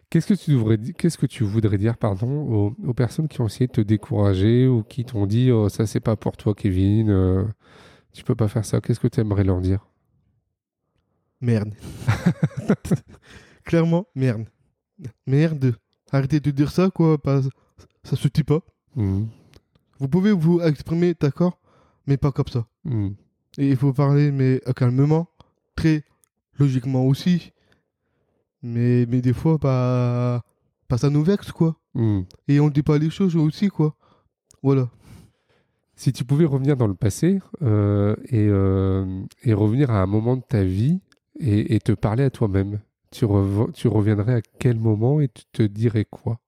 Qu'est-ce 0.09 0.27
que 0.27 0.33
tu 0.33 0.51
devrais 0.51 0.77
qu'est-ce 0.77 1.17
que 1.17 1.25
tu 1.25 1.43
voudrais 1.43 1.77
dire 1.77 1.97
pardon 1.97 2.27
aux, 2.27 2.75
aux 2.85 2.93
personnes 2.93 3.27
qui 3.27 3.41
ont 3.41 3.47
essayé 3.47 3.67
de 3.67 3.71
te 3.71 3.81
décourager 3.81 4.67
ou 4.67 4.83
qui 4.83 5.03
t'ont 5.03 5.25
dit 5.25 5.51
oh, 5.51 5.67
ça 5.67 5.87
c'est 5.87 5.99
pas 5.99 6.15
pour 6.15 6.37
toi 6.37 6.53
Kevin 6.53 7.09
euh, 7.09 7.43
tu 8.13 8.23
peux 8.23 8.35
pas 8.35 8.47
faire 8.47 8.63
ça 8.63 8.79
qu'est-ce 8.81 8.99
que 8.99 9.07
tu 9.07 9.19
aimerais 9.19 9.43
leur 9.43 9.61
dire? 9.61 9.85
Merde. 11.41 11.73
Clairement, 13.65 14.07
merde. 14.15 14.45
Merde. 15.25 15.75
Arrêtez 16.11 16.39
de 16.39 16.51
dire 16.51 16.71
ça, 16.71 16.89
quoi. 16.89 17.17
Pas... 17.17 17.41
Ça 18.03 18.15
se 18.15 18.27
dit 18.27 18.43
pas. 18.43 18.61
Mhm. 18.95 19.27
Vous 19.99 20.07
pouvez 20.07 20.31
vous 20.31 20.61
exprimer, 20.61 21.15
d'accord, 21.19 21.59
mais 22.07 22.17
pas 22.17 22.31
comme 22.31 22.47
ça. 22.47 22.65
Mhm. 22.83 23.15
Et 23.57 23.69
il 23.69 23.77
faut 23.77 23.93
parler, 23.93 24.31
mais 24.31 24.61
calmement, 24.75 25.27
très 25.75 26.03
logiquement 26.59 27.05
aussi. 27.05 27.51
Mais, 28.61 29.05
mais 29.07 29.21
des 29.21 29.33
fois, 29.33 29.57
bah, 29.57 30.43
bah, 30.89 30.97
ça 30.97 31.09
nous 31.09 31.23
vexe, 31.23 31.51
quoi. 31.51 31.75
Mhm. 31.93 32.25
Et 32.47 32.59
on 32.59 32.69
dit 32.69 32.83
pas 32.83 32.97
les 32.97 33.09
choses 33.09 33.35
aussi, 33.35 33.69
quoi. 33.69 33.95
Voilà. 34.61 34.89
Si 35.95 36.11
tu 36.11 36.25
pouvais 36.25 36.45
revenir 36.45 36.75
dans 36.75 36.87
le 36.87 36.93
passé 36.93 37.39
euh, 37.61 38.15
et, 38.25 38.47
euh, 38.49 39.23
et 39.43 39.53
revenir 39.53 39.91
à 39.91 40.01
un 40.01 40.05
moment 40.05 40.35
de 40.35 40.41
ta 40.41 40.63
vie 40.63 40.99
et, 41.39 41.73
et 41.75 41.79
te 41.79 41.93
parler 41.93 42.25
à 42.25 42.29
toi-même, 42.29 42.79
tu, 43.11 43.25
rev- 43.25 43.71
tu 43.73 43.87
reviendrais 43.87 44.35
à 44.35 44.41
quel 44.59 44.77
moment 44.79 45.21
et 45.21 45.27
tu 45.29 45.43
te 45.51 45.63
dirais 45.63 46.05
quoi? 46.05 46.39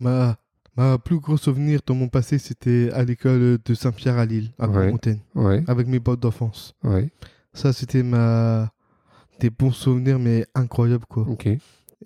Ma, 0.00 0.36
ma 0.76 0.98
plus 0.98 1.18
gros 1.20 1.36
souvenir 1.36 1.80
dans 1.86 1.94
mon 1.94 2.08
passé, 2.08 2.38
c'était 2.38 2.90
à 2.92 3.04
l'école 3.04 3.58
de 3.64 3.74
Saint-Pierre 3.74 4.18
à 4.18 4.24
Lille, 4.26 4.50
à 4.58 4.68
Ouais. 4.68 4.90
Montagne, 4.90 5.20
Ouais, 5.34 5.62
avec 5.66 5.86
mes 5.86 6.00
potes 6.00 6.20
d'enfance. 6.20 6.74
ouais, 6.84 7.10
Ça, 7.52 7.72
c'était 7.72 8.02
ma... 8.02 8.72
des 9.40 9.50
bons 9.50 9.72
souvenirs, 9.72 10.18
mais 10.18 10.46
incroyables, 10.54 11.06
quoi. 11.06 11.26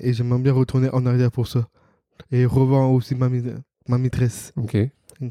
Et 0.00 0.12
j'aimerais 0.12 0.40
bien 0.40 0.52
retourner 0.52 0.88
en 0.92 1.06
arrière 1.06 1.30
pour 1.30 1.46
ça. 1.46 1.68
Et 2.32 2.44
revoir 2.46 2.90
aussi 2.90 3.14
ma, 3.14 3.28
ma 3.88 3.98
maîtresse, 3.98 4.52
ok, 4.56 4.76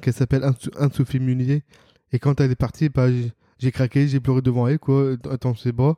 qui 0.01 0.11
s'appelle 0.13 0.43
Anne- 0.43 0.55
Anne-Sophie 0.77 1.19
Munier. 1.19 1.63
Et 2.11 2.19
quand 2.19 2.39
elle 2.39 2.51
est 2.51 2.55
partie, 2.55 2.89
bah, 2.89 3.09
j'ai- 3.11 3.31
j'ai 3.57 3.71
craqué, 3.71 4.07
j'ai 4.07 4.19
pleuré 4.19 4.41
devant 4.41 4.67
elle, 4.67 4.79
quoi, 4.79 5.15
dans 5.41 5.55
ses 5.55 5.71
bras. 5.71 5.97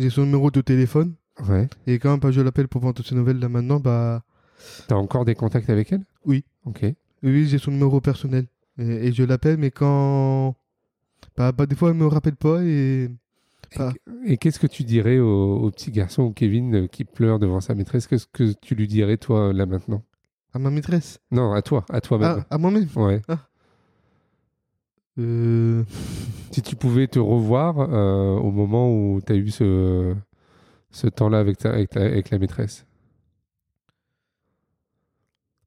J'ai 0.00 0.08
son 0.10 0.24
numéro 0.24 0.50
de 0.50 0.60
téléphone. 0.62 1.14
ouais. 1.48 1.68
Et 1.86 1.98
quand 1.98 2.16
bah, 2.18 2.30
je 2.30 2.40
l'appelle 2.40 2.68
pour 2.68 2.82
toutes 2.94 3.06
ses 3.06 3.14
nouvelles, 3.14 3.38
là 3.38 3.48
maintenant, 3.50 3.78
bah, 3.78 4.22
T'as 4.88 4.94
encore 4.96 5.24
des 5.24 5.34
contacts 5.34 5.68
avec 5.70 5.92
elle? 5.92 6.04
Oui. 6.24 6.44
Ok, 6.64 6.84
oui, 7.22 7.46
j'ai 7.46 7.58
son 7.58 7.70
numéro 7.70 8.00
personnel. 8.00 8.46
Et, 8.78 9.08
et 9.08 9.12
je 9.12 9.22
l'appelle, 9.24 9.58
mais 9.58 9.70
quand. 9.70 10.56
Bah, 11.36 11.52
bah, 11.52 11.66
des 11.66 11.76
fois, 11.76 11.90
elle 11.90 11.96
me 11.96 12.06
rappelle 12.06 12.36
pas 12.36 12.62
et. 12.64 13.10
Ah. 13.78 13.92
Et 14.24 14.36
qu'est-ce 14.38 14.58
que 14.58 14.66
tu 14.66 14.84
dirais 14.84 15.18
au, 15.18 15.58
au 15.58 15.70
petit 15.70 15.90
garçon 15.92 16.22
ou 16.24 16.32
Kevin 16.32 16.74
euh, 16.74 16.86
qui 16.88 17.04
pleure 17.04 17.38
devant 17.38 17.60
sa 17.60 17.74
maîtresse? 17.74 18.06
Qu'est-ce 18.06 18.26
que 18.26 18.52
tu 18.60 18.74
lui 18.74 18.88
dirais, 18.88 19.16
toi, 19.16 19.52
là 19.52 19.66
maintenant? 19.66 20.02
À 20.52 20.58
ma 20.58 20.70
maîtresse? 20.70 21.20
Non, 21.30 21.52
à 21.52 21.62
toi, 21.62 21.84
à 21.90 22.00
toi-même. 22.00 22.44
Ah, 22.50 22.54
à 22.54 22.58
moi-même? 22.58 22.88
Ouais. 22.96 23.22
Euh, 25.20 25.84
Si 26.52 26.62
tu 26.62 26.74
pouvais 26.74 27.06
te 27.06 27.20
revoir 27.20 27.78
euh, 27.78 28.34
au 28.36 28.50
moment 28.50 28.90
où 28.92 29.20
tu 29.24 29.32
as 29.32 29.36
eu 29.36 29.50
ce, 29.50 30.16
ce 30.90 31.06
temps-là 31.06 31.38
avec, 31.38 31.58
ta- 31.58 31.70
avec, 31.72 31.90
ta- 31.90 32.00
avec 32.00 32.30
la 32.30 32.38
maîtresse. 32.40 32.84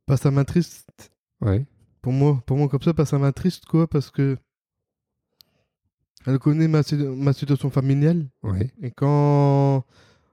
bah, 0.08 0.18
ça 0.18 0.30
m'attriste. 0.32 1.12
Ouais. 1.42 1.66
Pour 2.02 2.12
moi, 2.12 2.42
pour 2.46 2.58
moi, 2.58 2.68
comme 2.68 2.82
ça, 2.82 2.92
bah, 2.92 3.06
ça 3.06 3.18
m'attriste, 3.18 3.66
quoi, 3.66 3.88
parce 3.88 4.12
que. 4.12 4.38
Elle 6.26 6.40
connaît 6.40 6.68
ma, 6.68 6.84
si- 6.84 6.96
ma 6.96 7.32
situation 7.34 7.70
familiale. 7.70 8.28
Ouais. 8.44 8.72
Et 8.82 8.92
quand. 8.92 9.86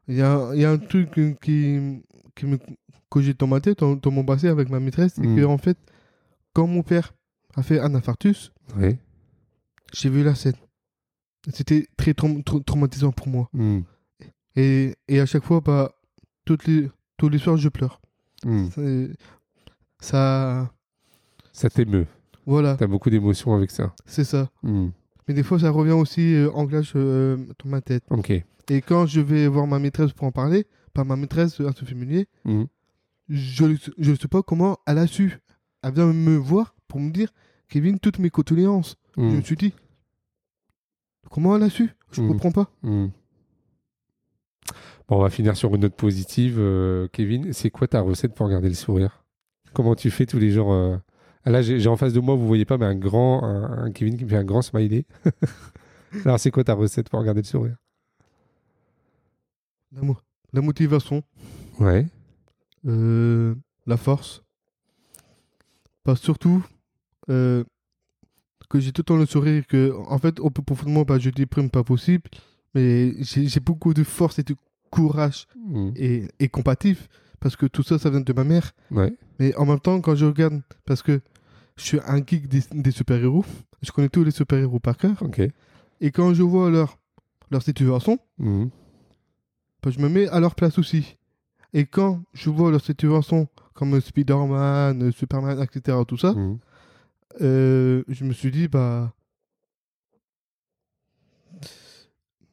Il 0.08 0.16
y 0.16 0.22
a, 0.22 0.50
il 0.54 0.60
y 0.60 0.64
a 0.64 0.72
un 0.72 0.78
truc 0.78 1.12
qui, 1.40 2.00
qui 2.34 2.46
me 2.46 2.58
cogite 3.08 3.38
dans 3.38 3.46
ma 3.46 3.60
tête, 3.60 3.78
dans, 3.78 3.94
dans 3.94 4.10
mon 4.10 4.24
passé 4.24 4.48
avec 4.48 4.68
ma 4.68 4.80
maîtresse, 4.80 5.12
c'est 5.14 5.26
Mm. 5.26 5.36
que, 5.36 5.44
en 5.44 5.58
fait, 5.58 5.78
quand 6.54 6.66
mon 6.66 6.82
père 6.82 7.14
a 7.54 7.62
fait 7.62 7.78
un 7.78 7.94
infarctus, 7.94 8.52
Ouais. 8.76 8.98
J'ai 9.92 10.08
vu 10.10 10.22
la 10.22 10.34
scène. 10.34 10.54
C'était 11.52 11.86
très 11.96 12.12
traum- 12.12 12.42
trau- 12.44 12.60
traumatisant 12.62 13.12
pour 13.12 13.28
moi. 13.28 13.48
Hmm. 13.52 13.80
Et, 14.56 14.94
et 15.08 15.20
à 15.20 15.26
chaque 15.26 15.44
fois, 15.44 15.60
bah, 15.60 15.92
toutes 16.44 16.66
les, 16.66 16.90
tous 17.16 17.28
les 17.28 17.38
soirs, 17.38 17.56
je 17.56 17.68
pleure. 17.68 18.00
Hmm. 18.44 18.68
C'est- 18.74 19.10
Ça. 20.00 20.70
Ça 21.52 21.68
t'émeut. 21.70 22.06
Voilà, 22.46 22.76
T'as 22.76 22.86
beaucoup 22.86 23.10
d'émotions 23.10 23.54
avec 23.54 23.70
ça. 23.70 23.94
c'est 24.06 24.24
ça. 24.24 24.50
Hmm. 24.62 24.88
Mais 25.28 25.34
des 25.34 25.42
fois, 25.42 25.58
ça 25.60 25.70
revient 25.70 25.92
aussi 25.92 26.34
euh, 26.34 26.50
en 26.52 26.64
glace 26.64 26.92
euh, 26.96 27.36
dans 27.62 27.70
ma 27.70 27.80
tête. 27.80 28.02
Ok. 28.10 28.30
Et 28.30 28.80
quand 28.82 29.06
je 29.06 29.20
vais 29.20 29.46
voir 29.46 29.66
ma 29.66 29.78
maîtresse 29.78 30.12
pour 30.12 30.26
en 30.26 30.32
parler, 30.32 30.66
pas 30.94 31.04
ma 31.04 31.16
maîtresse, 31.16 31.60
un 31.60 31.72
Sophie 31.72 31.94
Munier, 31.94 32.26
je 33.28 33.64
ne 33.98 34.14
sais 34.16 34.28
pas 34.28 34.42
comment 34.42 34.78
elle 34.86 34.98
a 34.98 35.06
su. 35.06 35.38
Elle 35.82 35.94
vient 35.94 36.12
me 36.12 36.36
voir 36.36 36.74
pour 36.88 37.00
me 37.00 37.10
dire 37.10 37.32
Kevin, 37.70 37.98
toutes 37.98 38.18
mes 38.18 38.30
condoléances. 38.30 38.96
Je 39.16 39.22
Hmm. 39.22 39.36
me 39.36 39.40
suis 39.42 39.56
dit 39.56 39.72
Comment 41.30 41.56
elle 41.56 41.62
a 41.62 41.70
su? 41.70 41.90
Je 42.10 42.22
Mm. 42.22 42.28
comprends 42.28 42.50
pas. 42.50 42.70
Hmm. 42.82 43.06
Bon, 45.08 45.16
on 45.16 45.22
va 45.22 45.30
finir 45.30 45.56
sur 45.56 45.72
une 45.74 45.82
note 45.82 45.94
positive. 45.94 46.56
euh, 46.58 47.06
Kevin, 47.12 47.52
c'est 47.52 47.70
quoi 47.70 47.86
ta 47.86 48.00
recette 48.00 48.34
pour 48.34 48.48
garder 48.48 48.68
le 48.68 48.74
sourire? 48.74 49.24
Comment 49.72 49.94
tu 49.94 50.10
fais 50.10 50.26
tous 50.26 50.38
les 50.38 50.50
jours 50.50 50.72
euh, 50.72 50.96
ah, 51.44 51.50
Là, 51.50 51.62
j'ai 51.62 51.78
j'ai 51.78 51.88
en 51.88 51.96
face 51.96 52.12
de 52.12 52.20
moi, 52.20 52.34
vous 52.34 52.46
voyez 52.46 52.64
pas, 52.64 52.78
mais 52.78 52.86
un 52.86 52.96
grand, 52.96 53.44
un, 53.44 53.84
un 53.84 53.92
Kevin 53.92 54.16
qui 54.16 54.24
me 54.24 54.28
fait 54.30 54.36
un 54.36 54.44
grand 54.44 54.62
smiley. 54.62 55.04
Alors, 56.24 56.40
c'est 56.40 56.50
quoi 56.50 56.64
ta 56.64 56.74
recette 56.74 57.08
pour 57.08 57.22
garder 57.22 57.42
le 57.42 57.46
sourire? 57.46 57.76
La, 59.92 60.02
mo- 60.02 60.16
la 60.52 60.60
motivation, 60.62 61.22
Ouais. 61.78 62.06
euh, 62.86 63.54
la 63.86 63.96
force. 63.96 64.42
Pas 66.02 66.16
surtout 66.16 66.64
euh, 67.30 67.64
que 68.68 68.78
j'ai 68.80 68.92
tout 68.92 69.00
le 69.00 69.04
temps 69.04 69.16
le 69.16 69.26
sourire. 69.26 69.66
Que, 69.66 69.92
en 70.08 70.18
fait, 70.18 70.38
au 70.40 70.50
pour 70.50 70.86
moi, 70.86 71.04
bah, 71.04 71.18
je 71.18 71.30
déprime 71.30 71.70
pas 71.70 71.82
possible. 71.84 72.24
Mais 72.74 73.14
j'ai 73.22 73.60
beaucoup 73.60 73.94
de 73.94 74.04
force 74.04 74.38
et 74.38 74.42
de 74.44 74.54
courage 74.90 75.46
Hmm. 75.56 75.90
et, 75.96 76.28
et 76.38 76.48
compatif. 76.48 77.08
Parce 77.40 77.56
que 77.56 77.66
tout 77.66 77.82
ça, 77.82 77.98
ça 77.98 78.10
vient 78.10 78.20
de 78.20 78.32
ma 78.32 78.44
mère. 78.44 78.72
Ouais. 78.90 79.12
Mais 79.38 79.54
en 79.56 79.64
même 79.66 79.80
temps, 79.80 80.00
quand 80.00 80.14
je 80.14 80.26
regarde, 80.26 80.60
parce 80.84 81.02
que 81.02 81.20
je 81.76 81.82
suis 81.84 81.98
un 82.06 82.18
geek 82.18 82.48
des, 82.48 82.62
des 82.72 82.90
super-héros, 82.90 83.44
je 83.82 83.90
connais 83.92 84.08
tous 84.10 84.24
les 84.24 84.30
super-héros 84.30 84.78
par 84.78 84.96
cœur. 84.98 85.22
Et 86.00 86.10
quand 86.10 86.34
je 86.34 86.42
vois 86.42 86.70
leur, 86.70 86.98
leur 87.50 87.62
situation, 87.62 88.18
Hmm. 88.38 88.66
bah, 89.82 89.90
je 89.90 89.98
me 90.00 90.08
mets 90.08 90.28
à 90.28 90.38
leur 90.40 90.54
place 90.54 90.78
aussi. 90.78 91.16
Et 91.72 91.86
quand 91.86 92.20
je 92.34 92.50
vois 92.50 92.70
leur 92.70 92.84
situation 92.84 93.48
comme 93.74 93.98
Spider-Man, 94.00 95.10
Superman, 95.12 95.60
etc., 95.62 95.96
tout 96.06 96.18
ça, 96.18 96.32
Hmm. 96.32 96.58
Euh, 97.40 98.02
je 98.08 98.24
me 98.24 98.32
suis 98.32 98.50
dit, 98.50 98.68
bah. 98.68 99.12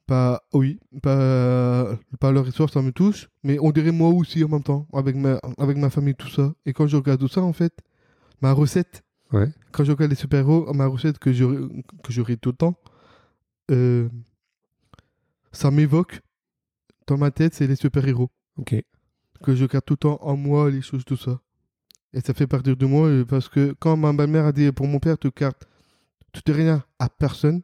Bah 0.08 0.42
oui, 0.54 0.80
bah, 1.04 1.98
bah 2.22 2.32
leur 2.32 2.48
histoire 2.48 2.70
ça 2.70 2.82
me 2.82 2.94
touche, 2.94 3.28
mais 3.44 3.60
on 3.60 3.72
dirait 3.72 3.92
moi 3.92 4.08
aussi 4.10 4.42
en 4.42 4.48
même 4.48 4.64
temps, 4.64 4.88
avec 4.94 5.18
ma, 5.18 5.38
avec 5.58 5.76
ma 5.76 5.90
famille, 5.90 6.16
tout 6.16 6.30
ça. 6.30 6.54
Et 6.66 6.72
quand 6.72 6.88
je 6.88 6.96
regarde 6.96 7.20
tout 7.20 7.28
ça, 7.28 7.42
en 7.42 7.52
fait, 7.54 7.74
ma 8.42 8.54
recette, 8.54 9.04
Ouais. 9.34 9.50
quand 9.74 9.84
je 9.84 9.92
regarde 9.92 10.12
les 10.12 10.16
super-héros, 10.16 10.74
ma 10.74 10.88
recette 10.88 11.20
que 11.20 11.34
j'aurais 11.34 11.58
que 12.36 12.40
tout 12.40 12.52
le 12.52 12.56
temps, 12.56 12.80
euh, 13.72 14.08
ça 15.52 15.72
m'évoque 15.72 16.22
dans 17.08 17.18
ma 17.18 17.32
tête, 17.32 17.54
c'est 17.54 17.68
les 17.68 17.76
super-héros. 17.76 18.30
Ok. 18.56 18.76
Que 19.44 19.56
je 19.56 19.66
garde 19.66 19.84
tout 19.84 19.96
le 19.96 19.98
temps 19.98 20.20
en 20.22 20.38
moi, 20.38 20.72
les 20.72 20.82
choses, 20.82 21.04
tout 21.04 21.18
ça. 21.18 21.42
Et 22.18 22.22
ça 22.22 22.34
fait 22.34 22.48
partir 22.48 22.76
de 22.76 22.86
moi 22.88 23.08
euh, 23.08 23.26
parce 23.26 23.48
que 23.48 23.76
quand 23.80 23.96
ma 23.96 24.12
mère 24.12 24.46
a 24.48 24.52
dit 24.52 24.72
pour 24.72 24.88
mon 24.88 24.98
père, 24.98 25.20
tu 25.20 25.30
gardes 25.40 25.54
tout 26.34 26.42
et 26.50 26.52
rien 26.52 26.84
à 26.98 27.10
personne, 27.10 27.62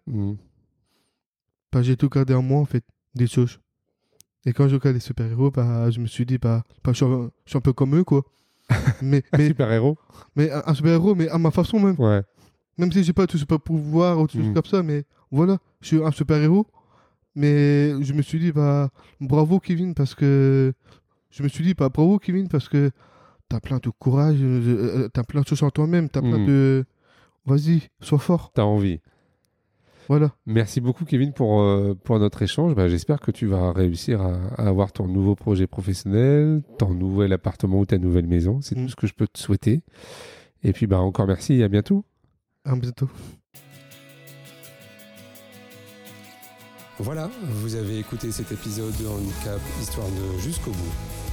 bah, 1.72 1.82
j'ai 1.82 1.98
tout 1.98 2.08
gardé 2.08 2.36
en 2.36 2.44
moi 2.44 2.60
en 2.62 2.66
fait, 2.66 2.84
des 3.16 3.26
choses. 3.26 3.60
Et 4.46 4.54
quand 4.54 4.68
je 4.68 4.76
regarde 4.76 4.94
les 4.94 5.00
super-héros, 5.00 5.50
bah, 5.50 5.90
je 5.90 6.00
me 6.00 6.06
suis 6.06 6.24
dit, 6.26 6.38
bah, 6.38 6.64
bah, 6.84 6.92
je, 6.92 6.98
suis 6.98 7.06
un, 7.06 7.32
je 7.46 7.50
suis 7.50 7.58
un 7.58 7.62
peu 7.62 7.74
comme 7.74 7.96
eux 7.96 8.04
quoi. 8.04 8.24
mais 9.02 9.24
mais, 9.36 9.48
Super-héros 9.48 9.98
mais 10.36 10.52
un, 10.52 10.62
un 10.68 10.74
super-héros, 10.76 11.16
mais 11.16 11.28
à 11.30 11.40
ma 11.40 11.50
façon 11.50 11.80
même. 11.80 11.96
Ouais. 12.00 12.22
Même 12.78 12.92
si 12.92 13.04
j'ai 13.04 13.14
pas 13.14 13.26
tout 13.26 13.40
super 13.40 13.60
pouvoir 13.60 14.20
ou 14.20 14.28
tout 14.28 14.38
Mm. 14.38 14.54
comme 14.54 14.66
ça, 14.66 14.84
mais 14.84 15.04
voilà, 15.32 15.58
je 15.82 15.88
suis 15.88 16.04
un 16.04 16.12
super-héros. 16.12 16.68
Mais 17.36 18.04
je 18.04 18.14
me 18.14 18.22
suis 18.22 18.38
dit, 18.40 18.52
bah, 18.52 18.92
bravo 19.20 19.60
Kevin, 19.60 19.96
parce 19.96 20.14
que. 20.14 20.74
Je 21.32 21.42
me 21.42 21.48
suis 21.48 21.64
dit, 21.64 21.74
bah, 21.74 21.90
bravo 21.90 22.20
Kevin, 22.20 22.48
parce 22.48 22.70
que 22.70 22.92
T'as 23.54 23.60
plein 23.60 23.78
de 23.78 23.90
courage, 23.92 24.38
euh, 24.42 24.62
euh, 24.66 25.04
euh, 25.04 25.10
t'as 25.10 25.22
plein 25.22 25.42
de 25.42 25.46
choses 25.46 25.62
en 25.62 25.70
toi-même, 25.70 26.10
t'as 26.10 26.22
plein 26.22 26.40
hmm. 26.40 26.48
de. 26.48 26.86
Vas-y, 27.46 27.82
sois 28.02 28.18
fort. 28.18 28.52
T'as 28.52 28.64
envie. 28.64 29.00
Voilà. 30.10 30.32
Merci 30.48 30.82
beaucoup, 30.82 31.06
Kevin, 31.06 31.34
pour, 31.34 31.64
pour 32.04 32.18
notre 32.18 32.42
échange. 32.42 32.74
Bah, 32.74 32.90
j'espère 32.90 33.20
que 33.20 33.30
tu 33.30 33.46
vas 33.46 33.72
réussir 33.72 34.24
à, 34.24 34.34
avoir 34.58 34.92
ton 34.92 35.08
nouveau 35.08 35.36
projet 35.36 35.68
professionnel, 35.68 36.64
ton 36.80 36.96
nouvel 36.96 37.32
appartement 37.32 37.78
ou 37.78 37.86
ta 37.86 38.00
nouvelle 38.00 38.26
maison. 38.26 38.60
C'est 38.64 38.74
tout 38.74 38.82
hmm. 38.82 38.90
ce 38.90 38.96
que 38.96 39.06
je 39.06 39.14
peux 39.14 39.28
te 39.28 39.38
souhaiter. 39.38 39.84
Et 40.64 40.74
puis, 40.74 40.88
bah, 40.88 41.00
encore 41.00 41.28
merci 41.28 41.54
et 41.54 41.64
à 41.64 41.68
bientôt. 41.68 42.06
À 42.66 42.76
bientôt. 42.76 43.10
Voilà, 46.98 47.30
vous 47.44 47.76
avez 47.76 48.00
écouté 48.00 48.32
cet 48.32 48.52
épisode 48.52 48.98
de 49.00 49.06
Handicap 49.06 49.60
Histoire 49.80 50.08
de 50.08 50.40
jusqu'au 50.40 50.72
bout. 50.72 51.33